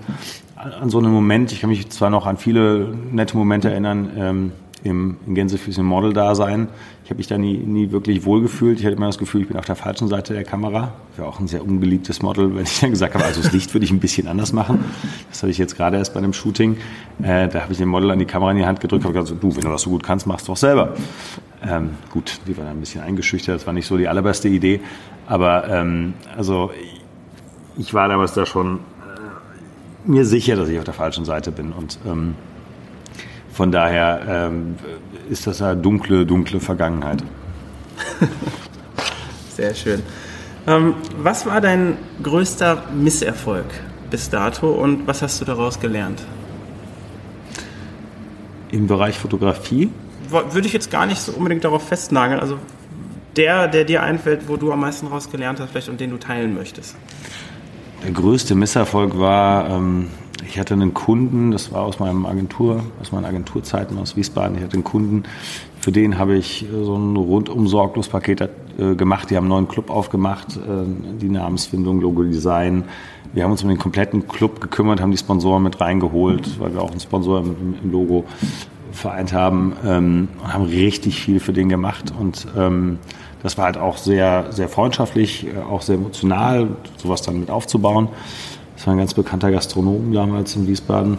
an 0.58 0.89
so 0.89 0.98
einem 0.98 1.12
Moment, 1.12 1.52
ich 1.52 1.62
kann 1.62 1.70
mich 1.70 1.89
zwar 1.89 2.10
noch 2.10 2.26
an 2.26 2.38
viele 2.38 2.96
nette 3.12 3.38
Momente 3.38 3.70
erinnern, 3.70 4.12
ähm, 4.17 4.52
im, 4.84 5.17
Gänsefüßchen 5.28 5.86
Model-Dasein. 5.86 6.70
Ich 7.04 7.10
habe 7.10 7.17
mich 7.17 7.28
da 7.28 7.38
nie, 7.38 7.58
nie 7.58 7.91
wirklich 7.91 8.26
wohlgefühlt. 8.26 8.80
Ich 8.80 8.86
hatte 8.86 8.96
immer 8.96 9.08
das 9.08 9.17
Gefühl, 9.17 9.41
ich 9.41 9.48
bin 9.48 9.58
auf 9.58 9.65
der 9.65 9.76
falschen 9.76 10.08
Seite 10.08 10.34
der 10.34 10.43
Kamera. 10.43 10.93
Ich 11.13 11.20
war 11.20 11.28
auch 11.28 11.39
ein 11.39 11.48
sehr 11.48 11.63
ungeliebtes 11.63 12.22
Model, 12.22 12.56
wenn 12.56 12.63
ich 12.63 12.80
dann 12.80 12.91
gesagt 12.91 13.13
habe, 13.13 13.26
also 13.26 13.41
das 13.41 13.52
Licht 13.52 13.74
würde 13.74 13.86
ich 13.86 13.91
ein 13.91 14.00
bisschen 14.00 14.28
anders 14.28 14.54
machen. 14.54 14.86
Das 15.30 15.41
hatte 15.41 15.52
ich 15.52 15.58
jetzt 15.58 15.76
gerade 15.76 15.98
erst 15.98 16.13
bei 16.13 16.20
einem 16.20 16.34
Shooting. 16.34 16.78
Äh, 17.22 17.50
da 17.50 17.62
habe 17.62 17.72
ich 17.72 17.78
dem 17.78 17.89
Model 17.89 18.12
an 18.12 18.20
die 18.20 18.26
Kamera 18.26 18.52
in 18.52 18.58
die 18.58 18.65
Hand 18.65 18.80
gedrückt 18.80 19.06
und 19.06 19.13
gesagt, 19.13 19.43
du, 19.43 19.56
wenn 19.56 19.63
du 19.63 19.70
das 19.70 19.82
so 19.82 19.89
gut 19.89 20.04
kannst, 20.04 20.26
machst 20.26 20.48
du 20.48 20.54
auch 20.54 20.58
selber. 20.58 20.93
Ähm, 21.67 21.91
gut, 22.12 22.39
die 22.48 22.56
war 22.58 22.65
dann 22.65 22.78
ein 22.78 22.80
bisschen 22.80 23.02
eingeschüchtert, 23.02 23.56
das 23.56 23.67
war 23.67 23.74
nicht 23.74 23.88
so 23.88 23.98
die 23.98 24.08
allerbeste 24.08 24.48
Idee. 24.48 24.80
Aber 25.28 25.67
ähm, 25.70 26.13
also 26.36 26.72
ich 27.78 27.93
war 27.93 28.08
damals 28.08 28.34
da 28.34 28.46
schon 28.46 28.80
mir 30.08 30.26
sicher, 30.26 30.56
dass 30.56 30.70
ich 30.70 30.78
auf 30.78 30.84
der 30.84 30.93
falschen 30.93 31.26
Seite 31.26 31.52
bin. 31.52 31.72
Und 31.72 32.00
ähm, 32.06 32.36
von 33.52 33.72
daher 33.72 34.22
ähm, 34.28 34.76
ist 35.30 35.48
das 35.48 35.62
eine 35.62 35.80
dunkle, 35.80 36.26
dunkle 36.26 36.60
Vergangenheit. 36.60 37.24
Sehr 39.56 39.74
schön. 39.74 40.04
Ähm, 40.67 40.96
was 41.17 41.46
war 41.46 41.62
dein 41.62 41.98
größter 42.22 42.84
Misserfolg 42.93 43.65
bis 44.12 44.30
dato 44.30 44.70
und 44.70 45.08
was 45.08 45.22
hast 45.22 45.41
du 45.41 45.46
daraus 45.46 45.80
gelernt? 45.80 46.22
Im 48.72 48.88
Bereich 48.88 49.17
Fotografie? 49.17 49.89
Würde 50.30 50.67
ich 50.67 50.74
jetzt 50.74 50.91
gar 50.91 51.06
nicht 51.06 51.22
so 51.22 51.32
unbedingt 51.32 51.63
darauf 51.63 51.88
festnageln. 51.88 52.39
Also 52.39 52.60
der, 53.38 53.67
der 53.67 53.86
dir 53.86 54.04
einfällt, 54.04 54.48
wo 54.48 54.58
du 54.58 54.72
am 54.72 54.82
meisten 54.82 55.06
daraus 55.06 55.32
gelernt 55.32 55.60
hast, 55.60 55.72
vielleicht 55.72 55.89
und 55.89 56.02
den 56.02 56.10
du 56.10 56.17
teilen 56.17 56.54
möchtest. 56.54 56.96
Der 58.03 58.12
größte 58.12 58.55
Misserfolg 58.55 59.19
war, 59.19 59.69
ähm, 59.69 60.07
ich 60.45 60.60
hatte 60.60 60.73
einen 60.75 60.93
Kunden, 60.93 61.51
das 61.51 61.71
war 61.71 61.81
aus 61.81 61.99
meinem 61.99 62.25
Agentur, 62.25 62.83
aus 63.01 63.12
meinen 63.12 63.25
Agenturzeiten 63.25 63.97
aus 63.97 64.15
Wiesbaden. 64.15 64.57
Ich 64.57 64.63
hatte 64.63 64.75
einen 64.75 64.83
Kunden, 64.83 65.23
für 65.79 65.91
den 65.91 66.17
habe 66.17 66.36
ich 66.36 66.65
so 66.71 66.95
ein 66.95 67.15
rundum 67.15 67.67
sorglos 67.67 68.07
Paket 68.07 68.41
äh, 68.41 68.95
gemacht. 68.95 69.29
Die 69.29 69.36
haben 69.36 69.45
einen 69.45 69.49
neuen 69.49 69.67
Club 69.67 69.89
aufgemacht, 69.89 70.57
äh, 70.57 70.60
die 71.19 71.29
Namensfindung, 71.29 71.99
Logo-Design. 71.99 72.83
Wir 73.33 73.43
haben 73.43 73.51
uns 73.51 73.63
um 73.63 73.69
den 73.69 73.77
kompletten 73.77 74.27
Club 74.27 74.62
gekümmert, 74.62 75.01
haben 75.01 75.12
die 75.12 75.17
Sponsoren 75.17 75.63
mit 75.63 75.81
reingeholt, 75.81 76.60
weil 76.60 76.73
wir 76.73 76.81
auch 76.81 76.91
einen 76.91 76.99
Sponsor 76.99 77.39
im, 77.41 77.75
im 77.83 77.91
Logo 77.91 78.25
vereint 78.91 79.33
haben 79.33 79.73
ähm, 79.86 80.27
und 80.41 80.53
haben 80.53 80.63
richtig 80.63 81.19
viel 81.19 81.39
für 81.39 81.53
den 81.53 81.67
gemacht 81.67 82.13
und 82.17 82.47
ähm, 82.57 82.99
das 83.43 83.58
war 83.58 83.65
halt 83.65 83.78
auch 83.78 83.97
sehr, 83.97 84.52
sehr 84.52 84.69
freundschaftlich, 84.69 85.47
äh, 85.47 85.60
auch 85.60 85.82
sehr 85.82 85.95
emotional, 85.95 86.69
sowas 86.97 87.21
dann 87.21 87.39
mit 87.39 87.50
aufzubauen. 87.50 88.10
Das 88.76 88.86
war 88.88 88.93
ein 88.93 89.00
ganz 89.00 89.13
bekannter 89.13 89.52
Gastronom 89.52 90.13
damals 90.13 90.56
in 90.56 90.67
Wiesbaden. 90.67 91.17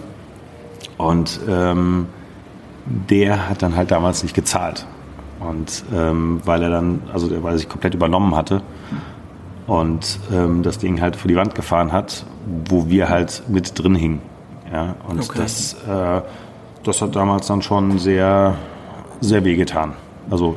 Und 0.96 1.40
ähm, 1.48 2.06
der 2.86 3.48
hat 3.48 3.62
dann 3.62 3.76
halt 3.76 3.90
damals 3.90 4.22
nicht 4.22 4.34
gezahlt. 4.34 4.86
Und 5.40 5.84
ähm, 5.94 6.40
weil 6.44 6.62
er 6.62 6.70
dann, 6.70 7.02
also 7.12 7.30
weil 7.42 7.54
er 7.54 7.58
sich 7.58 7.68
komplett 7.68 7.94
übernommen 7.94 8.34
hatte 8.34 8.62
und 9.68 10.18
ähm, 10.32 10.62
das 10.62 10.78
Ding 10.78 11.00
halt 11.00 11.14
vor 11.14 11.28
die 11.28 11.36
Wand 11.36 11.54
gefahren 11.54 11.92
hat, 11.92 12.24
wo 12.68 12.88
wir 12.88 13.08
halt 13.08 13.44
mit 13.48 13.78
drin 13.78 13.94
hingen. 13.94 14.20
Ja, 14.72 14.96
und 15.06 15.20
okay. 15.20 15.38
das, 15.38 15.74
äh, 15.74 16.22
das 16.82 17.00
hat 17.00 17.14
damals 17.14 17.46
dann 17.46 17.62
schon 17.62 17.98
sehr, 17.98 18.56
sehr 19.20 19.44
wehgetan. 19.44 19.92
Also 20.30 20.56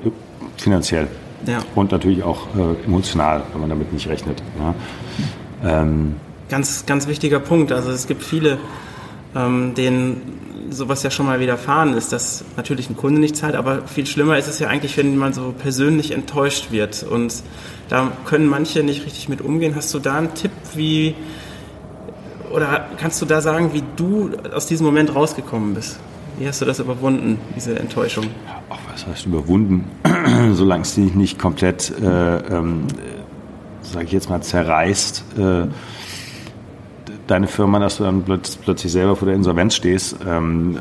finanziell. 0.57 1.07
Ja. 1.45 1.59
Und 1.75 1.91
natürlich 1.91 2.23
auch 2.23 2.47
äh, 2.55 2.85
emotional, 2.85 3.43
wenn 3.51 3.61
man 3.61 3.69
damit 3.69 3.91
nicht 3.93 4.07
rechnet. 4.07 4.41
Ja. 4.59 5.81
Ähm, 5.81 6.15
ganz, 6.49 6.85
ganz 6.85 7.07
wichtiger 7.07 7.39
Punkt. 7.39 7.71
Also 7.71 7.91
es 7.91 8.07
gibt 8.07 8.23
viele, 8.23 8.57
ähm, 9.35 9.73
denen 9.73 10.39
sowas 10.69 11.03
ja 11.03 11.11
schon 11.11 11.25
mal 11.25 11.39
widerfahren 11.39 11.93
ist, 11.93 12.13
dass 12.13 12.45
natürlich 12.55 12.89
ein 12.89 12.95
Kunde 12.95 13.19
nicht 13.19 13.35
zahlt, 13.35 13.55
aber 13.55 13.87
viel 13.87 14.05
schlimmer 14.05 14.37
ist 14.37 14.47
es 14.47 14.59
ja 14.59 14.67
eigentlich, 14.67 14.97
wenn 14.97 15.17
man 15.17 15.33
so 15.33 15.53
persönlich 15.57 16.11
enttäuscht 16.11 16.71
wird. 16.71 17.03
Und 17.03 17.43
da 17.89 18.11
können 18.25 18.47
manche 18.47 18.83
nicht 18.83 19.05
richtig 19.05 19.27
mit 19.27 19.41
umgehen. 19.41 19.75
Hast 19.75 19.93
du 19.93 19.99
da 19.99 20.17
einen 20.17 20.33
Tipp, 20.33 20.51
wie 20.75 21.15
oder 22.53 22.85
kannst 22.97 23.21
du 23.21 23.25
da 23.25 23.41
sagen, 23.41 23.73
wie 23.73 23.83
du 23.95 24.31
aus 24.53 24.65
diesem 24.65 24.85
Moment 24.85 25.15
rausgekommen 25.15 25.73
bist? 25.73 25.99
Wie 26.37 26.47
hast 26.47 26.61
du 26.61 26.65
das 26.65 26.79
überwunden, 26.79 27.39
diese 27.55 27.77
Enttäuschung? 27.77 28.25
Ach, 28.69 28.79
was 28.91 29.05
heißt 29.05 29.25
überwunden? 29.25 29.85
Solange 30.53 30.83
es 30.83 30.95
dich 30.95 31.13
nicht 31.13 31.37
komplett, 31.37 31.91
äh, 32.01 32.37
ähm, 32.37 32.87
sage 33.81 34.05
ich 34.05 34.11
jetzt 34.11 34.29
mal, 34.29 34.41
zerreißt, 34.41 35.23
äh, 35.37 35.67
deine 37.27 37.47
Firma, 37.47 37.79
dass 37.79 37.97
du 37.97 38.03
dann 38.03 38.23
plötzlich 38.23 38.91
selber 38.91 39.15
vor 39.15 39.27
der 39.27 39.35
Insolvenz 39.35 39.75
stehst, 39.75 40.17
ähm, 40.27 40.77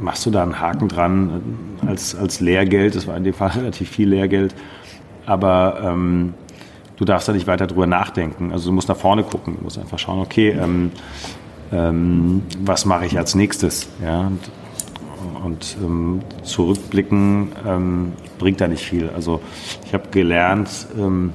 machst 0.00 0.26
du 0.26 0.30
da 0.30 0.42
einen 0.42 0.60
Haken 0.60 0.88
dran 0.88 1.42
als, 1.86 2.14
als 2.14 2.40
Lehrgeld. 2.40 2.94
Das 2.94 3.06
war 3.06 3.16
in 3.16 3.24
dem 3.24 3.34
Fall 3.34 3.48
relativ 3.56 3.90
viel 3.90 4.08
Lehrgeld. 4.08 4.54
Aber 5.26 5.80
ähm, 5.82 6.34
du 6.96 7.04
darfst 7.04 7.28
da 7.28 7.32
nicht 7.32 7.46
weiter 7.46 7.66
drüber 7.66 7.86
nachdenken. 7.86 8.52
Also 8.52 8.70
du 8.70 8.72
musst 8.74 8.88
nach 8.88 8.96
vorne 8.96 9.22
gucken. 9.22 9.56
Du 9.56 9.64
musst 9.64 9.78
einfach 9.78 9.98
schauen, 9.98 10.20
okay, 10.20 10.50
ähm, 10.50 10.92
ähm, 11.72 12.42
was 12.60 12.84
mache 12.84 13.06
ich 13.06 13.16
als 13.18 13.34
nächstes? 13.34 13.88
Ja, 14.04 14.20
und, 14.20 14.40
und 15.42 15.76
ähm, 15.82 16.20
zurückblicken 16.42 17.52
ähm, 17.66 18.12
bringt 18.38 18.60
da 18.60 18.68
nicht 18.68 18.84
viel. 18.84 19.10
Also 19.10 19.40
ich 19.84 19.94
habe 19.94 20.08
gelernt, 20.10 20.86
ähm, 20.98 21.32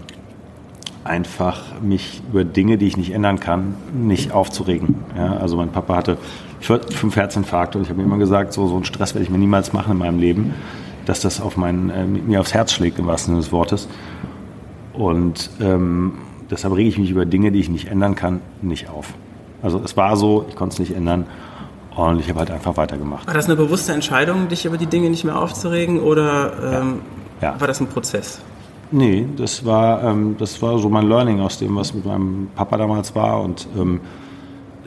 einfach 1.03 1.81
mich 1.81 2.21
über 2.29 2.43
Dinge, 2.43 2.77
die 2.77 2.87
ich 2.87 2.97
nicht 2.97 3.11
ändern 3.11 3.39
kann, 3.39 3.75
nicht 3.93 4.31
aufzuregen. 4.31 4.95
Ja, 5.17 5.37
also 5.37 5.57
mein 5.57 5.71
Papa 5.71 5.95
hatte 5.95 6.17
fünf 6.59 7.15
Herzinfarkte 7.15 7.77
und 7.77 7.85
ich 7.85 7.89
habe 7.89 7.99
mir 7.99 8.05
immer 8.05 8.17
gesagt, 8.17 8.53
so, 8.53 8.67
so 8.67 8.75
einen 8.75 8.85
Stress 8.85 9.15
werde 9.15 9.23
ich 9.23 9.29
mir 9.29 9.37
niemals 9.37 9.73
machen 9.73 9.93
in 9.93 9.97
meinem 9.97 10.19
Leben, 10.19 10.53
dass 11.05 11.21
das 11.21 11.41
auf 11.41 11.57
mein, 11.57 11.89
äh, 11.89 12.05
mir 12.05 12.39
aufs 12.39 12.53
Herz 12.53 12.73
schlägt, 12.73 12.99
im 12.99 13.07
wahrsten 13.07 13.33
Sinne 13.33 13.41
des 13.41 13.51
Wortes. 13.51 13.87
Und 14.93 15.49
ähm, 15.61 16.13
deshalb 16.51 16.75
rege 16.75 16.89
ich 16.89 16.97
mich 16.97 17.09
über 17.09 17.25
Dinge, 17.25 17.51
die 17.51 17.59
ich 17.59 17.69
nicht 17.69 17.87
ändern 17.87 18.15
kann, 18.15 18.41
nicht 18.61 18.89
auf. 18.89 19.13
Also 19.61 19.81
es 19.83 19.97
war 19.97 20.15
so, 20.17 20.45
ich 20.49 20.55
konnte 20.55 20.73
es 20.73 20.79
nicht 20.79 20.95
ändern 20.95 21.25
und 22.07 22.19
ich 22.19 22.29
habe 22.29 22.39
halt 22.39 22.51
einfach 22.51 22.77
weitergemacht. 22.77 23.27
War 23.27 23.33
das 23.33 23.45
eine 23.45 23.55
bewusste 23.55 23.93
Entscheidung, 23.93 24.47
dich 24.47 24.65
über 24.65 24.77
die 24.77 24.87
Dinge 24.87 25.09
nicht 25.09 25.23
mehr 25.23 25.39
aufzuregen 25.39 25.99
oder 25.99 26.81
ähm, 26.81 27.01
ja. 27.41 27.53
Ja. 27.53 27.59
war 27.59 27.67
das 27.67 27.79
ein 27.79 27.87
Prozess? 27.87 28.39
Nee, 28.91 29.27
das 29.37 29.65
war, 29.65 30.03
ähm, 30.03 30.35
das 30.39 30.61
war 30.61 30.79
so 30.79 30.89
mein 30.89 31.07
Learning 31.07 31.39
aus 31.41 31.59
dem, 31.59 31.75
was 31.75 31.93
mit 31.93 32.05
meinem 32.05 32.49
Papa 32.55 32.77
damals 32.77 33.13
war. 33.15 33.41
Und 33.41 33.67
ähm, 33.77 34.01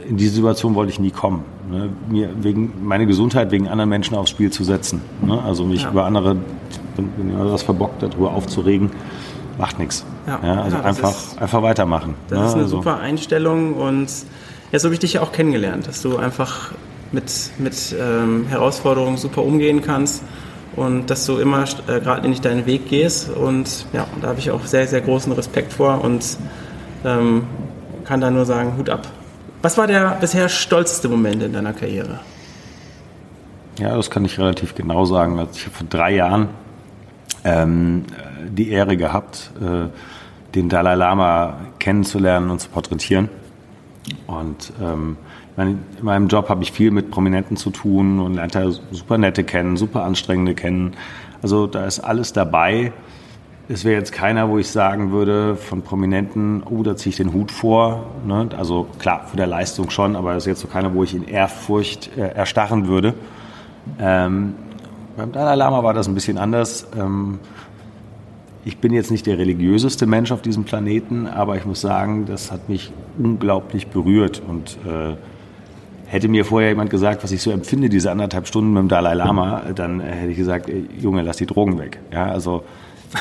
in 0.09 0.17
diese 0.17 0.35
Situation 0.35 0.75
wollte 0.75 0.91
ich 0.91 0.99
nie 0.99 1.13
kommen. 1.13 1.45
Ne? 1.71 1.91
Mir 2.09 2.31
wegen 2.41 2.73
meine 2.83 3.07
Gesundheit 3.07 3.53
wegen 3.53 3.69
anderen 3.69 3.91
Menschen 3.91 4.17
aufs 4.17 4.31
Spiel 4.31 4.51
zu 4.51 4.65
setzen. 4.65 5.03
Ne? 5.21 5.41
Also 5.41 5.65
mich 5.65 5.83
ja. 5.83 5.91
über 5.91 6.05
andere, 6.05 6.37
wenn, 6.97 7.29
jemand 7.29 7.53
was 7.53 7.63
verbockt, 7.63 8.03
darüber 8.03 8.33
aufzuregen, 8.33 8.91
macht 9.59 9.79
nichts. 9.79 10.05
Ja. 10.27 10.41
ja 10.43 10.63
also 10.63 10.77
einfach, 10.79 11.11
ist, 11.11 11.41
einfach 11.41 11.63
weitermachen. 11.63 12.15
Das 12.29 12.39
ne? 12.39 12.47
ist 12.47 12.53
eine 12.55 12.63
also. 12.65 12.77
super 12.79 12.99
Einstellung 12.99 13.75
und 13.75 14.09
so 14.09 14.85
habe 14.85 14.95
ich 14.95 15.01
dich 15.01 15.13
ja 15.15 15.21
auch 15.21 15.33
kennengelernt, 15.33 15.87
dass 15.87 16.01
du 16.03 16.17
einfach 16.17 16.73
mit, 17.13 17.51
mit 17.59 17.95
ähm, 17.99 18.47
Herausforderungen 18.49 19.17
super 19.17 19.43
umgehen 19.43 19.83
kannst 19.83 20.23
und 20.77 21.11
dass 21.11 21.27
du 21.27 21.39
immer 21.39 21.65
äh, 21.87 22.01
gerade 22.01 22.29
nicht 22.29 22.45
deinen 22.45 22.67
Weg 22.67 22.89
gehst. 22.89 23.31
Und 23.31 23.87
ja, 23.93 24.07
da 24.21 24.29
habe 24.29 24.39
ich 24.39 24.51
auch 24.51 24.65
sehr, 24.65 24.87
sehr 24.87 25.01
großen 25.01 25.33
Respekt 25.33 25.73
vor 25.73 26.03
und 26.03 26.39
ähm, 27.05 27.45
kann 28.05 28.21
da 28.21 28.31
nur 28.31 28.45
sagen, 28.45 28.77
Hut 28.77 28.91
ab. 28.91 29.07
Was 29.61 29.79
war 29.79 29.87
der 29.87 30.17
bisher 30.21 30.49
stolzeste 30.49 31.09
Moment 31.09 31.43
in 31.43 31.53
deiner 31.53 31.73
Karriere? 31.73 32.21
Ja, 33.79 33.97
das 33.97 34.11
kann 34.11 34.25
ich 34.25 34.39
relativ 34.39 34.75
genau 34.75 35.05
sagen. 35.05 35.39
Also 35.39 35.53
ich 35.55 35.67
habe 35.67 35.77
vor 35.77 35.87
drei 35.89 36.15
Jahren 36.15 36.49
ähm, 37.45 38.05
die 38.49 38.71
Ehre 38.71 38.97
gehabt, 38.97 39.53
äh, 39.61 39.89
den 40.55 40.69
Dalai 40.69 40.95
Lama 40.95 41.61
kennenzulernen 41.79 42.51
und 42.51 42.61
zu 42.61 42.69
porträtieren. 42.69 43.29
Und 44.27 44.73
ähm, 44.83 45.17
in 45.57 45.79
meinem 46.01 46.29
Job 46.29 46.49
habe 46.49 46.63
ich 46.63 46.73
viel 46.73 46.91
mit 46.91 47.11
Prominenten 47.11 47.57
zu 47.57 47.71
tun 47.71 48.21
und 48.21 48.35
lernt 48.35 48.55
da 48.55 48.71
super 48.71 49.19
nette 49.19 49.45
kennen, 49.45 49.77
super 49.77 50.05
anstrengende 50.05 50.55
kennen. 50.55 50.95
Also 51.43 51.67
da 51.67 51.85
ist 51.85 52.01
alles 52.01 52.33
dabei. 52.33 52.93
Es 53.69 53.85
wäre 53.85 53.97
jetzt 53.97 54.13
keiner, 54.13 54.49
wo 54.49 54.59
ich 54.59 54.69
sagen 54.69 55.13
würde, 55.13 55.57
von 55.57 55.83
Prominenten, 55.83 56.63
oh, 56.63 56.83
da 56.83 56.97
ziehe 56.97 57.11
ich 57.11 57.17
den 57.17 57.33
Hut 57.33 57.51
vor. 57.51 58.07
Ne? 58.27 58.49
Also 58.57 58.87
klar, 58.99 59.27
für 59.27 59.37
der 59.37 59.47
Leistung 59.47 59.91
schon, 59.91 60.17
aber 60.17 60.33
es 60.33 60.45
ist 60.45 60.47
jetzt 60.47 60.61
so 60.61 60.69
keiner, 60.69 60.95
wo 60.95 61.05
ich 61.05 61.15
in 61.15 61.27
Ehrfurcht 61.29 62.17
äh, 62.17 62.29
erstarren 62.29 62.89
würde. 62.89 63.15
Ähm, 63.99 64.55
beim 65.17 65.33
Dalai 65.33 65.55
Lama 65.55 65.83
war 65.85 65.95
das 65.95 66.09
ein 66.09 66.15
bisschen 66.15 66.39
anders. 66.39 66.87
Ähm, 66.99 67.39
ich 68.65 68.79
bin 68.79 68.93
jetzt 68.93 69.11
nicht 69.11 69.27
der 69.27 69.39
religiöseste 69.39 70.07
Mensch 70.07 70.33
auf 70.33 70.41
diesem 70.41 70.65
Planeten, 70.65 71.27
aber 71.27 71.57
ich 71.57 71.65
muss 71.65 71.81
sagen, 71.81 72.27
das 72.27 72.53
hat 72.53 72.69
mich 72.69 72.93
unglaublich 73.19 73.89
berührt 73.89 74.41
und 74.47 74.79
äh, 74.87 75.17
Hätte 76.13 76.29
mir 76.29 76.45
vorher 76.45 76.69
jemand 76.69 76.91
gesagt, 76.91 77.25
was 77.25 77.33
ich 77.33 77.41
so 77.41 77.51
empfinde, 77.51 77.89
diese 77.89 78.11
anderthalb 78.11 78.47
Stunden 78.47 78.75
mit 78.75 78.83
dem 78.83 78.89
Dalai 78.89 79.15
Lama, 79.15 79.63
dann 79.75 79.99
hätte 80.01 80.33
ich 80.33 80.37
gesagt, 80.37 80.69
ey, 80.69 80.87
Junge, 81.01 81.23
lass 81.23 81.39
die 81.39 81.47
Drogen 81.47 81.79
weg. 81.79 82.01
Ja, 82.13 82.27
also 82.27 82.65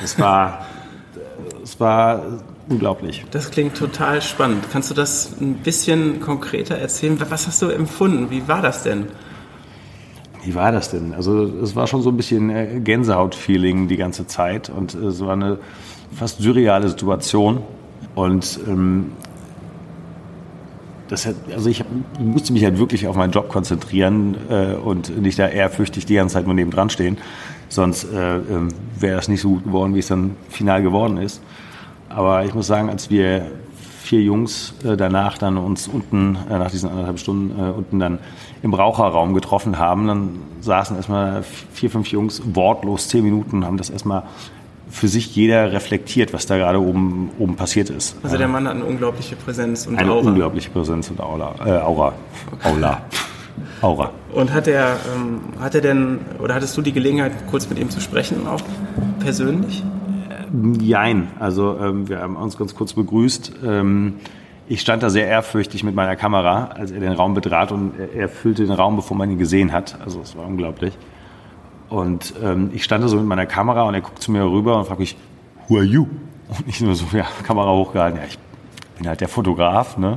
es 0.04 0.20
war, 0.20 0.66
es 1.64 1.80
war 1.80 2.22
unglaublich. 2.68 3.24
Das 3.32 3.50
klingt 3.50 3.78
total 3.78 4.22
spannend. 4.22 4.66
Kannst 4.74 4.90
du 4.90 4.94
das 4.94 5.38
ein 5.40 5.54
bisschen 5.54 6.20
konkreter 6.20 6.76
erzählen? 6.76 7.18
Was 7.30 7.48
hast 7.48 7.62
du 7.62 7.70
empfunden? 7.70 8.30
Wie 8.30 8.46
war 8.50 8.62
das 8.62 8.84
denn? 8.84 9.08
Wie 10.44 10.54
war 10.54 10.74
das 10.74 10.92
denn? 10.92 11.14
Also 11.14 11.46
es 11.46 11.78
war 11.78 11.88
schon 11.88 12.02
so 12.02 12.10
ein 12.10 12.18
bisschen 12.18 12.50
äh, 12.50 12.82
Gänsehaut-Feeling 12.84 13.88
die 13.88 13.96
ganze 13.96 14.28
Zeit 14.28 14.70
und 14.70 14.96
es 14.96 15.22
war 15.22 15.32
eine 15.32 15.60
fast 16.14 16.42
surreale 16.42 16.90
Situation. 16.90 17.62
Und 18.16 18.60
ähm, 18.68 19.14
das 21.12 21.28
also 21.54 21.70
ich, 21.70 21.84
musste 22.20 22.54
mich 22.54 22.64
halt 22.64 22.80
wirklich 22.80 23.06
auf 23.06 23.18
meinen 23.18 23.32
Job 23.32 23.50
konzentrieren 23.50 24.38
äh, 24.50 24.74
und 24.76 25.22
nicht 25.22 25.38
da 25.38 25.48
ehrfürchtig 25.48 26.06
die 26.06 26.16
ganze 26.16 26.36
Zeit 26.36 26.46
nur 26.46 26.56
neben 26.56 26.72
dran 26.72 26.90
stehen. 26.90 27.18
Sonst 27.68 28.06
äh, 28.06 28.38
äh, 28.38 28.42
wäre 28.98 29.20
es 29.20 29.28
nicht 29.28 29.42
so 29.42 29.50
gut 29.50 29.66
geworden, 29.66 29.94
wie 29.94 30.00
es 30.00 30.08
dann 30.08 30.38
final 30.50 30.82
geworden 30.82 31.18
ist. 31.18 31.42
Aber 32.08 32.46
ich 32.46 32.54
muss 32.54 32.68
sagen, 32.68 32.90
als 32.90 33.10
wir 33.10 33.52
vier 34.02 34.22
Jungs 34.22 34.74
äh, 34.86 34.96
danach 34.96 35.38
dann 35.38 35.58
uns 35.58 35.90
unten, 35.90 36.38
äh, 36.50 36.58
nach 36.58 36.72
diesen 36.72 36.90
anderthalb 36.90 37.20
Stunden, 37.20 37.60
äh, 37.60 37.72
unten 37.72 38.00
dann 38.00 38.20
im 38.64 38.74
Raucherraum 38.74 39.34
getroffen 39.34 39.80
haben, 39.80 40.08
dann 40.08 40.40
saßen 40.62 40.96
erstmal 40.96 41.44
vier, 41.44 41.90
fünf 41.90 42.08
Jungs 42.08 42.42
wortlos 42.54 43.10
zehn 43.10 43.24
Minuten, 43.24 43.66
haben 43.66 43.78
das 43.78 43.90
erstmal 43.90 44.24
für 44.92 45.08
sich 45.08 45.36
jeder 45.36 45.72
reflektiert, 45.72 46.34
was 46.34 46.46
da 46.46 46.58
gerade 46.58 46.80
oben, 46.80 47.32
oben 47.40 47.56
passiert 47.56 47.90
ist. 47.90 48.18
Also 48.24 48.38
der 48.38 48.48
Mann 48.48 48.68
hat 48.68 48.76
eine 48.76 48.86
unglaubliche 48.86 49.36
Präsenz 49.36 49.88
und 49.88 49.98
eine 49.98 50.12
Aura. 50.12 50.20
Eine 50.20 50.30
unglaubliche 50.30 50.70
Präsenz 50.70 51.10
und 51.10 51.20
Aura. 51.20 51.56
Äh, 51.66 51.80
Aura. 51.80 52.14
Aula. 52.64 53.02
Aura. 53.82 54.12
Und 54.34 54.54
hat 54.54 54.68
er, 54.68 54.98
ähm, 55.16 55.40
hat 55.60 55.76
er 55.76 55.82
denn, 55.82 56.20
oder 56.40 56.56
hattest 56.56 56.76
du 56.78 56.82
die 56.82 56.92
Gelegenheit, 56.92 57.32
kurz 57.50 57.70
mit 57.70 57.80
ihm 57.80 57.90
zu 57.90 58.02
sprechen, 58.02 58.48
auch 58.48 58.62
persönlich? 59.20 59.84
Jein. 60.80 61.30
Also 61.40 61.78
ähm, 61.80 62.10
wir 62.10 62.20
haben 62.20 62.36
uns 62.36 62.58
ganz 62.58 62.76
kurz 62.76 62.94
begrüßt. 62.94 63.54
Ähm, 63.66 64.16
ich 64.68 64.82
stand 64.82 65.04
da 65.04 65.10
sehr 65.10 65.28
ehrfürchtig 65.28 65.84
mit 65.84 65.96
meiner 65.96 66.16
Kamera, 66.16 66.66
als 66.76 66.92
er 66.92 67.00
den 67.00 67.14
Raum 67.14 67.34
betrat 67.34 67.72
und 67.72 67.94
er, 67.98 68.14
er 68.14 68.30
füllte 68.30 68.66
den 68.66 68.74
Raum, 68.74 68.98
bevor 68.98 69.18
man 69.18 69.32
ihn 69.32 69.38
gesehen 69.38 69.72
hat. 69.72 69.98
Also 70.04 70.22
es 70.22 70.36
war 70.36 70.46
unglaublich. 70.46 70.98
Und 71.92 72.34
ähm, 72.42 72.72
ich 72.74 72.86
stand 72.86 73.04
da 73.04 73.10
so 73.10 73.18
mit 73.18 73.26
meiner 73.26 73.46
Kamera 73.46 73.84
und 73.84 73.94
er 73.94 74.00
guckt 74.00 74.24
zu 74.24 74.32
mir 74.32 74.46
rüber 74.46 74.80
und 74.80 74.86
fragt 74.86 75.02
mich, 75.02 75.18
who 75.68 75.76
are 75.76 75.84
you? 75.84 76.08
Und 76.48 76.66
ich 76.66 76.80
nur 76.80 76.96
so, 76.96 77.06
ja, 77.12 77.26
Kamera 77.44 77.70
hochgehalten, 77.70 78.18
ja, 78.18 78.26
ich 78.26 78.40
bin 78.98 79.10
halt 79.10 79.20
der 79.20 79.28
Fotograf, 79.28 79.98
ne? 79.98 80.14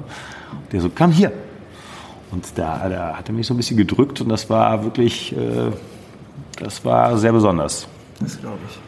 Und 0.52 0.72
der 0.72 0.80
so, 0.80 0.88
komm 0.94 1.10
hier. 1.10 1.32
Und 2.30 2.46
da, 2.54 2.88
da 2.88 3.16
hat 3.16 3.28
er 3.28 3.34
mich 3.34 3.48
so 3.48 3.54
ein 3.54 3.56
bisschen 3.56 3.76
gedrückt 3.76 4.20
und 4.20 4.28
das 4.28 4.48
war 4.48 4.84
wirklich, 4.84 5.36
äh, 5.36 5.72
das 6.60 6.84
war 6.84 7.18
sehr 7.18 7.32
besonders. 7.32 7.88
Das 8.20 8.40
glaube 8.40 8.58
ich. 8.68 8.78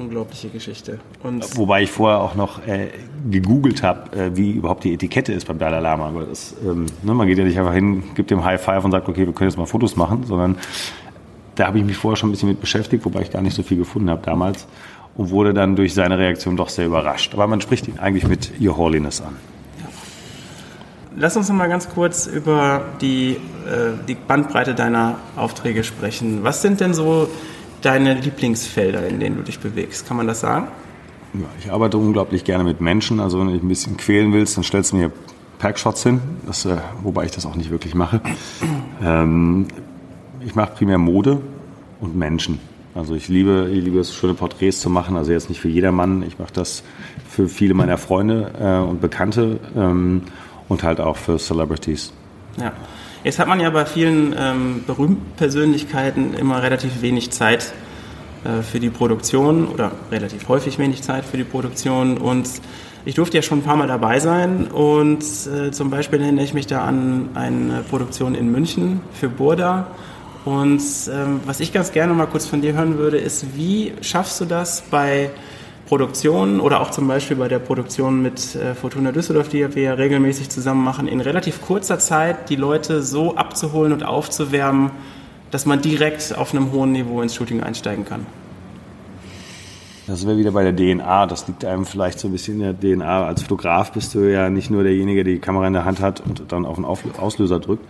Unglaubliche 0.00 0.48
Geschichte. 0.48 0.98
Und 1.22 1.56
Wobei 1.56 1.82
ich 1.82 1.92
vorher 1.92 2.20
auch 2.20 2.34
noch 2.34 2.66
äh, 2.66 2.88
gegoogelt 3.30 3.84
habe, 3.84 4.16
äh, 4.16 4.36
wie 4.36 4.50
überhaupt 4.50 4.82
die 4.82 4.94
Etikette 4.94 5.32
ist 5.32 5.46
beim 5.46 5.58
Dalai 5.60 5.78
Lama. 5.78 6.08
Aber 6.08 6.24
das, 6.24 6.56
ähm, 6.64 6.86
ne, 7.04 7.14
man 7.14 7.28
geht 7.28 7.38
ja 7.38 7.44
nicht 7.44 7.58
einfach 7.58 7.74
hin, 7.74 8.02
gibt 8.16 8.32
dem 8.32 8.44
High 8.44 8.60
Five 8.60 8.84
und 8.84 8.90
sagt, 8.90 9.08
okay, 9.08 9.26
wir 9.26 9.32
können 9.32 9.48
jetzt 9.50 9.58
mal 9.58 9.66
Fotos 9.66 9.94
machen, 9.94 10.24
sondern 10.24 10.56
da 11.58 11.66
habe 11.66 11.78
ich 11.78 11.84
mich 11.84 11.96
vorher 11.96 12.16
schon 12.16 12.28
ein 12.28 12.32
bisschen 12.32 12.48
mit 12.48 12.60
beschäftigt, 12.60 13.04
wobei 13.04 13.22
ich 13.22 13.30
gar 13.30 13.42
nicht 13.42 13.54
so 13.54 13.62
viel 13.62 13.78
gefunden 13.78 14.10
habe 14.10 14.22
damals 14.24 14.66
und 15.16 15.30
wurde 15.30 15.52
dann 15.52 15.74
durch 15.74 15.92
seine 15.92 16.16
Reaktion 16.16 16.56
doch 16.56 16.68
sehr 16.68 16.86
überrascht. 16.86 17.34
Aber 17.34 17.46
man 17.46 17.60
spricht 17.60 17.88
ihn 17.88 17.98
eigentlich 17.98 18.26
mit 18.28 18.52
Your 18.60 18.76
Holiness 18.76 19.20
an. 19.20 19.36
Lass 21.16 21.36
uns 21.36 21.48
noch 21.48 21.56
mal 21.56 21.68
ganz 21.68 21.88
kurz 21.88 22.28
über 22.28 22.82
die, 23.00 23.32
äh, 23.32 23.94
die 24.06 24.14
Bandbreite 24.14 24.74
deiner 24.76 25.16
Aufträge 25.34 25.82
sprechen. 25.82 26.44
Was 26.44 26.62
sind 26.62 26.80
denn 26.80 26.94
so 26.94 27.28
deine 27.82 28.14
Lieblingsfelder, 28.14 29.08
in 29.08 29.18
denen 29.18 29.36
du 29.36 29.42
dich 29.42 29.58
bewegst? 29.58 30.06
Kann 30.06 30.16
man 30.16 30.28
das 30.28 30.40
sagen? 30.40 30.68
Ja, 31.34 31.46
ich 31.58 31.72
arbeite 31.72 31.98
unglaublich 31.98 32.44
gerne 32.44 32.62
mit 32.62 32.80
Menschen. 32.80 33.18
Also 33.18 33.40
wenn 33.40 33.48
du 33.48 33.54
dich 33.54 33.62
ein 33.64 33.68
bisschen 33.68 33.96
quälen 33.96 34.32
willst, 34.32 34.56
dann 34.56 34.62
stellst 34.62 34.92
du 34.92 34.96
mir 34.96 35.10
Packshots 35.58 36.04
hin, 36.04 36.20
das, 36.46 36.64
äh, 36.64 36.76
wobei 37.02 37.24
ich 37.24 37.32
das 37.32 37.44
auch 37.44 37.56
nicht 37.56 37.70
wirklich 37.70 37.96
mache. 37.96 38.20
Ähm, 39.02 39.66
ich 40.44 40.54
mache 40.54 40.72
primär 40.74 40.98
Mode 40.98 41.40
und 42.00 42.16
Menschen. 42.16 42.60
Also 42.94 43.14
ich 43.14 43.28
liebe, 43.28 43.70
ich 43.72 43.84
liebe 43.84 44.00
es, 44.00 44.14
schöne 44.14 44.34
Porträts 44.34 44.80
zu 44.80 44.90
machen. 44.90 45.16
Also 45.16 45.32
jetzt 45.32 45.48
nicht 45.48 45.60
für 45.60 45.68
jedermann. 45.68 46.22
Ich 46.22 46.38
mache 46.38 46.52
das 46.52 46.82
für 47.28 47.48
viele 47.48 47.74
meiner 47.74 47.98
Freunde 47.98 48.50
äh, 48.60 48.88
und 48.88 49.00
Bekannte 49.00 49.60
ähm, 49.76 50.22
und 50.68 50.82
halt 50.82 51.00
auch 51.00 51.16
für 51.16 51.38
Celebrities. 51.38 52.12
Ja. 52.58 52.72
Jetzt 53.24 53.38
hat 53.38 53.48
man 53.48 53.60
ja 53.60 53.70
bei 53.70 53.84
vielen 53.84 54.34
ähm, 54.38 54.84
berühmten 54.86 55.32
Persönlichkeiten 55.36 56.34
immer 56.34 56.62
relativ 56.62 57.02
wenig 57.02 57.30
Zeit 57.30 57.72
äh, 58.44 58.62
für 58.62 58.78
die 58.78 58.90
Produktion 58.90 59.66
oder 59.66 59.92
relativ 60.10 60.48
häufig 60.48 60.78
wenig 60.78 61.02
Zeit 61.02 61.24
für 61.24 61.36
die 61.36 61.44
Produktion 61.44 62.16
und 62.16 62.48
ich 63.04 63.14
durfte 63.14 63.36
ja 63.36 63.42
schon 63.42 63.58
ein 63.58 63.62
paar 63.62 63.76
Mal 63.76 63.88
dabei 63.88 64.20
sein 64.20 64.68
und 64.68 65.22
äh, 65.22 65.70
zum 65.72 65.90
Beispiel 65.90 66.20
erinnere 66.20 66.44
ich 66.44 66.54
mich 66.54 66.66
da 66.66 66.84
an 66.84 67.30
eine 67.34 67.82
Produktion 67.88 68.34
in 68.34 68.52
München 68.52 69.00
für 69.12 69.28
Burda 69.28 69.88
und 70.48 70.80
ähm, 71.12 71.40
was 71.44 71.60
ich 71.60 71.74
ganz 71.74 71.92
gerne 71.92 72.14
mal 72.14 72.24
kurz 72.24 72.46
von 72.46 72.62
dir 72.62 72.72
hören 72.72 72.96
würde, 72.96 73.18
ist, 73.18 73.54
wie 73.54 73.92
schaffst 74.00 74.40
du 74.40 74.46
das 74.46 74.80
bei 74.90 75.28
Produktionen 75.86 76.58
oder 76.60 76.80
auch 76.80 76.90
zum 76.90 77.06
Beispiel 77.06 77.36
bei 77.36 77.48
der 77.48 77.58
Produktion 77.58 78.22
mit 78.22 78.54
äh, 78.54 78.74
Fortuna 78.74 79.12
Düsseldorf, 79.12 79.50
die 79.50 79.74
wir 79.74 79.82
ja 79.82 79.92
regelmäßig 79.92 80.48
zusammen 80.48 80.82
machen, 80.82 81.06
in 81.06 81.20
relativ 81.20 81.60
kurzer 81.60 81.98
Zeit 81.98 82.48
die 82.48 82.56
Leute 82.56 83.02
so 83.02 83.36
abzuholen 83.36 83.92
und 83.92 84.04
aufzuwärmen, 84.04 84.90
dass 85.50 85.66
man 85.66 85.82
direkt 85.82 86.34
auf 86.38 86.54
einem 86.54 86.72
hohen 86.72 86.92
Niveau 86.92 87.20
ins 87.20 87.34
Shooting 87.34 87.62
einsteigen 87.62 88.06
kann? 88.06 88.24
Das 90.06 90.26
wäre 90.26 90.38
wieder 90.38 90.52
bei 90.52 90.70
der 90.70 90.74
DNA. 90.74 91.26
Das 91.26 91.46
liegt 91.46 91.62
einem 91.66 91.84
vielleicht 91.84 92.20
so 92.20 92.28
ein 92.28 92.32
bisschen 92.32 92.54
in 92.54 92.60
der 92.60 92.96
DNA. 92.96 93.26
Als 93.26 93.42
Fotograf 93.42 93.92
bist 93.92 94.14
du 94.14 94.20
ja 94.20 94.48
nicht 94.48 94.70
nur 94.70 94.82
derjenige, 94.82 95.24
der 95.24 95.34
die 95.34 95.40
Kamera 95.40 95.66
in 95.66 95.74
der 95.74 95.84
Hand 95.84 96.00
hat 96.00 96.22
und 96.22 96.44
dann 96.48 96.64
auf 96.64 97.02
den 97.02 97.14
Auslöser 97.18 97.60
drückt, 97.60 97.84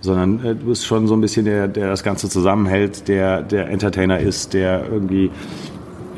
sondern 0.00 0.44
äh, 0.44 0.54
du 0.54 0.66
bist 0.66 0.86
schon 0.86 1.06
so 1.06 1.14
ein 1.14 1.20
bisschen 1.20 1.44
der, 1.44 1.68
der 1.68 1.88
das 1.88 2.02
Ganze 2.02 2.28
zusammenhält, 2.28 3.08
der 3.08 3.42
der 3.42 3.68
Entertainer 3.68 4.18
ist, 4.18 4.54
der 4.54 4.84
irgendwie 4.90 5.30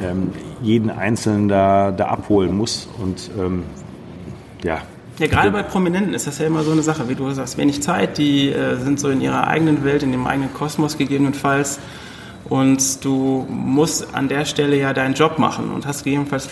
ähm, 0.03 0.31
jeden 0.63 0.91
Einzelnen 0.91 1.49
da, 1.49 1.91
da 1.91 2.07
abholen 2.07 2.57
muss. 2.57 2.89
Und 3.03 3.31
ähm, 3.39 3.65
ja. 4.63 4.83
Ja, 5.19 5.27
gerade 5.27 5.51
bei 5.51 5.63
Prominenten 5.63 6.15
ist 6.15 6.27
das 6.27 6.39
ja 6.39 6.47
immer 6.47 6.63
so 6.63 6.71
eine 6.71 6.83
Sache, 6.83 7.09
wie 7.09 7.15
du 7.15 7.31
sagst, 7.31 7.59
wenig 7.59 7.83
Zeit, 7.83 8.17
die 8.17 8.49
äh, 8.49 8.77
sind 8.77 8.99
so 8.99 9.11
in 9.11 9.21
ihrer 9.21 9.47
eigenen 9.47 9.85
Welt, 9.85 10.03
in 10.03 10.13
dem 10.13 10.27
eigenen 10.27 10.53
Kosmos 10.55 10.97
gegebenenfalls. 10.97 11.79
Und 12.51 13.05
du 13.05 13.47
musst 13.49 14.13
an 14.13 14.29
der 14.29 14.45
Stelle 14.45 14.77
ja 14.77 14.93
deinen 14.93 15.15
Job 15.15 15.39
machen 15.39 15.71
und 15.71 15.87
hast 15.87 16.03
gegebenenfalls 16.03 16.49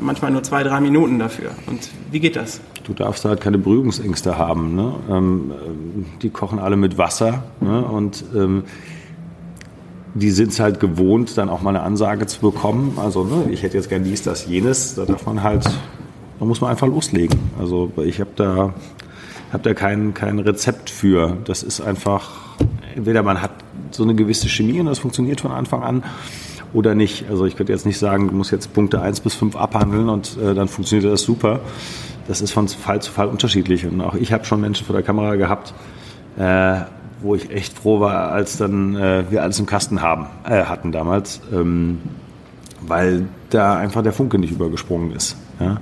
manchmal 0.00 0.30
nur 0.30 0.42
zwei, 0.42 0.62
drei 0.62 0.80
Minuten 0.80 1.18
dafür. 1.18 1.50
Und 1.66 1.90
wie 2.10 2.20
geht 2.20 2.36
das? 2.36 2.62
Du 2.84 2.94
darfst 2.94 3.26
halt 3.26 3.42
keine 3.42 3.58
Berührungsängste 3.58 4.38
haben. 4.38 4.74
Ne? 4.74 4.94
Ähm, 5.10 5.52
die 6.22 6.30
kochen 6.30 6.58
alle 6.58 6.76
mit 6.76 6.96
Wasser 6.96 7.44
ne? 7.60 7.84
und 7.84 8.24
ähm, 8.34 8.64
die 10.14 10.30
sind 10.30 10.52
es 10.52 10.60
halt 10.60 10.80
gewohnt, 10.80 11.36
dann 11.36 11.50
auch 11.50 11.60
mal 11.60 11.70
eine 11.70 11.82
Ansage 11.82 12.26
zu 12.26 12.40
bekommen. 12.40 12.96
Also 12.96 13.24
ne, 13.24 13.50
ich 13.50 13.62
hätte 13.62 13.76
jetzt 13.76 13.90
gern 13.90 14.04
dies, 14.04 14.22
das, 14.22 14.46
jenes. 14.46 14.94
Da 14.94 15.04
darf 15.04 15.26
man 15.26 15.42
halt, 15.42 15.68
da 16.38 16.44
muss 16.46 16.62
man 16.62 16.70
einfach 16.70 16.86
loslegen. 16.86 17.38
Also 17.58 17.92
ich 17.98 18.20
habe 18.20 18.30
da, 18.36 18.72
hab 19.52 19.62
da 19.62 19.74
kein, 19.74 20.14
kein 20.14 20.38
Rezept 20.38 20.88
für. 20.88 21.36
Das 21.44 21.62
ist 21.62 21.82
einfach, 21.82 22.45
entweder 22.96 23.22
man 23.22 23.42
hat 23.42 23.52
so 23.90 24.02
eine 24.02 24.14
gewisse 24.14 24.48
Chemie 24.48 24.80
und 24.80 24.86
das 24.86 24.98
funktioniert 24.98 25.40
von 25.40 25.52
Anfang 25.52 25.82
an 25.82 26.02
oder 26.72 26.94
nicht. 26.94 27.28
Also 27.30 27.44
ich 27.44 27.56
könnte 27.56 27.72
jetzt 27.72 27.86
nicht 27.86 27.98
sagen, 27.98 28.28
du 28.28 28.34
musst 28.34 28.50
jetzt 28.50 28.72
Punkte 28.72 29.00
1 29.00 29.20
bis 29.20 29.34
5 29.34 29.56
abhandeln 29.56 30.08
und 30.08 30.36
äh, 30.38 30.54
dann 30.54 30.68
funktioniert 30.68 31.10
das 31.10 31.22
super. 31.22 31.60
Das 32.26 32.40
ist 32.40 32.50
von 32.50 32.66
Fall 32.68 33.00
zu 33.00 33.12
Fall 33.12 33.28
unterschiedlich. 33.28 33.86
Und 33.86 34.00
auch 34.00 34.14
ich 34.14 34.32
habe 34.32 34.44
schon 34.44 34.60
Menschen 34.60 34.84
vor 34.84 34.94
der 34.94 35.04
Kamera 35.04 35.36
gehabt, 35.36 35.74
äh, 36.38 36.80
wo 37.20 37.34
ich 37.34 37.50
echt 37.50 37.78
froh 37.78 38.00
war, 38.00 38.32
als 38.32 38.56
dann 38.56 38.96
äh, 38.96 39.24
wir 39.30 39.42
alles 39.42 39.58
im 39.58 39.66
Kasten 39.66 40.02
haben, 40.02 40.26
äh, 40.44 40.64
hatten 40.64 40.92
damals, 40.92 41.40
ähm, 41.52 41.98
weil 42.80 43.26
da 43.50 43.76
einfach 43.76 44.02
der 44.02 44.12
Funke 44.12 44.38
nicht 44.38 44.52
übergesprungen 44.52 45.12
ist. 45.12 45.36
Ja? 45.60 45.80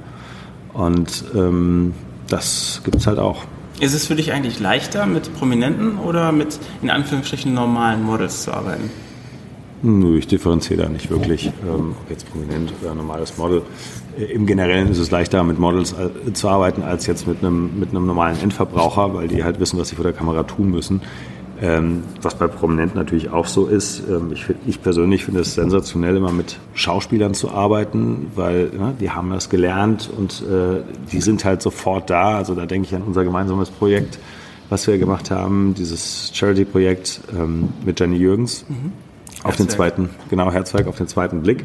Und 0.75 1.25
ähm, 1.35 1.95
das 2.29 2.83
gibt 2.85 2.97
es 2.97 3.07
halt 3.07 3.19
auch. 3.19 3.45
Ist 3.85 3.93
es 3.93 4.07
für 4.07 4.15
dich 4.15 4.33
eigentlich 4.33 4.61
leichter, 4.61 5.05
mit 5.05 5.35
Prominenten 5.35 5.99
oder 5.99 6.33
mit 6.33 6.59
in 6.81 6.89
Anführungsstrichen 6.89 7.53
normalen 7.53 8.03
Models 8.03 8.45
zu 8.45 8.55
arbeiten? 8.55 8.91
Nö, 9.83 10.17
ich 10.17 10.27
differenziere 10.27 10.85
da 10.85 10.89
nicht 10.89 11.11
wirklich, 11.11 11.53
ähm, 11.69 11.95
ob 12.01 12.09
jetzt 12.09 12.33
prominent 12.33 12.73
oder 12.81 12.95
normales 12.95 13.37
Model. 13.37 13.61
Äh, 14.19 14.33
Im 14.33 14.47
Generellen 14.47 14.91
ist 14.91 14.97
es 14.97 15.11
leichter, 15.11 15.45
mit 15.45 15.59
Models 15.59 15.93
äh, 15.93 16.33
zu 16.33 16.49
arbeiten, 16.49 16.83
als 16.83 17.07
jetzt 17.07 17.27
mit 17.27 17.45
einem, 17.45 17.79
mit 17.79 17.91
einem 17.91 18.07
normalen 18.07 18.41
Endverbraucher, 18.41 19.13
weil 19.13 19.29
die 19.29 19.45
halt 19.45 19.61
wissen, 19.61 19.79
was 19.79 19.91
sie 19.91 19.97
vor 19.97 20.05
der 20.05 20.15
Kamera 20.15 20.45
tun 20.45 20.71
müssen. 20.71 21.03
Ähm, 21.63 22.03
was 22.21 22.35
bei 22.35 22.49
Prominenten 22.49 22.99
natürlich 22.99 23.31
auch 23.31 23.47
so 23.47 23.67
ist. 23.67 24.03
Ähm, 24.09 24.33
ich, 24.33 24.47
ich, 24.67 24.83
persönlich 24.83 25.25
finde 25.25 25.41
es 25.41 25.55
sensationell, 25.55 26.17
immer 26.17 26.33
mit 26.33 26.59
Schauspielern 26.75 27.33
zu 27.33 27.51
arbeiten, 27.51 28.33
weil 28.35 28.71
ne, 28.77 28.95
die 28.99 29.11
haben 29.11 29.31
das 29.31 29.51
gelernt 29.51 30.11
und 30.17 30.43
äh, 30.43 30.83
die 31.13 31.21
sind 31.21 31.45
halt 31.45 31.63
sofort 31.63 32.11
da. 32.11 32.37
Also 32.37 32.55
da 32.55 32.67
denke 32.67 32.89
ich 32.89 32.95
an 32.95 33.03
unser 33.03 33.23
gemeinsames 33.23 33.71
Projekt, 33.71 34.19
was 34.69 34.87
wir 34.89 34.99
gemacht 34.99 35.31
haben, 35.31 35.75
dieses 35.75 36.33
Charity-Projekt 36.35 37.21
ähm, 37.33 37.69
mit 37.85 38.01
Jenny 38.01 38.17
Jürgens. 38.17 38.65
Mhm 38.69 38.93
auf 39.45 39.57
den 39.57 39.69
zweiten, 39.69 40.11
genau, 40.31 40.51
Herzwerk 40.51 40.87
auf 40.89 40.97
den 40.97 41.07
zweiten 41.07 41.43
Blick, 41.43 41.65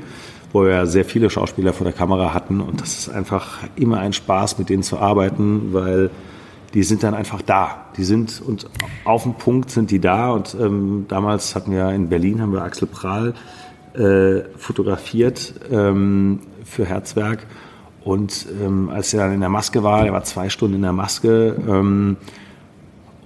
wo 0.52 0.64
wir 0.66 0.86
sehr 0.86 1.06
viele 1.06 1.30
Schauspieler 1.30 1.74
vor 1.74 1.86
der 1.86 1.94
Kamera 1.94 2.34
hatten. 2.34 2.62
Und 2.62 2.82
das 2.82 3.00
ist 3.00 3.10
einfach 3.10 3.60
immer 3.76 4.00
ein 4.00 4.14
Spaß, 4.14 4.60
mit 4.60 4.70
denen 4.70 4.84
zu 4.84 5.00
arbeiten, 5.00 5.74
weil 5.74 6.10
die 6.74 6.84
sind 6.84 7.04
dann 7.04 7.14
einfach 7.14 7.42
da. 7.42 7.86
Die 7.98 8.04
sind 8.04 8.42
und 8.46 8.70
auf 9.06 9.24
dem 9.24 9.36
Punkt 9.36 9.72
sind 9.72 9.92
die 9.92 10.00
da. 10.00 10.32
Und 10.32 10.56
ähm, 10.60 11.06
damals 11.08 11.56
hatten 11.56 11.72
wir 11.72 11.90
in 11.90 12.10
Berlin 12.10 12.42
haben 12.42 12.54
wir 12.54 12.62
Axel 12.62 12.88
Prahl 12.88 13.34
äh, 13.94 14.42
fotografiert 14.58 15.54
ähm, 15.72 16.40
für 16.64 16.86
Herzwerk. 16.86 17.46
Und 18.04 18.48
ähm, 18.64 18.90
als 18.90 19.14
er 19.14 19.26
dann 19.26 19.34
in 19.34 19.40
der 19.42 19.50
Maske 19.50 19.84
war, 19.84 20.06
er 20.06 20.14
war 20.14 20.24
zwei 20.24 20.50
Stunden 20.50 20.76
in 20.76 20.82
der 20.84 20.94
Maske, 20.94 21.56
ähm, 21.68 22.18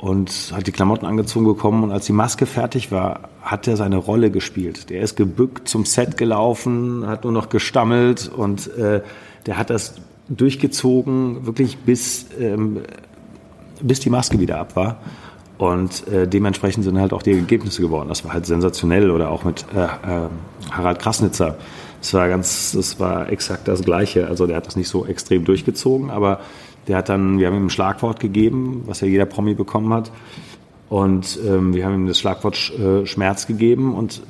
und 0.03 0.51
hat 0.53 0.67
die 0.67 0.73
Klamotten 0.73 1.05
angezogen 1.05 1.45
bekommen 1.45 1.81
und 1.81 1.91
als 1.93 2.05
die 2.07 2.11
Maske 2.11 2.45
fertig 2.45 2.91
war, 2.91 3.29
hat 3.41 3.69
er 3.69 3.77
seine 3.77 3.95
Rolle 3.95 4.31
gespielt. 4.31 4.89
Der 4.89 5.01
ist 5.01 5.15
gebückt 5.15 5.69
zum 5.69 5.85
Set 5.85 6.17
gelaufen, 6.17 7.07
hat 7.07 7.23
nur 7.23 7.31
noch 7.31 7.47
gestammelt 7.47 8.27
und 8.27 8.67
äh, 8.75 9.01
der 9.45 9.57
hat 9.57 9.69
das 9.69 9.95
durchgezogen, 10.27 11.45
wirklich 11.45 11.77
bis, 11.77 12.25
ähm, 12.37 12.81
bis 13.83 13.99
die 13.99 14.09
Maske 14.09 14.39
wieder 14.39 14.59
ab 14.59 14.75
war. 14.75 14.97
Und 15.57 16.07
äh, 16.07 16.27
dementsprechend 16.27 16.83
sind 16.83 16.99
halt 16.99 17.13
auch 17.13 17.21
die 17.21 17.33
Ergebnisse 17.33 17.81
geworden. 17.81 18.09
Das 18.09 18.25
war 18.25 18.33
halt 18.33 18.45
sensationell. 18.45 19.11
Oder 19.11 19.29
auch 19.29 19.43
mit 19.43 19.65
äh, 19.75 19.83
äh, 19.83 20.29
Harald 20.71 20.99
Krasnitzer. 20.99 21.57
Das 22.01 22.13
war 22.13 22.27
ganz, 22.27 22.73
das 22.73 22.99
war 22.99 23.29
exakt 23.29 23.67
das 23.67 23.83
Gleiche. 23.83 24.27
Also 24.27 24.47
der 24.47 24.57
hat 24.57 24.67
das 24.67 24.75
nicht 24.75 24.89
so 24.89 25.05
extrem 25.05 25.45
durchgezogen, 25.45 26.09
aber 26.09 26.41
der 26.87 26.97
hat 26.97 27.07
dann, 27.07 27.39
wir 27.39 27.47
haben 27.47 27.55
ihm 27.55 27.67
ein 27.67 27.69
Schlagwort 27.69 28.19
gegeben, 28.19 28.83
was 28.87 28.99
ja 28.99 29.07
jeder 29.07 29.25
Promi 29.25 29.53
bekommen 29.53 29.93
hat. 29.93 30.11
Und 30.89 31.39
ähm, 31.47 31.73
wir 31.73 31.85
haben 31.85 31.95
ihm 31.95 32.07
das 32.07 32.19
Schlagwort 32.19 32.73
äh, 32.77 33.05
Schmerz 33.05 33.47
gegeben 33.47 33.95
und 33.95 34.21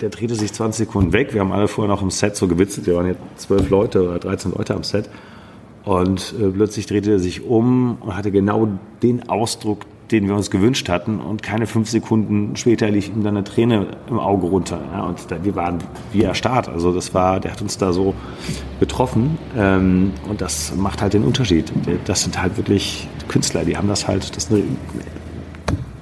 der 0.00 0.10
drehte 0.10 0.34
sich 0.34 0.52
20 0.52 0.88
Sekunden 0.88 1.12
weg. 1.12 1.32
Wir 1.32 1.40
haben 1.40 1.52
alle 1.52 1.68
vorher 1.68 1.94
noch 1.94 2.02
im 2.02 2.10
Set 2.10 2.34
so 2.34 2.48
gewitzelt. 2.48 2.88
Wir 2.88 2.96
waren 2.96 3.06
jetzt 3.06 3.20
zwölf 3.36 3.70
Leute 3.70 4.02
oder 4.02 4.18
13 4.18 4.52
Leute 4.52 4.74
am 4.74 4.82
Set. 4.82 5.08
Und 5.84 6.34
äh, 6.40 6.48
plötzlich 6.48 6.86
drehte 6.86 7.12
er 7.12 7.18
sich 7.18 7.44
um 7.44 7.96
und 8.00 8.16
hatte 8.16 8.30
genau 8.30 8.68
den 9.02 9.28
Ausdruck, 9.28 9.86
den 10.10 10.28
wir 10.28 10.34
uns 10.34 10.50
gewünscht 10.50 10.88
hatten. 10.88 11.20
Und 11.20 11.42
keine 11.42 11.66
fünf 11.66 11.88
Sekunden 11.88 12.54
später 12.56 12.88
lief 12.90 13.08
ihm 13.08 13.24
dann 13.24 13.36
eine 13.36 13.44
Träne 13.44 13.88
im 14.08 14.20
Auge 14.20 14.46
runter. 14.46 14.80
Ja, 14.92 15.04
und 15.04 15.30
da, 15.30 15.42
wir 15.42 15.56
waren 15.56 15.78
wie 16.12 16.22
erstarrt. 16.22 16.68
Also 16.68 16.92
das 16.92 17.14
war, 17.14 17.40
der 17.40 17.52
hat 17.52 17.62
uns 17.62 17.78
da 17.78 17.92
so 17.92 18.14
getroffen. 18.78 19.38
Ähm, 19.56 20.12
und 20.28 20.40
das 20.40 20.74
macht 20.76 21.02
halt 21.02 21.14
den 21.14 21.24
Unterschied. 21.24 21.72
Das 22.04 22.22
sind 22.22 22.40
halt 22.40 22.56
wirklich 22.56 23.08
Künstler, 23.28 23.64
die 23.64 23.76
haben 23.76 23.88
das 23.88 24.06
halt, 24.06 24.36
das 24.36 24.44
sind 24.46 24.76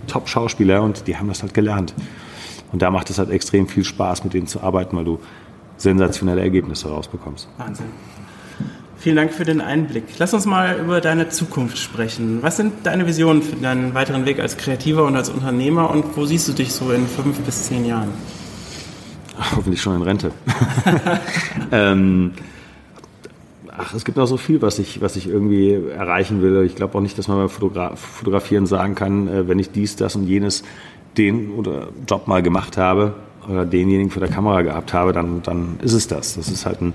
Top-Schauspieler 0.08 0.82
und 0.82 1.06
die 1.06 1.16
haben 1.16 1.28
das 1.28 1.42
halt 1.42 1.54
gelernt. 1.54 1.94
Und 2.72 2.82
da 2.82 2.90
macht 2.90 3.10
es 3.10 3.18
halt 3.18 3.30
extrem 3.30 3.68
viel 3.68 3.84
Spaß, 3.84 4.24
mit 4.24 4.34
denen 4.34 4.46
zu 4.46 4.60
arbeiten, 4.60 4.96
weil 4.96 5.04
du 5.04 5.20
sensationelle 5.76 6.42
Ergebnisse 6.42 6.88
rausbekommst. 6.88 7.48
Wahnsinn. 7.56 7.86
Vielen 9.00 9.16
Dank 9.16 9.32
für 9.32 9.46
den 9.46 9.62
Einblick. 9.62 10.04
Lass 10.18 10.34
uns 10.34 10.44
mal 10.44 10.78
über 10.78 11.00
deine 11.00 11.30
Zukunft 11.30 11.78
sprechen. 11.78 12.42
Was 12.42 12.58
sind 12.58 12.84
deine 12.84 13.06
Visionen 13.06 13.40
für 13.40 13.56
deinen 13.56 13.94
weiteren 13.94 14.26
Weg 14.26 14.38
als 14.40 14.58
Kreativer 14.58 15.06
und 15.06 15.16
als 15.16 15.30
Unternehmer 15.30 15.88
und 15.88 16.18
wo 16.18 16.26
siehst 16.26 16.46
du 16.48 16.52
dich 16.52 16.74
so 16.74 16.90
in 16.92 17.06
fünf 17.06 17.38
bis 17.40 17.64
zehn 17.64 17.86
Jahren? 17.86 18.10
Hoffentlich 19.56 19.80
schon 19.80 19.96
in 19.96 20.02
Rente. 20.02 20.32
ähm, 21.72 22.32
ach, 23.74 23.94
es 23.94 24.04
gibt 24.04 24.18
noch 24.18 24.26
so 24.26 24.36
viel, 24.36 24.60
was 24.60 24.78
ich, 24.78 25.00
was 25.00 25.16
ich 25.16 25.26
irgendwie 25.26 25.72
erreichen 25.72 26.42
will. 26.42 26.62
Ich 26.66 26.76
glaube 26.76 26.98
auch 26.98 27.00
nicht, 27.00 27.16
dass 27.16 27.26
man 27.26 27.38
beim 27.38 27.48
Fotogra 27.48 27.96
Fotografieren 27.96 28.66
sagen 28.66 28.96
kann, 28.96 29.28
äh, 29.28 29.48
wenn 29.48 29.58
ich 29.58 29.70
dies, 29.70 29.96
das 29.96 30.14
und 30.14 30.26
jenes 30.26 30.62
den 31.16 31.52
oder 31.52 31.88
Job 32.06 32.28
mal 32.28 32.42
gemacht 32.42 32.76
habe, 32.76 33.14
oder 33.48 33.64
denjenigen 33.64 34.10
vor 34.10 34.20
der 34.20 34.30
Kamera 34.30 34.62
gehabt 34.62 34.92
habe, 34.92 35.12
dann, 35.12 35.42
dann 35.42 35.78
ist 35.82 35.92
es 35.92 36.06
das. 36.08 36.36
Das 36.36 36.48
ist 36.48 36.66
halt 36.66 36.80
ein 36.80 36.92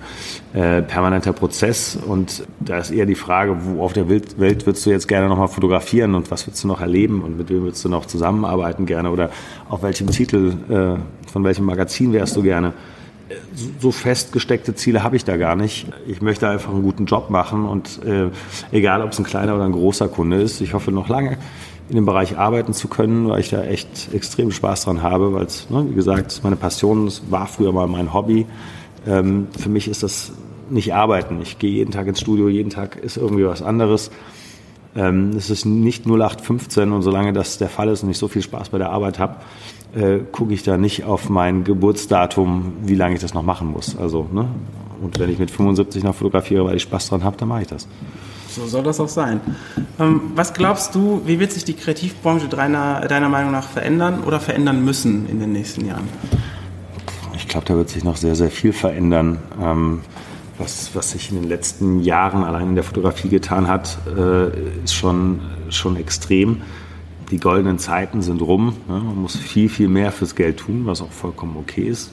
äh, 0.54 0.82
permanenter 0.82 1.34
Prozess 1.34 1.98
und 2.06 2.46
da 2.60 2.80
ist 2.80 2.92
eher 2.92 3.06
die 3.06 3.16
Frage, 3.16 3.58
wo 3.64 3.84
auf 3.84 3.94
der 3.94 4.10
Welt, 4.10 4.38
würdest 4.38 4.86
du 4.86 4.90
jetzt 4.90 5.08
gerne 5.08 5.28
nochmal 5.28 5.48
fotografieren 5.48 6.16
und 6.16 6.32
was 6.32 6.48
würdest 6.48 6.64
du 6.64 6.68
noch 6.68 6.82
erleben 6.82 7.22
und 7.22 7.38
mit 7.38 7.50
wem 7.50 7.64
würdest 7.64 7.84
du 7.84 7.90
noch 7.90 8.06
zusammenarbeiten 8.06 8.86
gerne 8.86 9.12
oder 9.12 9.30
auf 9.70 9.84
welchem 9.84 10.08
Titel, 10.08 10.54
äh, 10.70 11.30
von 11.32 11.44
welchem 11.44 11.66
Magazin 11.66 12.14
wärst 12.14 12.36
du 12.36 12.44
gerne. 12.44 12.74
So 13.80 13.92
festgesteckte 13.92 14.76
Ziele 14.76 15.02
habe 15.02 15.16
ich 15.16 15.26
da 15.26 15.36
gar 15.36 15.56
nicht. 15.56 15.88
Ich 16.06 16.22
möchte 16.22 16.48
einfach 16.48 16.72
einen 16.72 16.84
guten 16.84 17.06
Job 17.06 17.32
machen 17.32 17.66
und 17.66 18.04
äh, 18.06 18.30
egal, 18.72 19.02
ob 19.02 19.14
es 19.14 19.20
ein 19.20 19.26
kleiner 19.26 19.56
oder 19.56 19.66
ein 19.66 19.72
großer 19.72 20.08
Kunde 20.10 20.40
ist, 20.42 20.62
ich 20.62 20.76
hoffe 20.76 20.92
noch 20.92 21.10
lange 21.10 21.38
in 21.90 21.96
dem 21.96 22.06
Bereich 22.06 22.38
arbeiten 22.38 22.74
zu 22.74 22.88
können, 22.88 23.30
weil 23.30 23.40
ich 23.40 23.50
da 23.50 23.64
echt 23.64 24.14
extrem 24.14 24.52
Spaß 24.52 24.86
dran 24.86 25.04
habe, 25.04 25.34
weil 25.34 25.46
es, 25.46 25.70
ne, 25.70 25.86
wie 25.90 25.94
gesagt, 25.94 26.42
meine 26.44 26.56
Passion, 26.56 27.08
es 27.08 27.24
war 27.30 27.48
früher 27.48 27.72
mal 27.72 27.88
mein 27.88 28.14
Hobby. 28.14 28.46
Ähm, 29.08 29.48
für 29.58 29.70
mich 29.70 29.88
ist 29.88 30.02
das 30.02 30.32
nicht 30.70 30.94
arbeiten. 30.94 31.40
Ich 31.42 31.60
gehe 31.60 31.72
jeden 31.72 31.92
Tag 31.92 32.08
ins 32.08 32.20
Studio, 32.20 32.50
jeden 32.50 32.72
Tag 32.72 32.96
ist 32.96 33.18
irgendwie 33.18 33.46
was 33.46 33.62
anderes. 33.62 34.10
Ähm, 34.96 35.32
es 35.36 35.50
ist 35.50 35.66
nicht 35.66 36.08
0815 36.08 36.92
und 36.92 37.02
solange 37.02 37.34
das 37.34 37.58
der 37.58 37.70
Fall 37.70 37.90
ist 37.90 38.02
und 38.04 38.10
ich 38.10 38.18
so 38.18 38.28
viel 38.28 38.42
Spaß 38.42 38.70
bei 38.70 38.78
der 38.78 38.90
Arbeit 38.90 39.20
habe, 39.20 39.36
äh, 39.94 40.20
gucke 40.32 40.54
ich 40.54 40.64
da 40.64 40.78
nicht 40.78 41.04
auf 41.04 41.30
mein 41.30 41.64
Geburtsdatum, 41.64 42.74
wie 42.84 42.96
lange 42.96 43.16
ich 43.16 43.22
das 43.22 43.34
noch 43.34 43.44
machen 43.44 43.68
muss. 43.68 43.98
Also, 43.98 44.28
ne? 44.32 44.48
Und 45.02 45.20
wenn 45.20 45.30
ich 45.30 45.38
mit 45.38 45.52
75 45.52 46.04
noch 46.04 46.16
fotografiere, 46.16 46.66
weil 46.66 46.78
ich 46.78 46.84
Spaß 46.84 47.10
dran 47.10 47.24
habe, 47.24 47.36
dann 47.38 47.50
mache 47.50 47.64
ich 47.64 47.68
das. 47.68 47.88
So 48.56 48.66
soll 48.68 48.84
das 48.84 49.02
auch 49.02 49.10
sein. 49.10 49.42
Ähm, 50.00 50.32
was 50.34 50.54
glaubst 50.54 50.96
du, 50.96 51.22
wie 51.26 51.40
wird 51.42 51.52
sich 51.52 51.66
die 51.66 51.74
Kreativbranche 51.74 52.48
deiner, 52.48 53.02
deiner 53.02 53.28
Meinung 53.28 53.52
nach 53.52 53.68
verändern 53.68 54.24
oder 54.24 54.40
verändern 54.40 54.84
müssen 54.86 55.28
in 55.28 55.42
den 55.42 55.52
nächsten 55.52 55.86
Jahren? 55.86 56.08
Ich 57.36 57.50
glaube, 57.50 57.66
da 57.66 57.76
wird 57.76 57.90
sich 57.90 58.06
noch 58.06 58.16
sehr, 58.16 58.36
sehr 58.36 58.50
viel 58.50 58.72
verändern. 58.72 59.40
Ähm, 59.62 60.02
was, 60.58 60.92
was 60.94 61.12
sich 61.12 61.32
in 61.32 61.42
den 61.42 61.50
letzten 61.50 62.00
Jahren 62.00 62.46
allein 62.46 62.70
in 62.70 62.76
der 62.76 62.86
Fotografie 62.86 63.28
getan 63.28 63.68
hat, 63.68 63.98
äh, 64.08 64.84
ist 64.86 64.94
schon, 64.94 65.42
schon 65.70 65.98
extrem. 65.98 66.62
Die 67.32 67.40
goldenen 67.40 67.78
Zeiten 67.78 68.22
sind 68.22 68.42
rum. 68.42 68.78
Ne? 68.88 68.94
Man 68.94 69.22
muss 69.22 69.36
viel, 69.36 69.68
viel 69.68 69.90
mehr 69.90 70.14
fürs 70.14 70.34
Geld 70.34 70.58
tun, 70.58 70.86
was 70.86 71.02
auch 71.02 71.12
vollkommen 71.12 71.58
okay 71.58 71.84
ist. 71.84 72.12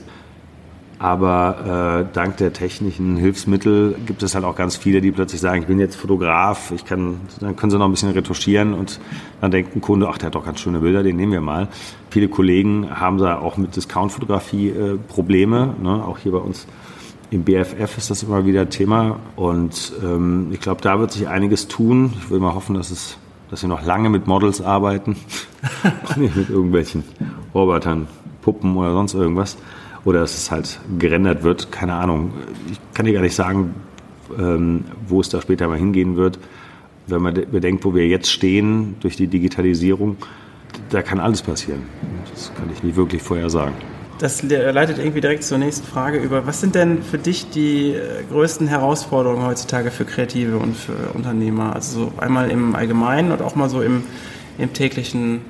Aber 1.02 2.04
äh, 2.06 2.14
dank 2.14 2.36
der 2.36 2.52
technischen 2.52 3.16
Hilfsmittel 3.16 3.96
gibt 4.06 4.22
es 4.22 4.36
halt 4.36 4.44
auch 4.44 4.54
ganz 4.54 4.76
viele, 4.76 5.00
die 5.00 5.10
plötzlich 5.10 5.40
sagen, 5.40 5.62
ich 5.62 5.66
bin 5.66 5.80
jetzt 5.80 5.96
Fotograf, 5.96 6.70
ich 6.70 6.84
kann, 6.84 7.22
dann 7.40 7.56
können 7.56 7.72
sie 7.72 7.78
noch 7.78 7.86
ein 7.86 7.90
bisschen 7.90 8.10
retuschieren 8.10 8.72
und 8.72 9.00
dann 9.40 9.50
denkt 9.50 9.74
ein 9.74 9.80
Kunde, 9.80 10.08
ach, 10.08 10.16
der 10.18 10.28
hat 10.28 10.36
doch 10.36 10.44
ganz 10.44 10.60
schöne 10.60 10.78
Bilder, 10.78 11.02
den 11.02 11.16
nehmen 11.16 11.32
wir 11.32 11.40
mal. 11.40 11.66
Viele 12.10 12.28
Kollegen 12.28 12.88
haben 12.88 13.18
da 13.18 13.40
auch 13.40 13.56
mit 13.56 13.74
Discount-Fotografie 13.74 14.68
äh, 14.68 14.96
Probleme, 15.08 15.74
ne? 15.82 16.04
auch 16.04 16.18
hier 16.18 16.30
bei 16.30 16.38
uns 16.38 16.68
im 17.30 17.42
BFF 17.42 17.98
ist 17.98 18.08
das 18.08 18.22
immer 18.22 18.46
wieder 18.46 18.68
Thema 18.68 19.18
und 19.34 19.94
ähm, 20.04 20.50
ich 20.52 20.60
glaube, 20.60 20.82
da 20.82 21.00
wird 21.00 21.10
sich 21.10 21.26
einiges 21.26 21.66
tun. 21.66 22.12
Ich 22.22 22.30
will 22.30 22.38
mal 22.38 22.54
hoffen, 22.54 22.76
dass 22.76 22.92
es 22.92 23.18
dass 23.50 23.60
wir 23.60 23.68
noch 23.68 23.84
lange 23.84 24.08
mit 24.08 24.28
Models 24.28 24.62
arbeiten, 24.62 25.16
nicht 26.16 26.36
mit 26.36 26.48
irgendwelchen 26.48 27.02
Robotern, 27.52 28.06
Puppen 28.40 28.76
oder 28.76 28.92
sonst 28.92 29.14
irgendwas 29.14 29.58
oder 30.04 30.20
dass 30.20 30.36
es 30.36 30.50
halt 30.50 30.80
gerendert 30.98 31.42
wird. 31.42 31.70
Keine 31.70 31.94
Ahnung. 31.94 32.32
Ich 32.70 32.78
kann 32.94 33.06
dir 33.06 33.12
gar 33.12 33.22
nicht 33.22 33.34
sagen, 33.34 33.74
ähm, 34.38 34.84
wo 35.06 35.20
es 35.20 35.28
da 35.28 35.40
später 35.40 35.68
mal 35.68 35.78
hingehen 35.78 36.16
wird. 36.16 36.38
Wenn 37.06 37.22
man 37.22 37.34
bedenkt, 37.34 37.84
wo 37.84 37.94
wir 37.94 38.06
jetzt 38.06 38.30
stehen 38.30 38.96
durch 39.00 39.16
die 39.16 39.26
Digitalisierung, 39.26 40.16
da 40.90 41.02
kann 41.02 41.20
alles 41.20 41.42
passieren. 41.42 41.82
Das 42.32 42.52
kann 42.54 42.70
ich 42.72 42.82
nicht 42.82 42.96
wirklich 42.96 43.22
vorher 43.22 43.50
sagen. 43.50 43.74
Das 44.18 44.42
leitet 44.42 44.98
irgendwie 44.98 45.20
direkt 45.20 45.42
zur 45.42 45.58
nächsten 45.58 45.84
Frage 45.84 46.18
über. 46.18 46.46
Was 46.46 46.60
sind 46.60 46.76
denn 46.76 47.02
für 47.02 47.18
dich 47.18 47.50
die 47.50 47.90
äh, 47.90 48.22
größten 48.30 48.68
Herausforderungen 48.68 49.44
heutzutage 49.44 49.90
für 49.90 50.04
Kreative 50.04 50.58
und 50.58 50.76
für 50.76 51.12
Unternehmer? 51.14 51.74
Also 51.74 52.04
so 52.04 52.12
einmal 52.18 52.48
im 52.50 52.76
Allgemeinen 52.76 53.32
und 53.32 53.42
auch 53.42 53.56
mal 53.56 53.68
so 53.68 53.82
im, 53.82 54.04
im 54.58 54.72
täglichen 54.72 55.40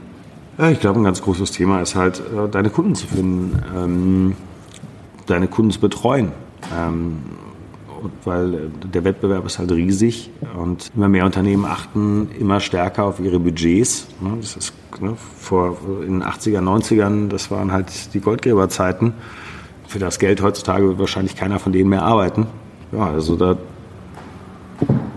ich 0.59 0.81
glaube, 0.81 1.01
ein 1.01 1.05
ganz 1.05 1.23
großes 1.23 1.51
Thema 1.51 1.81
ist 1.81 1.95
halt, 1.95 2.21
äh, 2.21 2.49
deine 2.49 2.71
Kunden 2.71 2.95
zu 2.95 3.07
finden, 3.07 3.63
ähm, 3.75 4.37
deine 5.27 5.49
Kunden 5.49 5.71
zu 5.71 5.81
betreuen. 5.81 6.33
Ähm, 6.77 7.19
weil 8.25 8.55
äh, 8.55 8.59
der 8.93 9.05
Wettbewerb 9.05 9.47
ist 9.47 9.59
halt 9.59 9.71
riesig 9.73 10.31
und 10.57 10.91
immer 10.95 11.09
mehr 11.09 11.25
Unternehmen 11.25 11.65
achten 11.65 12.31
immer 12.39 12.61
stärker 12.61 13.05
auf 13.05 13.21
ihre 13.21 13.39
Budgets. 13.39 14.09
Ne? 14.21 14.37
Das 14.41 14.57
ist 14.57 14.73
ne, 15.01 15.17
vor 15.39 15.79
in 16.03 16.21
den 16.21 16.23
80er, 16.23 16.61
90ern, 16.61 17.29
das 17.29 17.51
waren 17.51 17.73
halt 17.73 18.15
die 18.15 18.21
Goldgräberzeiten. 18.21 19.15
Für 19.87 19.99
das 19.99 20.19
Geld 20.19 20.43
heutzutage 20.43 20.89
wird 20.89 20.99
wahrscheinlich 20.99 21.37
keiner 21.37 21.59
von 21.59 21.73
denen 21.73 21.91
mehr 21.91 22.03
arbeiten. 22.03 22.47
Ja, 22.93 23.11
also 23.11 23.37
da, 23.37 23.57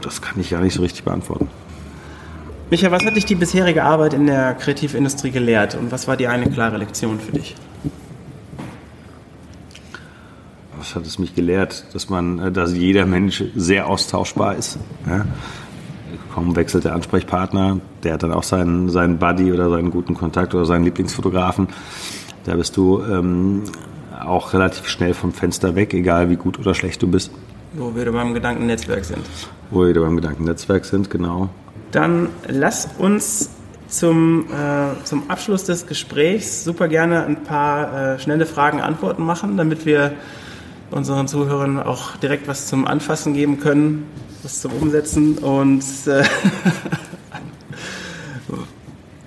das 0.02 0.22
kann 0.22 0.40
ich 0.40 0.50
ja 0.52 0.60
nicht 0.60 0.74
so 0.74 0.82
richtig 0.82 1.04
beantworten. 1.04 1.48
Micha, 2.76 2.92
was 2.92 3.06
hat 3.06 3.16
dich 3.16 3.24
die 3.24 3.36
bisherige 3.36 3.86
Arbeit 3.86 4.14
in 4.14 4.28
der 4.28 4.54
Kreativindustrie 4.54 5.32
gelehrt 5.32 5.76
und 5.76 5.94
was 5.94 6.10
war 6.10 6.18
die 6.18 6.28
eine 6.28 6.50
klare 6.50 6.76
Lektion 6.76 7.22
für 7.22 7.32
dich? 7.32 7.56
Was 10.78 10.94
hat 10.94 11.06
es 11.06 11.18
mich 11.18 11.34
gelehrt? 11.34 11.86
Dass 11.94 12.10
man, 12.10 12.38
äh, 12.40 12.52
dass 12.52 12.74
jeder 12.74 13.06
Mensch 13.06 13.46
sehr 13.56 13.88
austauschbar 13.88 14.58
ist. 14.58 14.78
Ja? 15.08 15.24
Kaum 16.34 16.58
wechselt 16.58 16.84
der 16.84 16.96
Ansprechpartner, 16.96 17.80
der 18.04 18.16
hat 18.16 18.24
dann 18.24 18.34
auch 18.34 18.44
seinen, 18.44 18.90
seinen 18.90 19.20
Buddy 19.20 19.54
oder 19.54 19.70
seinen 19.70 19.90
guten 19.90 20.14
Kontakt 20.14 20.54
oder 20.54 20.66
seinen 20.66 20.84
Lieblingsfotografen. 20.84 21.70
Da 22.44 22.56
bist 22.56 22.76
du 22.76 23.02
ähm, 23.04 23.64
auch 24.20 24.52
relativ 24.52 24.90
schnell 24.90 25.14
vom 25.14 25.32
Fenster 25.32 25.76
weg, 25.76 25.94
egal 25.94 26.30
wie 26.30 26.36
gut 26.36 26.60
oder 26.60 26.74
schlecht 26.74 27.02
du 27.02 27.08
bist. 27.08 27.32
Wo 27.72 27.96
wir 27.96 28.12
beim 28.12 28.34
Gedankennetzwerk 28.34 29.06
sind. 29.06 29.22
Wo 29.72 29.86
wir 29.86 29.94
beim 29.94 30.18
Gedankennetzwerk 30.18 30.84
sind, 30.84 31.10
genau. 31.10 31.50
Dann 31.96 32.28
lass 32.50 32.90
uns 32.98 33.50
zum, 33.88 34.48
äh, 34.52 35.02
zum 35.06 35.30
Abschluss 35.30 35.64
des 35.64 35.88
Gesprächs 35.88 36.66
super 36.66 36.90
gerne 36.90 37.26
ein 37.26 37.44
paar 37.44 38.16
äh, 38.16 38.20
schnelle 38.20 38.46
Fragen, 38.46 38.82
Antworten 38.82 39.24
machen, 39.24 39.56
damit 39.56 39.86
wir 39.86 40.12
unseren 40.92 41.30
Zuhörern 41.30 41.82
auch 41.82 42.18
direkt 42.18 42.50
was 42.50 42.68
zum 42.68 42.86
Anfassen 42.86 43.34
geben 43.34 43.62
können, 43.62 44.08
was 44.44 44.60
zum 44.60 44.74
Umsetzen. 44.74 45.38
Und 45.38 45.86
äh, 46.08 46.24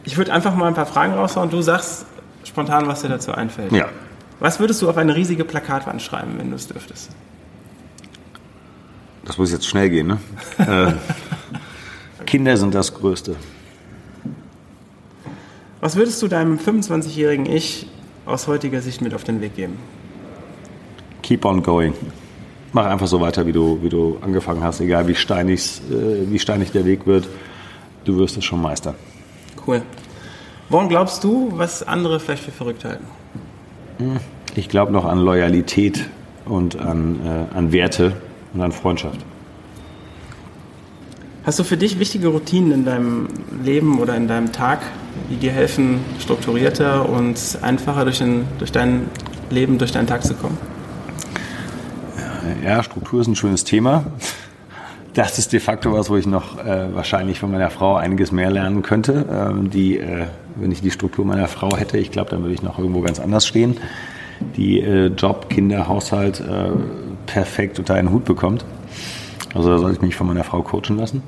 ich 0.04 0.18
würde 0.18 0.30
einfach 0.34 0.54
mal 0.54 0.66
ein 0.66 0.74
paar 0.74 0.84
Fragen 0.84 1.14
raushauen. 1.14 1.48
Du 1.48 1.62
sagst 1.62 2.04
spontan, 2.44 2.86
was 2.86 3.00
dir 3.00 3.08
dazu 3.08 3.32
einfällt. 3.32 3.72
Ja. 3.72 3.86
Was 4.40 4.60
würdest 4.60 4.82
du 4.82 4.90
auf 4.90 4.98
eine 4.98 5.16
riesige 5.16 5.46
Plakatwand 5.46 6.02
schreiben, 6.02 6.34
wenn 6.36 6.50
du 6.50 6.56
es 6.56 6.68
dürftest? 6.68 7.12
Das 9.24 9.38
muss 9.38 9.52
jetzt 9.52 9.66
schnell 9.66 9.88
gehen, 9.88 10.06
ne? 10.06 10.18
Kinder 12.28 12.58
sind 12.58 12.74
das 12.74 12.92
Größte. 12.92 13.36
Was 15.80 15.96
würdest 15.96 16.20
du 16.20 16.28
deinem 16.28 16.58
25-jährigen 16.58 17.46
Ich 17.46 17.86
aus 18.26 18.46
heutiger 18.46 18.82
Sicht 18.82 19.00
mit 19.00 19.14
auf 19.14 19.24
den 19.24 19.40
Weg 19.40 19.56
geben? 19.56 19.78
Keep 21.22 21.46
on 21.46 21.62
going. 21.62 21.94
Mach 22.74 22.84
einfach 22.84 23.06
so 23.06 23.22
weiter, 23.22 23.46
wie 23.46 23.52
du, 23.52 23.78
wie 23.82 23.88
du 23.88 24.18
angefangen 24.20 24.62
hast, 24.62 24.82
egal 24.82 25.08
wie 25.08 25.14
steinig, 25.14 25.80
äh, 25.90 26.30
wie 26.30 26.38
steinig 26.38 26.70
der 26.70 26.84
Weg 26.84 27.06
wird. 27.06 27.26
Du 28.04 28.18
wirst 28.18 28.36
es 28.36 28.44
schon 28.44 28.60
meistern. 28.60 28.94
Cool. 29.66 29.80
Woran 30.68 30.90
glaubst 30.90 31.24
du, 31.24 31.50
was 31.54 31.82
andere 31.82 32.20
vielleicht 32.20 32.44
für 32.44 32.50
verrückt 32.50 32.84
halten? 32.84 33.06
Ich 34.54 34.68
glaube 34.68 34.92
noch 34.92 35.06
an 35.06 35.18
Loyalität 35.18 36.04
und 36.44 36.78
an, 36.78 37.20
äh, 37.24 37.56
an 37.56 37.72
Werte 37.72 38.12
und 38.52 38.60
an 38.60 38.72
Freundschaft. 38.72 39.24
Hast 41.48 41.58
du 41.58 41.64
für 41.64 41.78
dich 41.78 41.98
wichtige 41.98 42.28
Routinen 42.28 42.72
in 42.72 42.84
deinem 42.84 43.26
Leben 43.64 44.00
oder 44.00 44.14
in 44.14 44.28
deinem 44.28 44.52
Tag, 44.52 44.80
die 45.30 45.36
dir 45.36 45.50
helfen, 45.50 46.00
strukturierter 46.20 47.08
und 47.08 47.38
einfacher 47.62 48.04
durch, 48.04 48.18
den, 48.18 48.44
durch 48.58 48.70
dein 48.70 49.06
Leben, 49.48 49.78
durch 49.78 49.90
deinen 49.90 50.06
Tag 50.06 50.24
zu 50.24 50.34
kommen? 50.34 50.58
Ja, 52.62 52.82
Struktur 52.82 53.22
ist 53.22 53.28
ein 53.28 53.34
schönes 53.34 53.64
Thema. 53.64 54.04
Das 55.14 55.38
ist 55.38 55.54
de 55.54 55.60
facto 55.60 55.90
was, 55.90 56.10
wo 56.10 56.18
ich 56.18 56.26
noch 56.26 56.58
äh, 56.58 56.94
wahrscheinlich 56.94 57.40
von 57.40 57.50
meiner 57.50 57.70
Frau 57.70 57.96
einiges 57.96 58.30
mehr 58.30 58.50
lernen 58.50 58.82
könnte. 58.82 59.24
Ähm, 59.32 59.70
die, 59.70 59.96
äh, 59.96 60.26
wenn 60.56 60.70
ich 60.70 60.82
die 60.82 60.90
Struktur 60.90 61.24
meiner 61.24 61.48
Frau 61.48 61.74
hätte, 61.74 61.96
ich 61.96 62.10
glaube, 62.10 62.28
dann 62.28 62.42
würde 62.42 62.52
ich 62.52 62.62
noch 62.62 62.78
irgendwo 62.78 63.00
ganz 63.00 63.20
anders 63.20 63.46
stehen. 63.46 63.78
Die 64.58 64.82
äh, 64.82 65.06
Job, 65.06 65.48
Kinder, 65.48 65.88
Haushalt 65.88 66.40
äh, 66.40 66.72
perfekt 67.24 67.78
unter 67.78 67.94
einen 67.94 68.10
Hut 68.10 68.26
bekommt. 68.26 68.66
Also 69.58 69.70
da 69.70 69.78
sollte 69.78 69.96
ich 69.96 70.02
mich 70.02 70.16
von 70.16 70.26
meiner 70.26 70.44
Frau 70.44 70.62
coachen 70.62 70.96
lassen. 70.96 71.22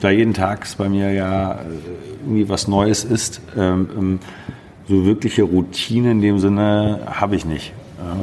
Da 0.00 0.10
jeden 0.10 0.32
Tag 0.32 0.66
bei 0.78 0.88
mir 0.88 1.12
ja 1.12 1.52
äh, 1.52 1.56
irgendwie 2.22 2.48
was 2.48 2.68
Neues 2.68 3.04
ist, 3.04 3.40
ähm, 3.56 3.88
ähm, 3.96 4.18
so 4.88 5.04
wirkliche 5.04 5.42
Routine 5.42 6.12
in 6.12 6.20
dem 6.20 6.38
Sinne 6.38 7.00
habe 7.06 7.36
ich 7.36 7.44
nicht. 7.44 7.72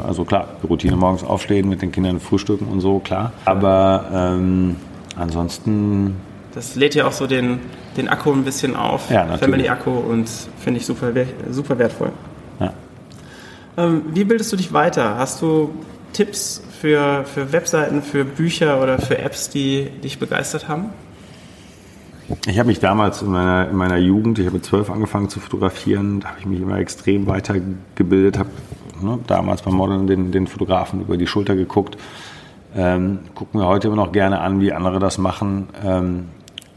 Also 0.06 0.26
klar, 0.26 0.48
die 0.62 0.68
Routine 0.68 0.96
morgens 0.96 1.24
aufstehen, 1.24 1.68
mit 1.68 1.82
den 1.82 1.92
Kindern 1.92 2.20
frühstücken 2.20 2.68
und 2.68 2.82
so, 2.82 3.00
klar. 3.00 3.34
Aber 3.46 4.06
ähm, 4.14 4.76
ansonsten. 5.16 6.18
Das 6.54 6.76
lädt 6.76 6.94
ja 6.94 7.08
auch 7.08 7.12
so 7.12 7.26
den, 7.26 7.60
den 7.98 8.08
Akku 8.08 8.32
ein 8.32 8.44
bisschen 8.44 8.76
auf, 8.76 9.10
ja, 9.10 9.26
natürlich. 9.26 9.40
Family-Akku 9.40 9.90
und 9.90 10.30
finde 10.60 10.80
ich 10.80 10.86
super, 10.86 11.12
super 11.50 11.80
wertvoll. 11.80 12.12
Ja. 12.60 12.74
Ähm, 13.78 14.04
wie 14.14 14.24
bildest 14.24 14.54
du 14.54 14.58
dich 14.58 14.72
weiter? 14.72 15.18
Hast 15.18 15.42
du 15.42 15.72
Tipps 16.14 16.62
für, 16.80 17.26
für 17.26 17.52
Webseiten, 17.52 18.02
für 18.02 18.26
Bücher 18.26 18.82
oder 18.82 19.00
für 19.00 19.18
Apps, 19.18 19.50
die 19.50 19.90
dich 20.04 20.20
begeistert 20.20 20.68
haben? 20.68 20.90
Ich 22.48 22.58
habe 22.60 22.68
mich 22.68 22.80
damals 22.80 23.22
in 23.22 23.30
meiner, 23.30 23.70
in 23.70 23.76
meiner 23.76 23.98
Jugend, 23.98 24.40
ich 24.40 24.46
habe 24.46 24.56
mit 24.56 24.66
zwölf 24.66 24.90
angefangen 24.90 25.30
zu 25.30 25.40
fotografieren, 25.40 26.22
da 26.22 26.30
habe 26.30 26.40
ich 26.40 26.46
mich 26.46 26.62
immer 26.62 26.78
extrem 26.78 27.28
weitergebildet, 27.28 28.38
habe 28.40 28.50
ne, 29.02 29.20
damals 29.28 29.62
beim 29.62 29.74
Modeln 29.74 30.08
den, 30.08 30.32
den 30.32 30.48
Fotografen 30.48 31.02
über 31.02 31.18
die 31.18 31.28
Schulter 31.28 31.56
geguckt. 31.56 31.98
Ähm, 32.76 33.20
gucken 33.36 33.60
wir 33.60 33.68
heute 33.68 33.88
immer 33.88 33.98
noch 33.98 34.14
gerne 34.14 34.40
an, 34.40 34.62
wie 34.62 34.72
andere 34.72 35.00
das 35.00 35.18
machen 35.18 35.68
ähm, 35.84 36.28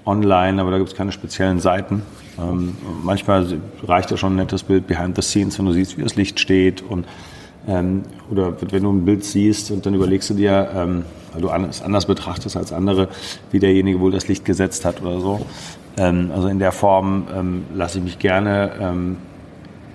online, 0.05 0.61
aber 0.61 0.72
da 0.72 0.78
gibt 0.78 0.91
es 0.91 0.97
keine 0.97 1.12
speziellen 1.12 1.61
Seiten. 1.61 2.03
Ähm, 2.39 2.76
manchmal 3.05 3.47
reicht 3.85 4.11
ja 4.11 4.16
schon 4.16 4.32
ein 4.32 4.37
nettes 4.37 4.64
Bild 4.64 4.87
behind 4.87 5.14
the 5.14 5.22
scenes, 5.22 5.59
wenn 5.59 5.66
du 5.66 5.72
siehst, 5.72 5.97
wie 5.97 6.03
das 6.03 6.16
Licht 6.16 6.41
steht 6.41 6.82
und 6.82 7.07
ähm, 7.66 8.02
oder 8.30 8.54
wenn 8.70 8.82
du 8.82 8.92
ein 8.92 9.04
Bild 9.04 9.24
siehst 9.24 9.70
und 9.70 9.86
dann 9.86 9.94
überlegst 9.94 10.30
du 10.30 10.34
dir, 10.34 10.68
ähm, 10.74 11.04
weil 11.32 11.42
du 11.42 11.48
es 11.68 11.82
anders 11.82 12.06
betrachtest 12.06 12.56
als 12.56 12.72
andere, 12.72 13.08
wie 13.50 13.58
derjenige 13.58 14.00
wohl 14.00 14.12
das 14.12 14.28
Licht 14.28 14.44
gesetzt 14.44 14.84
hat 14.84 15.02
oder 15.02 15.20
so. 15.20 15.46
Ähm, 15.96 16.30
also 16.34 16.48
in 16.48 16.58
der 16.58 16.72
Form 16.72 17.24
ähm, 17.34 17.64
lasse 17.74 17.98
ich 17.98 18.04
mich 18.04 18.18
gerne 18.18 18.72
ähm, 18.80 19.16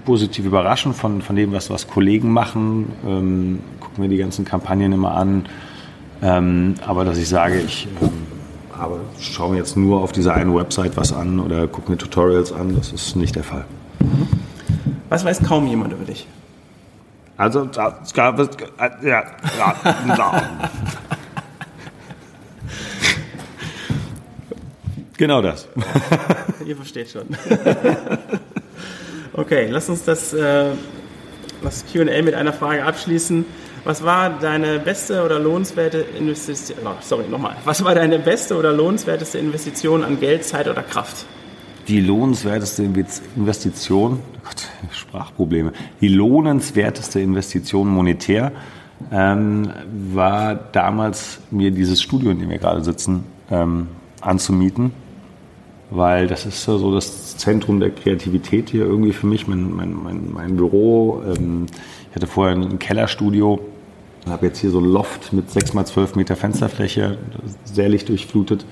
positiv 0.05 0.45
überraschen 0.45 0.93
von, 0.93 1.21
von 1.21 1.35
dem, 1.35 1.51
was, 1.51 1.69
was 1.69 1.87
Kollegen 1.87 2.31
machen. 2.31 2.91
Ähm, 3.05 3.59
gucken 3.79 4.03
wir 4.03 4.09
die 4.09 4.17
ganzen 4.17 4.45
Kampagnen 4.45 4.91
immer 4.93 5.11
an. 5.15 5.45
aber 6.21 7.05
dass 7.05 7.17
ich 7.17 7.29
sage, 7.29 7.59
ich 7.59 7.87
aber 8.77 8.99
schaue 9.19 9.51
mir 9.51 9.57
jetzt 9.57 9.77
nur 9.77 10.01
auf 10.01 10.11
dieser 10.11 10.33
einen 10.33 10.55
Website 10.55 10.97
was 10.97 11.13
an 11.13 11.39
oder 11.39 11.67
gucke 11.67 11.91
mir 11.91 11.97
Tutorials 11.97 12.51
an, 12.51 12.75
das 12.75 12.91
ist 12.91 13.15
nicht 13.15 13.35
der 13.35 13.43
Fall. 13.43 13.65
Was 15.09 15.25
weiß 15.25 15.43
kaum 15.43 15.67
jemand 15.67 15.93
über 15.93 16.05
dich? 16.05 16.27
Also, 17.39 17.69
es 18.03 18.13
gab 18.13 18.37
es, 18.37 18.49
ja, 19.01 19.21
ja, 19.57 19.75
ja. 20.17 20.69
genau 25.15 25.41
das. 25.41 25.69
Ihr 26.65 26.75
versteht 26.75 27.09
schon. 27.09 27.27
Okay, 29.31 29.67
lass 29.69 29.87
uns 29.87 30.03
das, 30.03 30.33
äh, 30.33 30.71
das 31.61 31.85
QA 31.85 32.21
mit 32.23 32.33
einer 32.33 32.51
Frage 32.51 32.83
abschließen. 32.83 33.45
Was 33.85 34.03
war 34.03 34.31
deine 34.31 34.79
beste 34.79 35.23
oder 35.23 35.39
lohnenswerte 35.39 35.99
Investition? 35.99 36.79
Oh, 36.83 36.97
sorry, 36.99 37.25
nochmal. 37.29 37.55
Was 37.63 37.85
war 37.85 37.95
deine 37.95 38.19
beste 38.19 38.57
oder 38.57 38.73
lohnenswerteste 38.73 39.37
Investition 39.37 40.03
an 40.03 40.19
Geld, 40.19 40.43
Zeit 40.43 40.67
oder 40.67 40.83
Kraft? 40.83 41.25
Die 41.89 42.01
lohnenswerteste 42.01 42.83
Investition, 42.83 44.19
oh 44.37 44.39
Gott, 44.43 44.67
Sprachprobleme, 44.91 45.73
die 45.99 46.07
lohnenswerteste 46.07 47.19
Investition 47.19 47.89
monetär 47.89 48.51
ähm, 49.11 49.71
war 50.13 50.55
damals 50.55 51.39
mir 51.49 51.71
dieses 51.71 52.01
Studio, 52.01 52.29
in 52.29 52.39
dem 52.39 52.49
wir 52.49 52.59
gerade 52.59 52.83
sitzen, 52.83 53.23
ähm, 53.49 53.87
anzumieten, 54.21 54.91
weil 55.89 56.27
das 56.27 56.45
ist 56.45 56.63
so 56.63 56.93
das 56.93 57.37
Zentrum 57.37 57.79
der 57.79 57.89
Kreativität 57.89 58.69
hier 58.69 58.85
irgendwie 58.85 59.13
für 59.13 59.25
mich, 59.25 59.47
mein, 59.47 59.73
mein, 59.75 59.93
mein, 59.93 60.31
mein 60.31 60.55
Büro. 60.57 61.23
Ähm, 61.25 61.65
ich 62.09 62.15
hatte 62.15 62.27
vorher 62.27 62.55
ein 62.55 62.77
Kellerstudio, 62.77 63.61
habe 64.27 64.45
jetzt 64.45 64.59
hier 64.59 64.69
so 64.69 64.79
ein 64.79 64.85
Loft 64.85 65.33
mit 65.33 65.49
6 65.49 65.73
mal 65.73 65.85
12 65.85 66.15
Meter 66.15 66.35
Fensterfläche, 66.35 67.17
sehr 67.63 67.89
lichtdurchflutet 67.89 68.65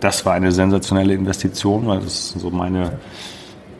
das 0.00 0.26
war 0.26 0.34
eine 0.34 0.52
sensationelle 0.52 1.14
Investition, 1.14 1.86
weil 1.86 2.00
das 2.00 2.14
ist 2.14 2.40
so 2.40 2.50
meine, 2.50 2.98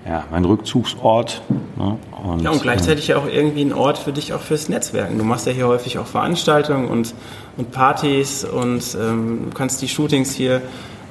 ja, 0.06 0.24
mein 0.30 0.44
Rückzugsort. 0.44 1.42
Ne? 1.76 1.98
Und, 2.22 2.42
ja, 2.42 2.50
und 2.50 2.62
gleichzeitig 2.62 3.08
ja 3.08 3.16
auch 3.16 3.26
irgendwie 3.26 3.62
ein 3.62 3.72
Ort 3.72 3.98
für 3.98 4.12
dich 4.12 4.32
auch 4.32 4.40
fürs 4.40 4.68
Netzwerken. 4.68 5.18
Du 5.18 5.24
machst 5.24 5.46
ja 5.46 5.52
hier 5.52 5.66
häufig 5.66 5.98
auch 5.98 6.06
Veranstaltungen 6.06 6.88
und, 6.88 7.14
und 7.56 7.70
Partys 7.70 8.44
und 8.44 8.96
ähm, 9.00 9.46
du 9.46 9.56
kannst 9.56 9.82
die 9.82 9.88
Shootings 9.88 10.32
hier 10.32 10.62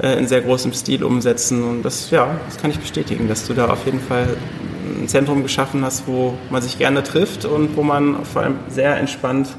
äh, 0.02 0.18
in 0.18 0.28
sehr 0.28 0.42
großem 0.42 0.74
Stil 0.74 1.04
umsetzen. 1.04 1.64
Und 1.64 1.84
das, 1.84 2.10
ja, 2.12 2.28
das 2.46 2.58
kann 2.58 2.72
ich 2.72 2.80
bestätigen, 2.80 3.28
dass 3.28 3.48
du 3.48 3.54
da 3.54 3.70
auf 3.70 3.86
jeden 3.86 4.00
Fall 4.00 4.38
ein 5.02 5.08
Zentrum 5.08 5.44
geschaffen 5.44 5.84
hast, 5.84 6.08
wo 6.08 6.34
man 6.50 6.62
sich 6.62 6.78
gerne 6.78 7.04
trifft 7.04 7.46
und 7.46 7.76
wo 7.76 7.84
man 7.84 8.26
vor 8.26 8.44
allem 8.44 8.56
sehr 8.70 8.98
entspannt 8.98 9.50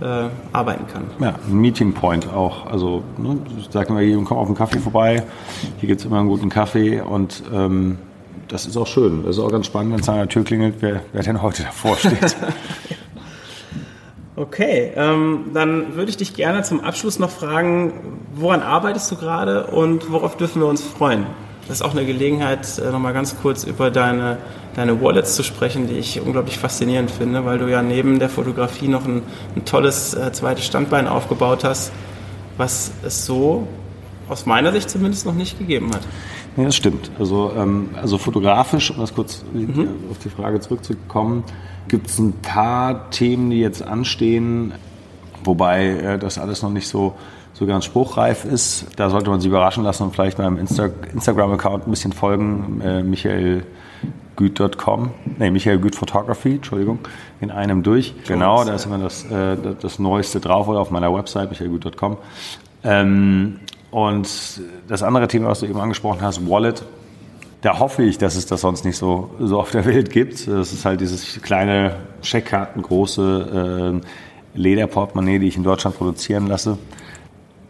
äh, 0.00 0.28
arbeiten 0.52 0.86
kann. 0.92 1.04
Ja, 1.20 1.34
ein 1.46 1.56
Meeting 1.56 1.92
Point 1.94 2.32
auch. 2.32 2.66
Also 2.66 3.02
ne, 3.16 3.38
sagen 3.70 3.96
wir, 3.96 4.04
hier, 4.04 4.22
komm 4.24 4.38
auf 4.38 4.46
einen 4.46 4.56
Kaffee 4.56 4.78
vorbei. 4.78 5.22
Hier 5.78 5.88
gibt 5.88 6.00
es 6.00 6.06
immer 6.06 6.18
einen 6.18 6.28
guten 6.28 6.48
Kaffee 6.48 7.00
und 7.00 7.42
ähm, 7.52 7.98
das 8.48 8.66
ist 8.66 8.76
auch 8.76 8.86
schön. 8.86 9.24
Das 9.24 9.36
ist 9.36 9.42
auch 9.42 9.50
ganz 9.50 9.66
spannend, 9.66 9.92
wenn 9.92 10.00
es 10.00 10.08
an 10.08 10.16
der 10.16 10.28
Tür 10.28 10.44
klingelt, 10.44 10.76
wer, 10.80 11.02
wer 11.12 11.22
denn 11.22 11.42
heute 11.42 11.62
davor 11.62 11.96
steht. 11.96 12.36
okay, 14.36 14.92
ähm, 14.94 15.46
dann 15.54 15.96
würde 15.96 16.10
ich 16.10 16.16
dich 16.16 16.34
gerne 16.34 16.62
zum 16.62 16.80
Abschluss 16.80 17.18
noch 17.18 17.30
fragen, 17.30 18.18
woran 18.34 18.62
arbeitest 18.62 19.10
du 19.10 19.16
gerade 19.16 19.66
und 19.66 20.10
worauf 20.12 20.36
dürfen 20.36 20.60
wir 20.60 20.68
uns 20.68 20.82
freuen? 20.82 21.26
Das 21.68 21.80
ist 21.80 21.82
auch 21.82 21.92
eine 21.92 22.06
Gelegenheit, 22.06 22.78
äh, 22.78 22.92
nochmal 22.92 23.12
ganz 23.12 23.36
kurz 23.42 23.64
über 23.64 23.90
deine, 23.90 24.38
deine 24.76 25.00
Wallets 25.00 25.34
zu 25.34 25.42
sprechen, 25.42 25.88
die 25.88 25.94
ich 25.94 26.20
unglaublich 26.20 26.58
faszinierend 26.58 27.10
finde, 27.10 27.44
weil 27.44 27.58
du 27.58 27.70
ja 27.70 27.82
neben 27.82 28.18
der 28.18 28.28
Fotografie 28.28 28.88
noch 28.88 29.06
ein, 29.06 29.22
ein 29.56 29.64
tolles 29.64 30.14
äh, 30.14 30.30
zweites 30.32 30.66
Standbein 30.66 31.08
aufgebaut 31.08 31.64
hast, 31.64 31.92
was 32.58 32.92
es 33.02 33.24
so 33.24 33.66
aus 34.28 34.44
meiner 34.44 34.72
Sicht 34.72 34.90
zumindest 34.90 35.24
noch 35.24 35.34
nicht 35.34 35.58
gegeben 35.58 35.90
hat. 35.94 36.02
Ja, 36.56 36.64
das 36.64 36.76
stimmt. 36.76 37.10
Also, 37.18 37.52
ähm, 37.56 37.90
also 37.94 38.18
fotografisch, 38.18 38.90
um 38.90 38.98
das 38.98 39.14
kurz 39.14 39.44
mhm. 39.52 39.88
auf 40.10 40.18
die 40.18 40.28
Frage 40.28 40.60
zurückzukommen, 40.60 41.44
gibt 41.88 42.08
es 42.08 42.18
ein 42.18 42.32
paar 42.34 43.10
Themen, 43.10 43.50
die 43.50 43.60
jetzt 43.60 43.82
anstehen, 43.82 44.74
wobei 45.42 45.86
äh, 45.86 46.18
das 46.18 46.38
alles 46.38 46.62
noch 46.62 46.70
nicht 46.70 46.88
so 46.88 47.14
so 47.58 47.64
ganz 47.64 47.86
spruchreif 47.86 48.44
ist. 48.44 48.86
Da 48.96 49.08
sollte 49.08 49.30
man 49.30 49.40
sich 49.40 49.48
überraschen 49.48 49.82
lassen 49.82 50.02
und 50.02 50.14
vielleicht 50.14 50.36
meinem 50.36 50.58
Insta 50.58 50.90
Instagram-Account 51.14 51.86
ein 51.86 51.90
bisschen 51.90 52.12
folgen, 52.12 52.82
äh, 52.82 53.02
michaelgüt.com, 54.38 55.10
nee, 55.38 55.50
Michael 55.50 55.78
Güt 55.78 55.94
Photography, 55.94 56.56
Entschuldigung, 56.56 56.98
in 57.40 57.50
einem 57.50 57.82
durch. 57.82 58.14
Genau, 58.26 58.64
da 58.64 58.74
ist 58.74 58.86
immer 58.86 58.98
das, 58.98 59.24
äh, 59.30 59.56
das 59.80 59.98
Neueste 59.98 60.40
drauf 60.40 60.68
oder 60.68 60.80
auf 60.80 60.90
meiner 60.90 61.12
Website, 61.12 61.50
michaelgüt.com. 61.50 62.16
Ähm, 62.84 63.60
und 63.90 64.28
das 64.88 65.02
andere 65.02 65.28
Thema, 65.28 65.48
was 65.48 65.60
du 65.60 65.66
eben 65.66 65.80
angesprochen 65.80 66.20
hast, 66.20 66.48
Wallet, 66.48 66.84
da 67.62 67.78
hoffe 67.78 68.02
ich, 68.02 68.18
dass 68.18 68.36
es 68.36 68.46
das 68.46 68.60
sonst 68.60 68.84
nicht 68.84 68.96
so, 68.96 69.30
so 69.40 69.58
auf 69.58 69.70
der 69.70 69.84
Welt 69.86 70.10
gibt. 70.10 70.46
Das 70.46 70.72
ist 70.72 70.84
halt 70.84 71.00
dieses 71.00 71.40
kleine 71.42 71.96
Scheckkarten, 72.22 72.82
große 72.82 74.00
äh, 74.54 74.58
Lederportemonnaie, 74.58 75.38
die 75.38 75.48
ich 75.48 75.56
in 75.56 75.64
Deutschland 75.64 75.96
produzieren 75.96 76.46
lasse 76.46 76.78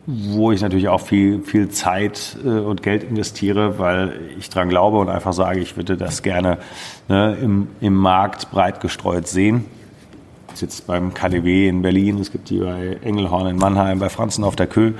wo 0.07 0.53
ich 0.53 0.61
natürlich 0.61 0.89
auch 0.89 1.01
viel, 1.01 1.43
viel 1.43 1.69
Zeit 1.69 2.37
äh, 2.45 2.49
und 2.49 2.83
Geld 2.83 3.03
investiere, 3.03 3.79
weil 3.79 4.21
ich 4.39 4.49
dran 4.51 4.69
glaube 4.69 4.99
und 4.99 5.09
einfach 5.09 5.33
sage, 5.33 5.61
ich 5.61 5.77
würde 5.77 5.97
das 5.97 6.23
gerne 6.23 6.59
ne, 7.09 7.37
im, 7.41 7.69
im 7.81 7.95
Markt 7.95 8.51
breit 8.51 8.81
gestreut 8.81 9.27
sehen. 9.27 9.65
Das 10.47 10.57
ist 10.57 10.63
jetzt 10.63 10.87
beim 10.87 11.13
KDW 11.13 11.69
in 11.69 11.83
Berlin, 11.83 12.19
es 12.19 12.31
gibt 12.31 12.51
die 12.51 12.61
bei 12.61 12.99
Engelhorn 13.03 13.49
in 13.49 13.57
Mannheim, 13.57 13.99
bei 13.99 14.09
Franzen 14.09 14.45
auf 14.45 14.55
der 14.55 14.69
Kö. 14.69 14.93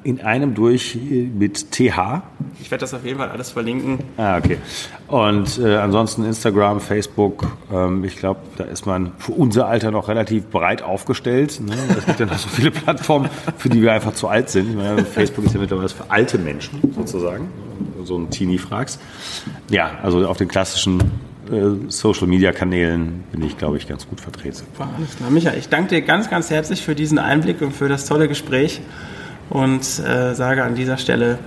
in 0.06 0.22
einem 0.22 0.54
durch 0.54 0.96
mit 0.96 1.72
TH. 1.72 2.22
Ich 2.62 2.70
werde 2.70 2.82
das 2.82 2.94
auf 2.94 3.04
jeden 3.04 3.18
Fall 3.18 3.30
alles 3.30 3.50
verlinken. 3.50 3.98
Ah, 4.18 4.38
okay. 4.38 4.60
Und 5.08 5.58
äh, 5.58 5.78
ansonsten 5.78 6.24
Instagram, 6.24 6.80
Facebook, 6.80 7.48
ähm, 7.74 8.04
ich 8.04 8.16
glaube, 8.16 8.42
da 8.56 8.66
ist 8.66 8.86
man 8.86 9.14
für 9.18 9.32
unser 9.32 9.68
Alter 9.68 9.90
noch 9.90 10.08
relativ 10.08 10.46
breit 10.52 10.84
aufgestellt. 10.84 11.60
Ne? 11.60 11.74
Es 11.98 12.06
gibt 12.06 12.20
ja 12.20 12.28
noch 12.28 12.38
so 12.38 12.50
viele 12.50 12.70
Plattformen, 12.70 13.32
für 13.58 13.70
die 13.70 13.82
wir 13.82 13.94
einfach 13.94 14.14
zu 14.14 14.28
alt 14.28 14.52
sind. 14.52 14.76
Meine, 14.76 15.04
Facebook 15.04 15.46
ist 15.46 15.56
ja 15.56 15.60
mittlerweile 15.60 15.90
für 15.90 16.10
alte 16.10 16.38
Menschen 16.38 16.94
sozusagen, 16.96 17.50
so 18.04 18.16
ein 18.16 18.30
Teenie 18.30 18.60
fragst. 18.60 19.02
Ja, 19.72 19.90
also 20.04 20.28
auf 20.28 20.38
den 20.38 20.48
klassischen 20.48 21.00
äh, 21.52 21.90
Social 21.90 22.28
Media 22.28 22.52
Kanälen 22.52 23.24
bin 23.32 23.44
ich, 23.44 23.58
glaube 23.58 23.78
ich, 23.78 23.88
ganz 23.88 24.08
gut 24.08 24.22
vertreten. 24.22 24.58
Super, 24.58 24.90
alles 24.96 25.16
klar. 25.18 25.30
Micha, 25.30 25.54
ich 25.54 25.70
danke 25.70 25.90
dir 25.90 26.02
ganz, 26.02 26.30
ganz 26.30 26.50
herzlich 26.50 26.82
für 26.82 26.96
diesen 26.96 27.20
Einblick 27.20 27.62
und 27.62 27.72
für 27.74 27.88
das 27.90 28.06
tolle 28.06 28.28
Gespräch 28.28 28.82
und 29.50 29.82
äh, 29.82 30.34
sage 30.34 30.64
an 30.64 30.76
dieser 30.76 30.98
Stelle. 30.98 31.40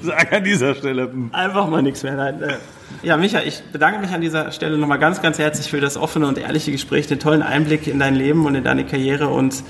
sage 0.02 0.36
an 0.36 0.44
dieser 0.44 0.74
Stelle. 0.74 1.10
Einfach 1.32 1.68
mal 1.68 1.82
nichts 1.82 2.02
mehr. 2.02 2.14
Nein, 2.14 2.42
äh, 2.42 2.56
ja, 3.02 3.16
Micha, 3.16 3.40
ich 3.40 3.62
bedanke 3.72 4.00
mich 4.00 4.10
an 4.10 4.20
dieser 4.20 4.52
Stelle 4.52 4.78
nochmal 4.78 4.98
ganz, 4.98 5.20
ganz 5.20 5.38
herzlich 5.38 5.68
für 5.68 5.80
das 5.80 5.96
offene 5.96 6.26
und 6.26 6.38
ehrliche 6.38 6.72
Gespräch, 6.72 7.06
den 7.06 7.18
tollen 7.18 7.42
Einblick 7.42 7.86
in 7.86 7.98
dein 7.98 8.14
Leben 8.14 8.46
und 8.46 8.54
in 8.54 8.64
deine 8.64 8.84
Karriere 8.84 9.28
und 9.28 9.62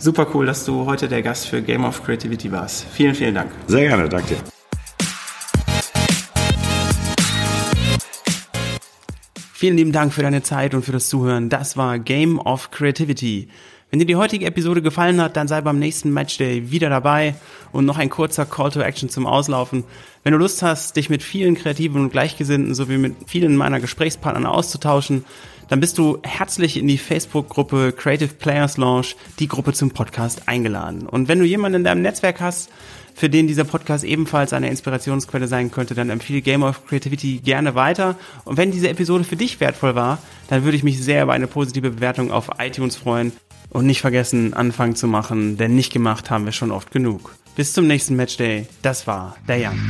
super 0.00 0.26
cool, 0.34 0.46
dass 0.46 0.64
du 0.64 0.86
heute 0.86 1.08
der 1.08 1.22
Gast 1.22 1.46
für 1.46 1.62
Game 1.62 1.84
of 1.84 2.02
Creativity 2.02 2.50
warst. 2.50 2.86
Vielen, 2.92 3.14
vielen 3.14 3.34
Dank. 3.34 3.50
Sehr 3.66 3.88
gerne, 3.88 4.08
danke. 4.08 4.36
Vielen 9.52 9.76
lieben 9.76 9.92
Dank 9.92 10.14
für 10.14 10.22
deine 10.22 10.42
Zeit 10.42 10.74
und 10.74 10.84
für 10.86 10.92
das 10.92 11.10
Zuhören. 11.10 11.50
Das 11.50 11.76
war 11.76 11.98
Game 11.98 12.38
of 12.38 12.70
Creativity. 12.70 13.48
Wenn 13.90 13.98
dir 13.98 14.06
die 14.06 14.16
heutige 14.16 14.46
Episode 14.46 14.82
gefallen 14.82 15.20
hat, 15.20 15.36
dann 15.36 15.48
sei 15.48 15.60
beim 15.60 15.78
nächsten 15.78 16.14
Matchday 16.14 16.70
wieder 16.70 16.88
dabei 16.88 17.34
und 17.72 17.84
noch 17.84 17.98
ein 17.98 18.08
kurzer 18.08 18.46
Call 18.46 18.70
to 18.70 18.80
Action 18.80 19.10
zum 19.10 19.26
Auslaufen. 19.26 19.84
Wenn 20.22 20.32
du 20.32 20.38
Lust 20.38 20.62
hast, 20.62 20.96
dich 20.96 21.10
mit 21.10 21.22
vielen 21.22 21.56
Kreativen 21.56 22.00
und 22.00 22.10
Gleichgesinnten 22.10 22.74
sowie 22.74 22.98
mit 22.98 23.16
vielen 23.26 23.56
meiner 23.56 23.80
Gesprächspartnern 23.80 24.46
auszutauschen, 24.46 25.24
dann 25.70 25.80
bist 25.80 25.98
du 25.98 26.18
herzlich 26.24 26.76
in 26.76 26.88
die 26.88 26.98
Facebook-Gruppe 26.98 27.92
Creative 27.96 28.34
Players 28.34 28.76
Launch, 28.76 29.16
die 29.38 29.46
Gruppe 29.46 29.72
zum 29.72 29.92
Podcast, 29.92 30.48
eingeladen. 30.48 31.06
Und 31.06 31.28
wenn 31.28 31.38
du 31.38 31.44
jemanden 31.44 31.76
in 31.76 31.84
deinem 31.84 32.02
Netzwerk 32.02 32.40
hast, 32.40 32.70
für 33.14 33.30
den 33.30 33.46
dieser 33.46 33.64
Podcast 33.64 34.02
ebenfalls 34.02 34.52
eine 34.52 34.68
Inspirationsquelle 34.68 35.46
sein 35.46 35.70
könnte, 35.70 35.94
dann 35.94 36.10
empfehle 36.10 36.42
Game 36.42 36.64
of 36.64 36.86
Creativity 36.86 37.38
gerne 37.38 37.76
weiter. 37.76 38.16
Und 38.44 38.56
wenn 38.56 38.72
diese 38.72 38.88
Episode 38.88 39.24
für 39.24 39.36
dich 39.36 39.60
wertvoll 39.60 39.94
war, 39.94 40.18
dann 40.48 40.64
würde 40.64 40.76
ich 40.76 40.82
mich 40.82 41.00
sehr 41.00 41.22
über 41.22 41.34
eine 41.34 41.46
positive 41.46 41.90
Bewertung 41.90 42.32
auf 42.32 42.50
iTunes 42.58 42.96
freuen. 42.96 43.32
Und 43.68 43.86
nicht 43.86 44.00
vergessen, 44.00 44.52
Anfang 44.52 44.96
zu 44.96 45.06
machen, 45.06 45.56
denn 45.56 45.76
nicht 45.76 45.92
gemacht 45.92 46.30
haben 46.30 46.44
wir 46.44 46.52
schon 46.52 46.72
oft 46.72 46.90
genug. 46.90 47.36
Bis 47.54 47.72
zum 47.72 47.86
nächsten 47.86 48.16
Matchday. 48.16 48.66
Das 48.82 49.06
war 49.06 49.36
der 49.46 49.58
Jan. 49.58 49.88